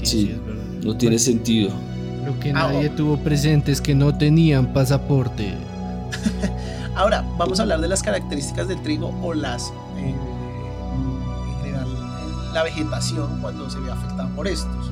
Sí, 0.04 0.32
es 0.32 0.46
verdad. 0.46 0.64
No 0.84 0.98
tiene 0.98 1.20
sentido. 1.20 1.70
Lo 2.26 2.40
que 2.40 2.50
Ah, 2.52 2.72
nadie 2.72 2.90
oh. 2.90 2.96
tuvo 2.96 3.18
presente 3.18 3.72
es 3.72 3.82
que 3.82 3.96
no 3.96 4.18
tenían 4.18 4.74
pasaporte. 4.74 5.54
Ahora, 6.96 7.24
vamos 7.38 7.60
a 7.60 7.64
hablar 7.64 7.80
de 7.82 7.88
las 7.88 8.02
características 8.04 8.68
del 8.68 8.82
trigo 8.82 9.10
o 9.22 9.34
las, 9.34 9.68
eh, 9.98 10.14
en 10.16 11.62
general, 11.64 11.88
la 12.54 12.64
vegetación 12.64 13.40
cuando 13.42 13.70
se 13.70 13.80
ve 13.80 13.92
afectada 13.92 14.28
por 14.36 14.48
estos. 14.48 14.92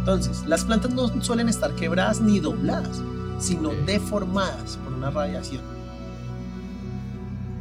Entonces, 0.00 0.44
las 0.46 0.64
plantas 0.64 0.92
no 0.92 1.08
suelen 1.22 1.48
estar 1.48 1.74
quebradas 1.74 2.20
ni 2.20 2.38
dobladas, 2.40 3.00
sino 3.38 3.70
deformadas 3.86 4.76
por 4.84 4.92
una 4.92 5.10
radiación. 5.10 5.62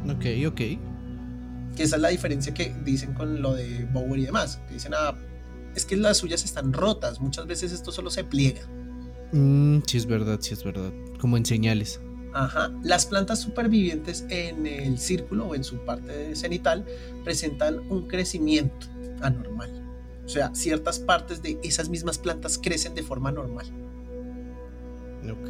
Ok, 0.09 0.25
ok. 0.47 0.61
Que 1.75 1.83
esa 1.83 1.95
es 1.95 2.01
la 2.01 2.09
diferencia 2.09 2.53
que 2.53 2.75
dicen 2.83 3.13
con 3.13 3.41
lo 3.41 3.53
de 3.53 3.87
Bower 3.93 4.19
y 4.19 4.25
demás. 4.25 4.59
Que 4.67 4.73
dicen, 4.73 4.93
ah, 4.95 5.13
es 5.75 5.85
que 5.85 5.95
las 5.95 6.17
suyas 6.17 6.43
están 6.43 6.73
rotas. 6.73 7.19
Muchas 7.19 7.47
veces 7.47 7.71
esto 7.71 7.91
solo 7.91 8.09
se 8.09 8.23
pliega. 8.23 8.61
Mm, 9.31 9.79
sí, 9.87 9.97
es 9.97 10.05
verdad, 10.05 10.39
sí, 10.41 10.53
es 10.53 10.63
verdad. 10.63 10.91
Como 11.19 11.37
en 11.37 11.45
señales. 11.45 11.99
Ajá. 12.33 12.71
Las 12.83 13.05
plantas 13.05 13.39
supervivientes 13.39 14.25
en 14.29 14.65
el 14.65 14.97
círculo 14.97 15.47
o 15.47 15.55
en 15.55 15.63
su 15.63 15.83
parte 15.85 16.35
cenital 16.35 16.85
presentan 17.23 17.79
un 17.89 18.07
crecimiento 18.07 18.87
anormal. 19.21 19.69
O 20.25 20.29
sea, 20.29 20.53
ciertas 20.55 20.99
partes 20.99 21.41
de 21.41 21.59
esas 21.63 21.89
mismas 21.89 22.17
plantas 22.17 22.57
crecen 22.57 22.95
de 22.95 23.03
forma 23.03 23.31
normal. 23.31 23.65
Ok. 25.29 25.49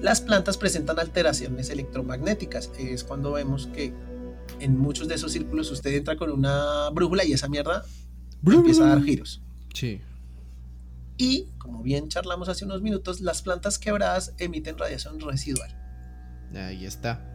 Las 0.00 0.20
plantas 0.20 0.56
presentan 0.56 0.98
alteraciones 0.98 1.70
electromagnéticas. 1.70 2.70
Es 2.78 3.04
cuando 3.04 3.32
vemos 3.32 3.68
que 3.68 3.92
en 4.60 4.76
muchos 4.76 5.08
de 5.08 5.14
esos 5.14 5.32
círculos 5.32 5.70
usted 5.70 5.94
entra 5.94 6.16
con 6.16 6.30
una 6.30 6.90
brújula 6.90 7.24
y 7.24 7.32
esa 7.32 7.48
mierda 7.48 7.84
empieza 8.52 8.84
a 8.84 8.88
dar 8.88 9.02
giros. 9.02 9.40
Sí. 9.72 10.00
Y, 11.16 11.46
como 11.58 11.82
bien 11.82 12.08
charlamos 12.08 12.48
hace 12.48 12.64
unos 12.64 12.82
minutos, 12.82 13.20
las 13.20 13.42
plantas 13.42 13.78
quebradas 13.78 14.34
emiten 14.38 14.76
radiación 14.78 15.20
residual. 15.20 15.76
Ahí 16.54 16.84
está. 16.84 17.30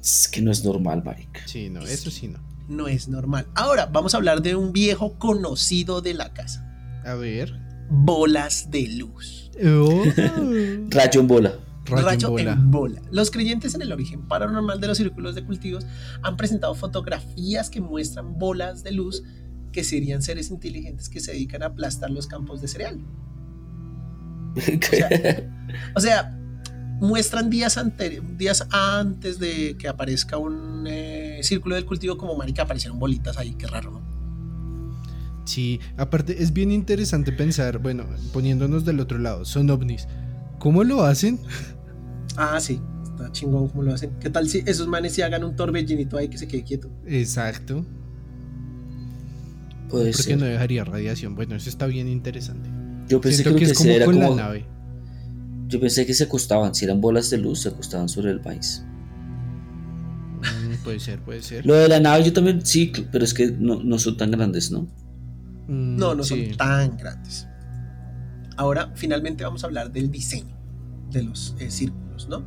Es 0.00 0.28
que 0.28 0.40
no 0.42 0.50
es 0.50 0.64
normal, 0.64 1.02
marica. 1.04 1.40
Sí, 1.46 1.68
no, 1.68 1.80
eso 1.82 2.10
sí 2.10 2.28
no. 2.28 2.40
No 2.68 2.88
es 2.88 3.08
normal. 3.08 3.46
Ahora, 3.54 3.86
vamos 3.86 4.14
a 4.14 4.16
hablar 4.16 4.42
de 4.42 4.56
un 4.56 4.72
viejo 4.72 5.18
conocido 5.18 6.00
de 6.00 6.14
la 6.14 6.32
casa. 6.32 6.68
A 7.04 7.14
ver. 7.14 7.52
Bolas 7.90 8.70
de 8.70 8.88
luz. 8.88 9.50
Oh. 9.64 10.04
Rayo 10.88 11.20
en 11.20 11.28
bola. 11.28 11.54
Rayo 11.84 11.98
en 11.98 12.06
Rayo 12.06 12.30
bola. 12.30 12.52
en 12.52 12.70
bola. 12.70 13.02
Los 13.10 13.30
creyentes 13.30 13.74
en 13.74 13.82
el 13.82 13.92
origen 13.92 14.26
paranormal 14.26 14.80
de 14.80 14.86
los 14.86 14.96
círculos 14.96 15.34
de 15.34 15.44
cultivos 15.44 15.86
han 16.22 16.36
presentado 16.36 16.74
fotografías 16.74 17.68
que 17.70 17.80
muestran 17.80 18.38
bolas 18.38 18.82
de 18.82 18.92
luz 18.92 19.22
que 19.72 19.82
serían 19.84 20.22
seres 20.22 20.50
inteligentes 20.50 21.08
que 21.08 21.20
se 21.20 21.32
dedican 21.32 21.62
a 21.62 21.66
aplastar 21.66 22.10
los 22.10 22.26
campos 22.26 22.60
de 22.60 22.68
cereal. 22.68 23.00
O 25.96 26.00
sea, 26.00 26.38
muestran 27.00 27.50
días, 27.50 27.80
días 28.36 28.66
antes 28.70 29.38
de 29.38 29.76
que 29.78 29.88
aparezca 29.88 30.36
un 30.36 30.84
eh, 30.86 31.40
círculo 31.42 31.74
del 31.74 31.84
cultivo 31.84 32.16
como 32.16 32.36
marica 32.36 32.62
aparecieron 32.62 32.98
bolitas 32.98 33.38
ahí, 33.38 33.54
qué 33.54 33.66
raro, 33.66 33.90
¿no? 33.90 34.12
Sí, 35.44 35.80
aparte 35.96 36.42
es 36.42 36.52
bien 36.52 36.70
interesante 36.70 37.32
pensar, 37.32 37.78
bueno, 37.78 38.04
poniéndonos 38.32 38.84
del 38.84 39.00
otro 39.00 39.18
lado, 39.18 39.44
son 39.44 39.68
ovnis. 39.70 40.06
¿Cómo 40.58 40.84
lo 40.84 41.02
hacen? 41.02 41.40
Ah, 42.36 42.60
sí, 42.60 42.80
está 43.02 43.32
chingón 43.32 43.68
como 43.68 43.82
lo 43.82 43.92
hacen. 43.92 44.12
¿Qué 44.20 44.30
tal 44.30 44.48
si 44.48 44.62
esos 44.66 44.86
manes 44.86 45.14
sí 45.14 45.22
hagan 45.22 45.42
un 45.42 45.56
torbellinito 45.56 46.16
ahí 46.16 46.28
que 46.28 46.38
se 46.38 46.46
quede 46.46 46.62
quieto? 46.62 46.90
Exacto. 47.06 47.84
Puede 49.92 50.10
Porque 50.10 50.22
ser. 50.24 50.38
no 50.38 50.46
dejaría 50.46 50.84
radiación. 50.84 51.36
Bueno, 51.36 51.54
eso 51.54 51.68
está 51.68 51.86
bien 51.86 52.08
interesante. 52.08 52.68
Yo 53.08 53.20
pensé 53.20 53.42
Siento 53.44 53.54
que 53.58 53.60
que 53.60 53.66
lo 53.66 53.72
es 53.72 53.78
que 53.78 53.84
como 53.84 53.90
hacía 53.90 53.96
era 53.96 54.04
con 54.06 54.14
como. 54.16 54.36
la 54.36 54.42
nave. 54.42 54.66
Yo 55.68 55.80
pensé 55.80 56.04
que 56.06 56.14
se 56.14 56.24
acostaban. 56.24 56.74
Si 56.74 56.84
eran 56.84 57.00
bolas 57.00 57.30
de 57.30 57.38
luz, 57.38 57.60
se 57.62 57.68
acostaban 57.68 58.08
sobre 58.08 58.30
el 58.32 58.42
maíz. 58.42 58.82
Mm, 60.40 60.82
puede 60.82 60.98
ser, 61.00 61.20
puede 61.20 61.42
ser. 61.42 61.64
Lo 61.66 61.74
de 61.74 61.88
la 61.88 62.00
nave, 62.00 62.24
yo 62.24 62.32
también 62.32 62.64
sí, 62.66 62.92
pero 63.12 63.24
es 63.24 63.32
que 63.34 63.48
no, 63.52 63.82
no 63.82 63.98
son 63.98 64.16
tan 64.16 64.30
grandes, 64.32 64.70
¿no? 64.72 64.82
Mm, 65.68 65.96
No, 65.96 66.14
no 66.14 66.24
sí. 66.24 66.46
son 66.48 66.56
tan 66.56 66.96
grandes. 66.96 67.46
Ahora, 68.56 68.90
finalmente 68.94 69.44
vamos 69.44 69.62
a 69.62 69.66
hablar 69.66 69.92
del 69.92 70.10
diseño 70.10 70.56
de 71.10 71.22
los 71.22 71.54
eh, 71.58 71.70
círculos, 71.70 72.28
¿no? 72.28 72.44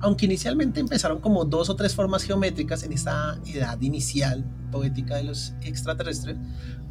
Aunque 0.00 0.26
inicialmente 0.26 0.80
empezaron 0.80 1.20
como 1.20 1.44
dos 1.44 1.70
o 1.70 1.76
tres 1.76 1.94
formas 1.94 2.22
geométricas 2.24 2.82
en 2.82 2.92
esa 2.92 3.38
edad 3.46 3.80
inicial, 3.80 4.44
poética 4.74 5.16
de 5.16 5.24
los 5.24 5.54
extraterrestres, 5.62 6.36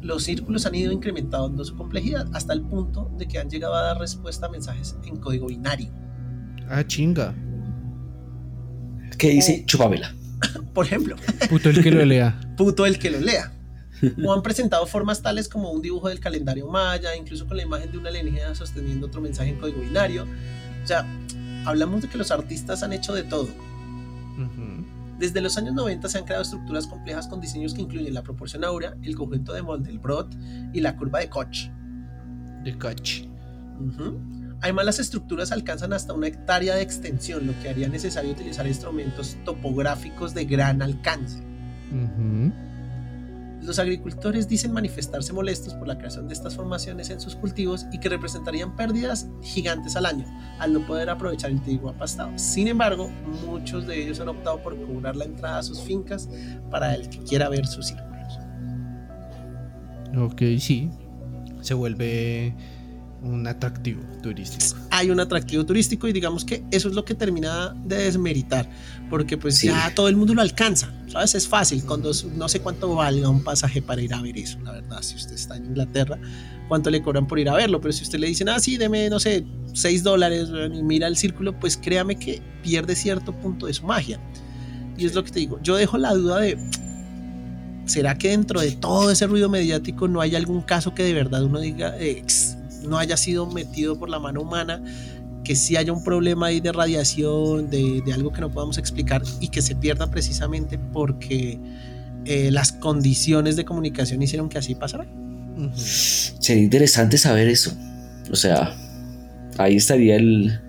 los 0.00 0.24
círculos 0.24 0.64
han 0.64 0.74
ido 0.74 0.90
incrementando 0.90 1.64
su 1.64 1.76
complejidad 1.76 2.26
hasta 2.32 2.54
el 2.54 2.62
punto 2.62 3.12
de 3.18 3.28
que 3.28 3.38
han 3.38 3.50
llegado 3.50 3.74
a 3.74 3.82
dar 3.82 3.98
respuesta 3.98 4.46
a 4.46 4.48
mensajes 4.48 4.96
en 5.04 5.16
código 5.16 5.48
binario. 5.48 5.90
Ah, 6.68 6.82
chinga. 6.82 7.34
¿Qué 9.18 9.28
dice 9.30 9.64
Chupamela? 9.66 10.14
Por 10.74 10.86
ejemplo, 10.86 11.16
Puto 11.50 11.68
el 11.68 11.82
que 11.82 11.90
lo 11.90 12.04
lea. 12.04 12.40
puto 12.56 12.86
el 12.86 12.98
que 12.98 13.10
lo 13.10 13.20
lea. 13.20 13.52
O 14.24 14.32
han 14.32 14.42
presentado 14.42 14.86
formas 14.86 15.22
tales 15.22 15.48
como 15.48 15.70
un 15.70 15.80
dibujo 15.80 16.08
del 16.08 16.20
calendario 16.20 16.66
maya, 16.68 17.14
incluso 17.14 17.46
con 17.46 17.56
la 17.56 17.62
imagen 17.62 17.90
de 17.90 17.98
una 17.98 18.08
alienígena 18.08 18.54
sosteniendo 18.54 19.06
otro 19.06 19.20
mensaje 19.20 19.50
en 19.50 19.58
código 19.58 19.80
binario. 19.80 20.24
O 20.82 20.86
sea, 20.86 21.06
hablamos 21.64 22.02
de 22.02 22.08
que 22.08 22.18
los 22.18 22.30
artistas 22.30 22.82
han 22.82 22.92
hecho 22.92 23.14
de 23.14 23.22
todo. 23.22 23.48
Ujú. 24.36 24.83
Desde 25.18 25.40
los 25.40 25.56
años 25.56 25.74
90 25.74 26.08
se 26.08 26.18
han 26.18 26.24
creado 26.24 26.42
estructuras 26.42 26.86
complejas 26.86 27.28
con 27.28 27.40
diseños 27.40 27.74
que 27.74 27.82
incluyen 27.82 28.14
la 28.14 28.22
proporción 28.22 28.64
aura, 28.64 28.96
el 29.02 29.16
conjunto 29.16 29.52
de 29.52 29.62
Mandelbrot 29.62 30.36
y 30.72 30.80
la 30.80 30.96
curva 30.96 31.20
de 31.20 31.28
Koch. 31.28 31.70
De 32.64 32.76
Koch. 32.76 33.26
Ujú. 33.80 34.18
Además, 34.60 34.86
las 34.86 34.98
estructuras 34.98 35.52
alcanzan 35.52 35.92
hasta 35.92 36.14
una 36.14 36.26
hectárea 36.26 36.74
de 36.74 36.82
extensión, 36.82 37.46
lo 37.46 37.52
que 37.60 37.68
haría 37.68 37.88
necesario 37.88 38.32
utilizar 38.32 38.66
instrumentos 38.66 39.36
topográficos 39.44 40.32
de 40.32 40.46
gran 40.46 40.80
alcance. 40.80 41.42
Ujú. 41.92 42.52
Los 43.64 43.78
agricultores 43.78 44.46
dicen 44.46 44.72
manifestarse 44.72 45.32
molestos 45.32 45.72
por 45.74 45.88
la 45.88 45.96
creación 45.96 46.28
de 46.28 46.34
estas 46.34 46.54
formaciones 46.54 47.08
en 47.08 47.18
sus 47.18 47.34
cultivos 47.34 47.86
y 47.92 47.98
que 47.98 48.10
representarían 48.10 48.76
pérdidas 48.76 49.26
gigantes 49.42 49.96
al 49.96 50.04
año 50.04 50.26
al 50.58 50.74
no 50.74 50.86
poder 50.86 51.08
aprovechar 51.08 51.50
el 51.50 51.62
trigo 51.62 51.88
apastado. 51.88 52.38
Sin 52.38 52.68
embargo, 52.68 53.10
muchos 53.46 53.86
de 53.86 54.02
ellos 54.02 54.20
han 54.20 54.28
optado 54.28 54.62
por 54.62 54.78
cobrar 54.84 55.16
la 55.16 55.24
entrada 55.24 55.58
a 55.58 55.62
sus 55.62 55.80
fincas 55.80 56.28
para 56.70 56.94
el 56.94 57.08
que 57.08 57.18
quiera 57.20 57.48
ver 57.48 57.66
sus 57.66 57.86
círculos. 57.86 58.38
Ok, 60.16 60.42
sí. 60.58 60.90
Se 61.62 61.72
vuelve 61.72 62.54
un 63.24 63.46
atractivo 63.46 64.02
turístico. 64.22 64.78
Hay 64.90 65.10
un 65.10 65.18
atractivo 65.18 65.64
turístico 65.64 66.06
y 66.06 66.12
digamos 66.12 66.44
que 66.44 66.62
eso 66.70 66.88
es 66.88 66.94
lo 66.94 67.04
que 67.04 67.14
termina 67.14 67.74
de 67.84 67.96
desmeritar, 67.96 68.68
porque 69.10 69.36
pues 69.36 69.56
Sí. 69.58 69.68
ya 69.68 69.92
todo 69.94 70.08
el 70.08 70.16
mundo 70.16 70.34
lo 70.34 70.40
alcanza, 70.42 70.92
¿sabes? 71.08 71.34
Es 71.34 71.46
fácil, 71.48 71.84
cuando 71.84 72.10
no 72.36 72.48
sé 72.48 72.60
cuánto 72.60 72.94
valga 72.94 73.28
un 73.28 73.42
pasaje 73.44 73.80
para 73.82 74.00
ir 74.02 74.12
a 74.14 74.20
ver 74.22 74.36
eso, 74.38 74.58
la 74.64 74.72
verdad, 74.72 75.02
si 75.02 75.14
usted 75.16 75.34
está 75.34 75.56
en 75.56 75.66
Inglaterra, 75.66 76.18
cuánto 76.68 76.90
le 76.90 77.02
cobran 77.02 77.26
por 77.26 77.38
ir 77.38 77.48
a 77.48 77.54
verlo, 77.54 77.80
pero 77.80 77.92
si 77.92 78.02
usted 78.02 78.18
le 78.18 78.26
dicen, 78.28 78.48
ah, 78.48 78.58
sí, 78.58 78.76
deme, 78.76 79.08
no 79.10 79.20
sé, 79.20 79.44
6 79.74 80.02
dólares 80.02 80.48
y 80.72 80.82
mira 80.82 81.06
el 81.06 81.16
círculo, 81.16 81.58
pues 81.58 81.76
créame 81.76 82.16
que 82.16 82.40
pierde 82.62 82.96
cierto 82.96 83.32
punto 83.32 83.66
de 83.66 83.74
su 83.74 83.84
magia. 83.86 84.18
Y 84.96 85.06
es 85.06 85.14
lo 85.14 85.22
que 85.24 85.30
te 85.30 85.40
digo, 85.40 85.58
yo 85.62 85.76
dejo 85.76 85.98
la 85.98 86.12
duda 86.14 86.38
de, 86.40 86.56
¿será 87.86 88.16
que 88.16 88.30
dentro 88.30 88.60
de 88.60 88.72
todo 88.72 89.10
ese 89.10 89.26
ruido 89.26 89.48
mediático 89.48 90.08
no 90.08 90.20
hay 90.20 90.34
algún 90.34 90.62
caso 90.62 90.94
que 90.94 91.02
de 91.04 91.12
verdad 91.12 91.42
uno 91.44 91.60
diga, 91.60 91.96
eh, 91.98 92.18
"X, 92.20 92.56
no 92.84 92.98
haya 92.98 93.16
sido 93.16 93.46
metido 93.46 93.98
por 93.98 94.08
la 94.08 94.18
mano 94.18 94.40
humana, 94.42 94.82
que 95.44 95.54
sí 95.54 95.76
haya 95.76 95.92
un 95.92 96.02
problema 96.02 96.46
ahí 96.46 96.60
de 96.60 96.72
radiación, 96.72 97.70
de, 97.70 98.02
de 98.04 98.12
algo 98.12 98.32
que 98.32 98.40
no 98.40 98.50
podamos 98.50 98.78
explicar 98.78 99.22
y 99.40 99.48
que 99.48 99.62
se 99.62 99.76
pierda 99.76 100.10
precisamente 100.10 100.78
porque 100.78 101.60
eh, 102.26 102.50
las 102.50 102.72
condiciones 102.72 103.56
de 103.56 103.64
comunicación 103.64 104.22
hicieron 104.22 104.48
que 104.48 104.58
así 104.58 104.74
pasara? 104.74 105.06
Sería 105.74 106.62
interesante 106.62 107.18
saber 107.18 107.48
eso. 107.48 107.72
O 108.30 108.36
sea, 108.36 108.74
ahí 109.58 109.76
estaría 109.76 110.16
el. 110.16 110.60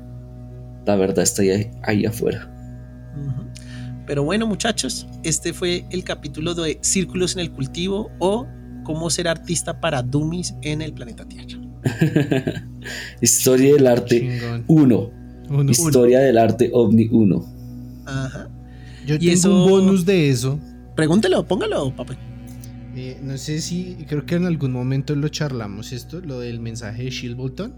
La 0.86 0.96
verdad 0.96 1.24
estaría 1.24 1.72
ahí 1.84 2.06
afuera. 2.06 2.52
Pero 4.06 4.24
bueno, 4.24 4.46
muchachos, 4.46 5.08
este 5.24 5.52
fue 5.52 5.86
el 5.90 6.04
capítulo 6.04 6.54
de 6.54 6.78
Círculos 6.82 7.34
en 7.34 7.40
el 7.40 7.52
Cultivo 7.52 8.12
o 8.20 8.46
Cómo 8.84 9.10
ser 9.10 9.28
artista 9.28 9.80
para 9.80 10.04
dummies 10.04 10.54
en 10.62 10.84
el 10.84 10.94
planeta 10.94 11.26
Tierra. 11.26 11.65
Historia 13.22 13.74
del 13.76 13.88
arte 13.88 14.20
Chingón. 14.20 14.64
1. 14.68 15.12
Uno. 15.50 15.72
Historia 15.72 16.20
del 16.20 16.38
arte 16.38 16.70
ovni 16.74 17.08
1. 17.12 17.46
Ajá. 18.06 18.50
Yo 19.06 19.16
Y 19.16 19.20
tengo 19.20 19.32
eso- 19.34 19.64
un 19.66 19.70
bonus 19.70 20.06
de 20.06 20.30
eso. 20.30 20.60
Pregúntelo, 20.96 21.46
póngalo, 21.46 21.96
papá. 21.96 22.16
Eh, 22.96 23.20
no 23.22 23.38
sé 23.38 23.60
si, 23.60 23.98
creo 24.08 24.26
que 24.26 24.36
en 24.36 24.46
algún 24.46 24.72
momento 24.72 25.16
lo 25.16 25.28
charlamos 25.28 25.92
esto, 25.92 26.22
lo 26.22 26.40
del 26.40 26.60
mensaje 26.60 27.04
de 27.04 27.10
Shilbolton. 27.10 27.74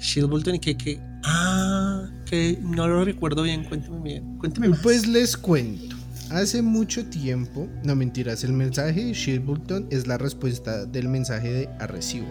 Shilbolton 0.00 0.56
y 0.56 0.58
que, 0.60 0.76
que. 0.76 1.00
Ah, 1.24 2.08
que 2.26 2.58
no 2.62 2.86
lo 2.86 3.04
recuerdo 3.04 3.42
bien. 3.42 3.64
Cuénteme 3.64 3.98
bien. 4.02 4.36
Cuénteme 4.38 4.68
más. 4.68 4.80
Pues 4.80 5.06
les 5.08 5.36
cuento. 5.36 5.96
Hace 6.30 6.60
mucho 6.60 7.06
tiempo, 7.06 7.68
no 7.84 7.94
mentiras, 7.94 8.42
el 8.44 8.52
mensaje 8.52 9.04
de 9.06 9.12
Shilbolton 9.12 9.86
es 9.90 10.06
la 10.08 10.18
respuesta 10.18 10.84
del 10.84 11.08
mensaje 11.08 11.52
de 11.52 11.68
Arrecibo. 11.78 12.26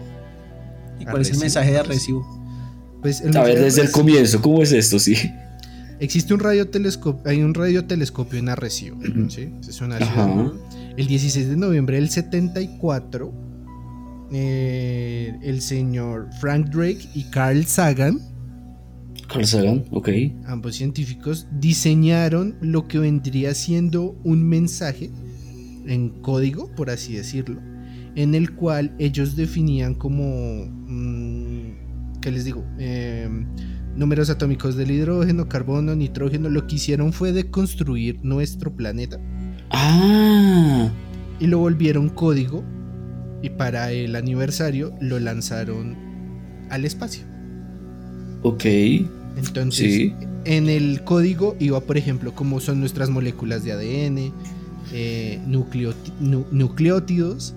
¿Y 1.00 1.04
cuál 1.04 1.22
es 1.22 1.30
el 1.30 1.38
mensaje 1.38 1.72
de 1.72 1.78
Arrecibo? 1.78 2.26
Pues 3.02 3.20
el 3.20 3.36
A 3.36 3.42
ver, 3.42 3.60
desde 3.60 3.82
el 3.82 3.90
comienzo, 3.90 4.40
¿cómo 4.40 4.62
es 4.62 4.72
esto? 4.72 4.98
Sí. 4.98 5.14
Existe 6.00 6.34
un 6.34 6.40
radiotelescopio, 6.40 7.30
hay 7.30 7.42
un 7.42 7.54
radiotelescopio 7.54 8.38
en 8.38 8.48
Arrecibo, 8.48 8.98
Ujú. 8.98 9.30
¿sí? 9.30 9.48
Es 9.66 9.80
una 9.80 9.96
ciudad. 9.98 10.52
El 10.96 11.06
16 11.06 11.48
de 11.48 11.56
noviembre 11.56 11.96
del 11.96 12.10
74, 12.10 13.32
eh, 14.32 15.38
el 15.42 15.60
señor 15.62 16.28
Frank 16.40 16.68
Drake 16.68 17.08
y 17.14 17.24
Carl 17.24 17.64
Sagan, 17.64 18.20
Carl 19.28 19.46
Sagan, 19.46 19.84
ok. 19.90 20.08
ambos 20.46 20.76
científicos, 20.76 21.46
diseñaron 21.58 22.56
lo 22.60 22.88
que 22.88 22.98
vendría 22.98 23.54
siendo 23.54 24.16
un 24.24 24.42
mensaje 24.46 25.10
en 25.86 26.10
código, 26.22 26.74
por 26.74 26.90
así 26.90 27.14
decirlo, 27.14 27.60
en 28.16 28.34
el 28.34 28.54
cual 28.54 28.94
ellos 28.98 29.36
definían 29.36 29.94
como, 29.94 30.66
mm, 30.88 32.20
¿qué 32.20 32.30
les 32.32 32.44
digo? 32.44 32.64
Eh, 32.78 33.28
números 33.94 34.28
atómicos 34.30 34.74
del 34.76 34.90
hidrógeno, 34.90 35.48
carbono, 35.48 35.94
nitrógeno. 35.94 36.48
Lo 36.48 36.66
que 36.66 36.74
hicieron 36.76 37.12
fue 37.12 37.32
deconstruir 37.32 38.18
nuestro 38.22 38.74
planeta 38.74 39.18
Ah, 39.70 40.88
y 41.40 41.46
lo 41.46 41.58
volvieron 41.58 42.08
código 42.08 42.64
y 43.42 43.50
para 43.50 43.92
el 43.92 44.16
aniversario 44.16 44.92
lo 45.00 45.18
lanzaron 45.20 45.96
al 46.70 46.84
espacio. 46.84 47.24
ok. 48.42 48.64
Entonces, 49.36 49.92
Sí. 49.92 50.14
en 50.46 50.68
el 50.70 51.02
código 51.04 51.56
iba, 51.60 51.80
por 51.80 51.98
ejemplo, 51.98 52.32
cómo 52.34 52.58
son 52.60 52.80
nuestras 52.80 53.10
moléculas 53.10 53.62
de 53.64 53.72
ADN, 53.72 54.32
eh, 54.92 55.40
nucleótidos. 56.52 57.54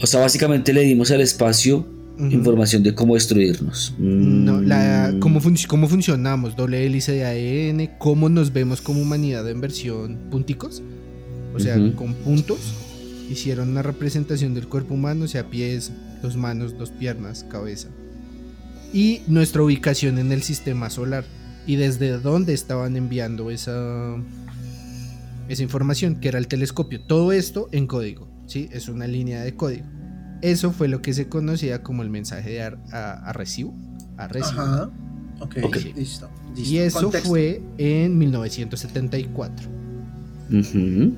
O 0.00 0.06
sea, 0.06 0.20
básicamente 0.20 0.72
le 0.72 0.82
dimos 0.82 1.10
al 1.10 1.20
espacio 1.20 1.86
Ujú. 2.18 2.26
información 2.30 2.82
de 2.82 2.94
cómo 2.94 3.14
destruirnos. 3.14 3.94
No, 3.98 4.60
la, 4.60 5.10
Mm. 5.14 5.20
cómo, 5.20 5.40
func- 5.40 5.66
cómo 5.66 5.88
funcionamos, 5.88 6.56
doble 6.56 6.84
hélice 6.86 7.12
de 7.12 7.24
ADN, 7.24 7.90
cómo 7.98 8.28
nos 8.28 8.52
vemos 8.52 8.80
como 8.80 9.00
humanidad 9.00 9.48
en 9.50 9.60
versión 9.60 10.16
punticos, 10.30 10.82
o 11.54 11.58
sea, 11.60 11.78
Ujú. 11.78 11.94
con 11.94 12.14
puntos. 12.14 12.58
Hicieron 13.30 13.70
una 13.70 13.82
representación 13.82 14.54
del 14.54 14.68
cuerpo 14.68 14.94
humano, 14.94 15.24
o 15.24 15.28
sea, 15.28 15.50
pies, 15.50 15.90
dos 16.22 16.36
manos, 16.36 16.76
dos 16.78 16.90
piernas, 16.90 17.44
cabeza. 17.50 17.88
Y 18.92 19.20
nuestra 19.26 19.62
ubicación 19.62 20.18
en 20.18 20.30
el 20.32 20.42
sistema 20.42 20.90
solar. 20.90 21.24
Y 21.66 21.74
desde 21.76 22.18
dónde 22.18 22.54
estaban 22.54 22.96
enviando 22.96 23.50
esa, 23.50 24.14
esa 25.48 25.62
información, 25.62 26.16
que 26.20 26.28
era 26.28 26.38
el 26.38 26.46
telescopio. 26.46 27.00
Todo 27.00 27.32
esto 27.32 27.68
en 27.72 27.86
código, 27.88 28.28
¿sí? 28.46 28.68
Es 28.72 28.88
una 28.88 29.06
línea 29.06 29.42
de 29.42 29.54
código. 29.54 29.84
Eso 30.42 30.70
fue 30.72 30.88
lo 30.88 31.00
que 31.02 31.14
se 31.14 31.28
conocía 31.28 31.82
como 31.82 32.02
el 32.02 32.10
mensaje 32.10 32.50
de 32.50 32.62
ar- 32.62 32.78
a, 32.92 33.12
a 33.28 33.32
recibo. 33.32 33.74
A 34.16 34.28
recibo. 34.28 34.60
Ajá. 34.60 34.90
Ok, 35.40 35.56
Ok. 35.62 35.76
listo. 35.96 35.98
listo. 35.98 36.30
Y 36.56 36.78
eso 36.78 37.00
Contexto. 37.02 37.28
fue 37.28 37.60
en 37.78 38.16
1974. 38.18 39.68
Ujú. 40.50 41.14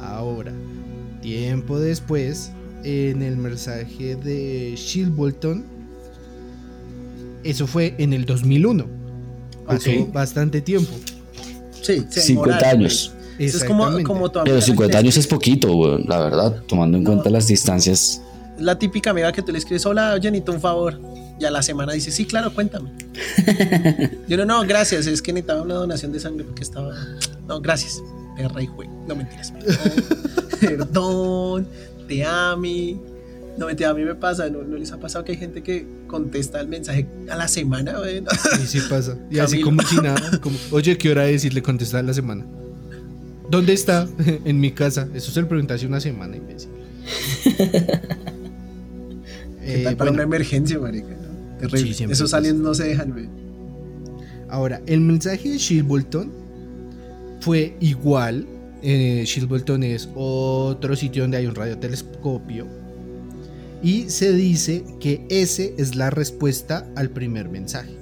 Ahora, 0.00 0.52
tiempo 1.20 1.78
después, 1.80 2.52
en 2.84 3.22
el 3.22 3.36
mensaje 3.36 4.16
de 4.16 4.74
Shilbolton, 4.76 5.64
eso 7.44 7.66
fue 7.66 7.94
en 7.98 8.12
el 8.12 8.24
2001. 8.24 8.86
Pasó 9.66 9.90
Ok. 9.90 10.12
bastante 10.12 10.60
tiempo. 10.60 10.92
Sí, 11.82 12.04
se 12.08 12.20
50 12.20 12.26
demoraron, 12.56 12.80
años. 12.80 13.12
Güey. 13.38 13.48
Eso 13.48 13.58
es 13.58 13.64
como, 13.64 13.84
como 14.02 14.30
tu 14.30 14.38
amiga 14.40 14.44
Pero 14.44 14.54
la 14.56 14.60
que 14.60 14.66
50 14.66 14.92
le 14.92 14.98
años 14.98 15.16
es 15.16 15.26
poquito, 15.26 15.72
weón, 15.74 16.04
la 16.06 16.18
verdad, 16.20 16.62
tomando 16.66 16.96
en 16.98 17.04
No. 17.04 17.10
cuenta 17.10 17.30
las 17.30 17.46
distancias. 17.46 18.20
La 18.58 18.78
típica 18.78 19.10
amiga 19.10 19.32
que 19.32 19.40
tú 19.42 19.52
le 19.52 19.58
escribes, 19.58 19.86
hola, 19.86 20.12
oye, 20.14 20.30
necesito 20.30 20.52
un 20.52 20.60
favor. 20.60 20.98
Y 21.40 21.44
a 21.44 21.50
la 21.52 21.62
semana 21.62 21.92
dice, 21.92 22.10
sí, 22.10 22.26
claro, 22.26 22.52
cuéntame. 22.52 22.90
Yo 24.28 24.36
no, 24.36 24.44
no, 24.44 24.62
gracias, 24.66 25.06
es 25.06 25.22
que 25.22 25.32
necesitaba 25.32 25.62
una 25.62 25.74
donación 25.74 26.10
de 26.12 26.18
sangre 26.20 26.44
porque 26.44 26.62
estaba. 26.64 26.94
No, 27.46 27.60
gracias. 27.60 28.02
Perra 28.36 28.60
y 28.62 28.66
jue. 28.66 28.88
No 29.06 29.14
mentiras. 29.14 29.52
Perdón, 29.52 30.48
perdón 30.60 31.68
te 32.08 32.24
amo. 32.24 33.02
No 33.56 33.66
mentira, 33.66 33.90
a 33.90 33.94
mí 33.94 34.04
me 34.04 34.14
pasa, 34.14 34.48
¿no, 34.48 34.62
¿no 34.62 34.76
les 34.76 34.92
ha 34.92 34.98
pasado 35.00 35.24
que 35.24 35.32
hay 35.32 35.38
gente 35.38 35.62
que 35.64 35.84
contesta 36.06 36.60
el 36.60 36.68
mensaje 36.68 37.06
a 37.28 37.36
la 37.36 37.48
semana? 37.48 37.98
güey? 37.98 38.22
Y 38.62 38.66
sí 38.66 38.80
pasa. 38.88 39.16
Y 39.30 39.40
así 39.40 39.60
como 39.60 39.82
si 39.82 39.96
nada, 40.02 40.38
como, 40.40 40.56
oye, 40.70 40.96
¿qué 40.96 41.10
hora 41.10 41.28
es? 41.28 41.44
Y 41.44 41.50
le 41.50 41.60
contesta 41.60 41.98
a 41.98 42.02
la 42.02 42.14
semana. 42.14 42.46
¿Dónde 43.50 43.72
está? 43.72 44.08
en 44.44 44.60
mi 44.60 44.72
casa. 44.72 45.08
Eso 45.14 45.30
se 45.30 45.40
lo 45.40 45.48
pregunté 45.48 45.74
hace 45.74 45.86
una 45.86 46.00
semana, 46.00 46.36
imbécil. 46.36 46.70
¿Qué 47.44 47.60
Eh, 49.80 49.84
tal 49.84 49.96
para 49.96 50.10
bueno, 50.10 50.24
una 50.24 50.36
emergencia, 50.36 50.78
marica? 50.78 51.08
¿no? 51.08 51.68
Terrible. 51.68 51.94
Sí, 51.94 52.04
Esos 52.04 52.34
aliens 52.34 52.58
no 52.58 52.74
se 52.74 52.84
dejan 52.84 53.14
ver. 53.14 53.28
Ahora, 54.48 54.80
el 54.86 55.00
mensaje 55.00 55.50
de 55.50 55.58
Shilbolton 55.58 56.30
fue 57.40 57.76
igual. 57.80 58.46
Eh, 58.82 59.24
Shilbolton 59.26 59.82
es 59.82 60.08
otro 60.14 60.96
sitio 60.96 61.22
donde 61.22 61.38
hay 61.38 61.46
un 61.46 61.54
radiotelescopio. 61.54 62.66
Y 63.82 64.10
se 64.10 64.32
dice 64.32 64.84
que 65.00 65.24
ese 65.28 65.74
es 65.78 65.94
la 65.94 66.10
respuesta 66.10 66.86
al 66.96 67.10
primer 67.10 67.48
mensaje. 67.48 67.92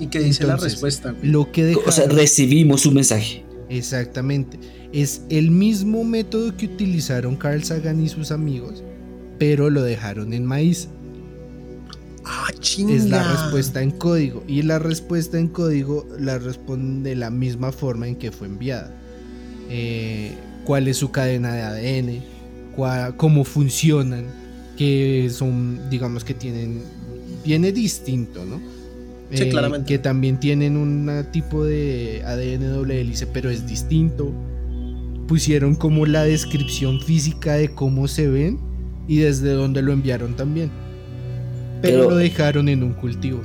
¿Y 0.00 0.08
qué 0.08 0.20
dice 0.20 0.46
la 0.46 0.56
respuesta? 0.56 1.12
güey? 1.12 1.30
Lo 1.30 1.52
que 1.52 1.76
O 1.86 1.92
sea, 1.92 2.08
recibimos 2.08 2.84
un 2.86 2.94
mensaje. 2.94 3.44
Exactamente. 3.72 4.58
Es 4.92 5.22
el 5.30 5.50
mismo 5.50 6.04
método 6.04 6.54
que 6.56 6.66
utilizaron 6.66 7.36
Carl 7.36 7.64
Sagan 7.64 8.02
y 8.02 8.08
sus 8.08 8.30
amigos, 8.30 8.84
pero 9.38 9.70
lo 9.70 9.82
dejaron 9.82 10.34
en 10.34 10.44
maíz. 10.44 10.88
Ah, 12.24 12.50
chinga. 12.60 12.94
Es 12.94 13.08
la 13.08 13.22
respuesta 13.32 13.82
en 13.82 13.90
código. 13.92 14.44
Y 14.46 14.60
la 14.62 14.78
respuesta 14.78 15.38
en 15.38 15.48
código 15.48 16.06
la 16.18 16.38
responde 16.38 17.10
de 17.10 17.16
la 17.16 17.30
misma 17.30 17.72
forma 17.72 18.06
en 18.06 18.16
que 18.16 18.30
fue 18.30 18.46
enviada. 18.46 18.94
Eh, 19.70 20.34
¿Cuál 20.64 20.86
es 20.86 20.98
su 20.98 21.10
cadena 21.10 21.54
de 21.54 21.62
ADN? 21.62 23.16
¿Cómo 23.16 23.44
funcionan? 23.44 24.26
Que 24.76 25.30
son, 25.32 25.88
digamos 25.88 26.24
que 26.24 26.34
tienen... 26.34 26.82
Viene 27.42 27.72
distinto, 27.72 28.44
¿no? 28.44 28.60
Sí, 29.32 29.44
Eh. 29.44 29.82
Que 29.86 29.98
también 29.98 30.38
tienen 30.38 30.76
un 30.76 31.10
tipo 31.32 31.64
de 31.64 32.22
ADN 32.26 32.68
doble 32.68 33.00
hélice, 33.00 33.26
pero 33.26 33.50
es 33.50 33.66
distinto. 33.66 34.32
Pusieron 35.26 35.74
como 35.74 36.04
la 36.06 36.24
descripción 36.24 37.00
física 37.00 37.54
de 37.54 37.70
cómo 37.70 38.08
se 38.08 38.28
ven 38.28 38.58
y 39.08 39.18
desde 39.18 39.52
dónde 39.52 39.80
lo 39.82 39.92
enviaron 39.92 40.36
también. 40.36 40.70
Pero, 41.80 41.98
Pero- 41.98 42.10
lo 42.10 42.16
dejaron 42.16 42.68
en 42.68 42.82
un 42.82 42.92
cultivo, 42.92 43.40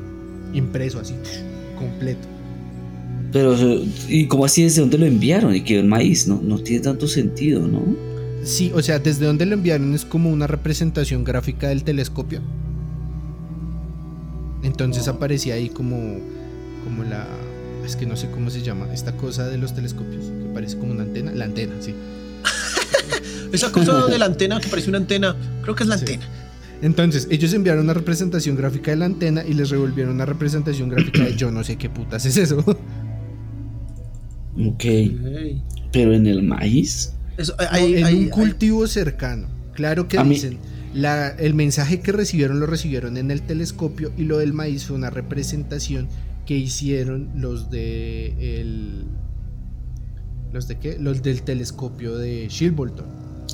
impreso 0.53 0.99
así, 0.99 1.13
completo. 1.79 2.27
Pero, 3.31 3.55
¿y 4.07 4.27
cómo 4.27 4.45
así 4.45 4.63
desde 4.63 4.81
dónde 4.81 4.97
lo 4.97 5.05
enviaron? 5.05 5.55
Y 5.55 5.61
quedó 5.61 5.79
en 5.81 5.87
maíz, 5.87 6.27
¿no? 6.27 6.41
No 6.41 6.59
tiene 6.59 6.81
tanto 6.83 7.07
sentido, 7.07 7.67
¿no? 7.67 7.81
Sí, 8.43 8.71
o 8.73 8.81
sea, 8.81 8.99
desde 8.99 9.25
donde 9.25 9.45
lo 9.45 9.53
enviaron 9.55 9.93
es 9.93 10.05
como 10.05 10.29
una 10.29 10.47
representación 10.47 11.23
gráfica 11.23 11.69
del 11.69 11.83
telescopio. 11.83 12.41
Entonces 14.63 15.07
Oh. 15.07 15.11
aparecía 15.11 15.53
ahí 15.55 15.69
como, 15.69 16.19
como 16.83 17.03
la, 17.03 17.27
es 17.85 17.95
que 17.95 18.05
no 18.05 18.15
sé 18.15 18.29
cómo 18.31 18.49
se 18.49 18.61
llama, 18.63 18.91
esta 18.93 19.13
cosa 19.13 19.47
de 19.47 19.57
los 19.57 19.73
telescopios, 19.75 20.25
que 20.25 20.49
parece 20.53 20.77
como 20.77 20.91
una 20.91 21.03
antena, 21.03 21.31
la 21.31 21.45
antena, 21.45 21.73
sí. 21.79 21.93
Esa 23.53 23.71
cosa 23.71 24.07
de 24.07 24.17
la 24.19 24.25
antena 24.25 24.59
que 24.59 24.67
parece 24.67 24.89
una 24.89 24.97
antena, 24.97 25.35
creo 25.61 25.75
que 25.75 25.83
es 25.83 25.89
la 25.89 25.97
Sí. 25.97 26.01
antena. 26.05 26.25
Entonces, 26.81 27.27
ellos 27.31 27.53
enviaron 27.53 27.85
una 27.85 27.93
representación 27.95 28.55
gráfica 28.55 28.91
de 28.91 28.97
la 28.97 29.05
antena 29.05 29.43
y 29.43 29.53
les 29.53 29.69
revolvieron 29.71 30.13
una 30.13 30.25
representación 30.27 30.89
gráfica 30.89 31.23
de 31.23 31.35
yo 31.35 31.49
no 31.49 31.63
sé 31.63 31.75
qué 31.77 31.89
putas 31.89 32.23
es 32.25 32.37
eso. 32.37 32.57
Ok. 34.59 34.83
Pero 35.91 36.13
en 36.13 36.27
el 36.27 36.43
maíz. 36.43 37.13
Eso, 37.37 37.55
No, 37.59 37.65
hay- 37.71 37.95
en 37.95 38.03
hay- 38.05 38.13
un 38.15 38.23
hay- 38.25 38.29
cultivo 38.29 38.85
cercano. 38.87 39.47
Claro 39.73 40.07
que 40.07 40.17
A 40.17 40.23
mí- 40.23 40.35
dicen, 40.35 40.57
la- 40.93 41.29
el 41.29 41.53
mensaje 41.53 41.99
que 42.01 42.11
recibieron 42.11 42.59
lo 42.59 42.65
recibieron 42.65 43.17
en 43.17 43.31
el 43.31 43.41
telescopio 43.41 44.11
y 44.17 44.23
lo 44.23 44.37
del 44.39 44.53
maíz 44.53 44.85
fue 44.85 44.95
una 44.95 45.09
representación 45.09 46.07
que 46.45 46.55
hicieron 46.55 47.29
los 47.35 47.69
de 47.69 48.59
el, 48.61 49.03
los 50.53 50.67
de 50.67 50.77
qué, 50.79 50.97
los 50.99 51.21
del 51.21 51.41
telescopio 51.43 52.17
de 52.17 52.47
Shilbolton. 52.49 53.05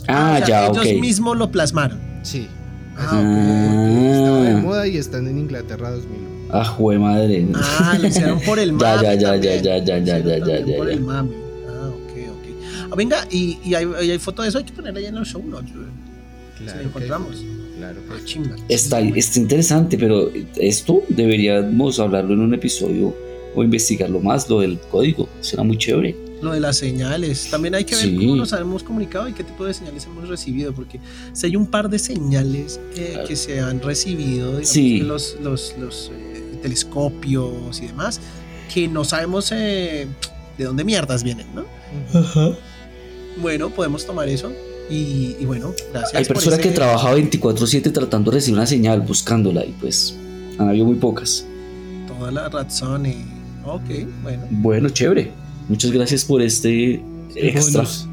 Ah, 0.07 0.39
o 0.41 0.45
sea, 0.45 0.47
ya, 0.47 0.67
ellos 0.67 1.01
mismos 1.01 1.37
lo 1.37 1.51
plasmaron. 1.51 1.99
Sí. 2.23 2.47
Ah, 2.95 3.07
Porque 3.09 4.11
estaba 4.11 4.41
de 4.43 4.51
Ah, 4.51 4.57
moda 4.61 4.87
y 4.87 4.97
están 4.97 5.27
en 5.27 5.39
Inglaterra 5.39 5.89
2001. 5.91 6.27
ah, 6.51 6.63
jue 6.65 6.99
madre. 6.99 7.47
Ah, 7.55 7.97
lo 7.99 8.07
hicieron 8.07 8.39
por 8.41 8.59
el 8.59 8.69
Ya, 8.77 8.95
mame. 8.95 9.03
ya, 9.03 9.13
ya, 9.15 9.35
ya, 9.37 9.55
ya, 9.55 9.77
ya, 9.77 9.97
Lo 9.99 10.05
ya, 10.05 10.19
hicieron 10.19 10.25
ya, 10.27 10.39
también 10.39 10.67
ya, 10.67 10.77
Por 10.77 10.87
ya. 10.87 10.93
el 10.93 11.01
mame. 11.01 11.31
Ah, 11.67 11.87
ok, 11.89 12.11
ok. 12.29 12.91
Ah, 12.91 12.95
venga, 12.95 13.27
y, 13.31 13.57
y 13.65 13.73
hay, 13.73 13.87
y 14.03 14.11
hay 14.11 14.19
foto 14.19 14.43
de 14.43 14.49
eso, 14.49 14.59
hay 14.59 14.63
que 14.65 14.73
ponerla 14.73 14.99
ahí 14.99 15.05
en 15.07 15.15
los 15.15 15.27
show 15.27 15.43
notes. 15.43 15.71
Si 16.71 16.75
la 16.75 16.81
que- 16.81 16.87
encontramos. 16.87 17.43
claro 17.77 18.01
Ah, 18.09 18.15
que 18.17 18.25
chinga. 18.25 18.55
Está, 18.69 18.99
está 19.01 19.39
interesante, 19.39 19.97
pero 19.97 20.31
esto 20.55 21.03
deberíamos 21.09 21.99
hablarlo 21.99 22.33
en 22.33 22.39
un 22.41 22.53
episodio 22.53 23.15
o 23.55 23.63
investigarlo 23.63 24.19
más, 24.19 24.49
lo 24.49 24.59
del 24.61 24.79
código. 24.91 25.27
Suena 25.41 25.63
muy 25.63 25.77
chévere. 25.77 26.15
Lo 26.41 26.51
de 26.51 26.59
las 26.59 26.77
señales. 26.77 27.49
También 27.49 27.73
hay 27.75 27.85
que 27.85 27.95
ver 27.95 28.05
Sí. 28.05 28.15
cómo 28.17 28.35
nos 28.35 28.51
hemos 28.53 28.83
comunicado 28.83 29.29
y 29.29 29.33
qué 29.33 29.43
tipo 29.43 29.63
de 29.65 29.73
señales 29.73 30.03
hemos 30.05 30.27
recibido. 30.27 30.73
Porque 30.73 30.99
si 31.33 31.45
hay 31.45 31.55
un 31.55 31.67
par 31.67 31.89
de 31.89 31.99
señales 31.99 32.79
eh, 32.97 33.19
que 33.27 33.35
se 33.35 33.59
han 33.61 33.79
recibido, 33.81 34.47
digamos, 34.47 34.69
Sí. 34.69 34.99
de 34.99 35.05
los, 35.05 35.37
los, 35.41 35.73
los, 35.79 36.11
eh, 36.13 36.59
telescopios 36.61 37.79
y 37.81 37.87
demás, 37.87 38.19
que 38.73 38.87
no 38.87 39.03
sabemos 39.05 39.51
eh, 39.53 40.07
de 40.57 40.63
dónde 40.65 40.83
mierdas 40.83 41.23
vienen, 41.23 41.47
¿no? 41.55 41.63
Bueno, 43.41 43.69
podemos 43.69 44.05
tomar 44.05 44.27
eso. 44.29 44.51
Y, 44.89 45.35
y 45.39 45.45
bueno, 45.45 45.73
gracias. 45.91 46.15
Hay 46.15 46.25
personas 46.25 46.59
que 46.59 46.69
trabajan 46.71 47.15
24/7 47.15 47.91
tratando 47.91 48.31
de 48.31 48.37
recibir 48.37 48.57
una 48.57 48.67
señal, 48.67 49.01
buscándola, 49.01 49.65
y 49.65 49.73
pues 49.79 50.15
han 50.57 50.69
habido 50.69 50.85
muy 50.85 50.95
pocas. 50.95 51.45
Toda 52.07 52.31
la 52.31 52.49
razón. 52.49 53.05
Y... 53.05 53.25
Ok, 53.65 53.81
bueno. 54.21 54.43
Bueno, 54.49 54.89
chévere. 54.89 55.31
Muchas 55.69 55.91
gracias 55.91 56.25
por 56.25 56.41
este 56.41 57.01
extra. 57.35 57.81
bonus. 57.81 58.07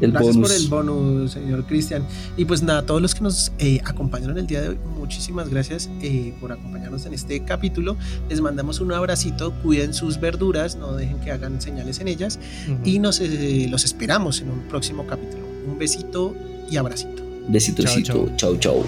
El 0.00 0.12
Gracias 0.12 0.36
bonus. 0.36 0.50
por 0.50 0.60
el 0.60 0.68
bonus, 0.68 1.32
señor 1.32 1.64
Cristian. 1.64 2.04
Y 2.36 2.44
pues 2.44 2.62
nada, 2.62 2.84
todos 2.84 3.00
los 3.00 3.14
que 3.14 3.22
nos 3.22 3.50
eh, 3.58 3.80
acompañaron 3.84 4.36
el 4.36 4.46
día 4.46 4.60
de 4.60 4.68
hoy, 4.70 4.78
muchísimas 4.98 5.48
gracias 5.48 5.88
eh, 6.02 6.34
por 6.38 6.52
acompañarnos 6.52 7.06
en 7.06 7.14
este 7.14 7.42
capítulo. 7.44 7.96
Les 8.28 8.42
mandamos 8.42 8.80
un 8.80 8.92
abracito, 8.92 9.54
cuiden 9.62 9.94
sus 9.94 10.20
verduras, 10.20 10.76
no 10.76 10.92
dejen 10.94 11.18
que 11.20 11.30
hagan 11.30 11.62
señales 11.62 11.98
en 12.00 12.08
ellas 12.08 12.38
y 12.84 12.98
nos 12.98 13.20
eh, 13.20 13.68
los 13.70 13.84
esperamos 13.84 14.42
en 14.42 14.50
un 14.50 14.60
próximo 14.68 15.06
capítulo. 15.06 15.45
Un 15.66 15.78
besito 15.78 16.34
y 16.70 16.76
abracito. 16.76 17.22
Besito, 17.48 17.82
besito. 17.82 18.28
chau. 18.36 18.56
chau. 18.58 18.84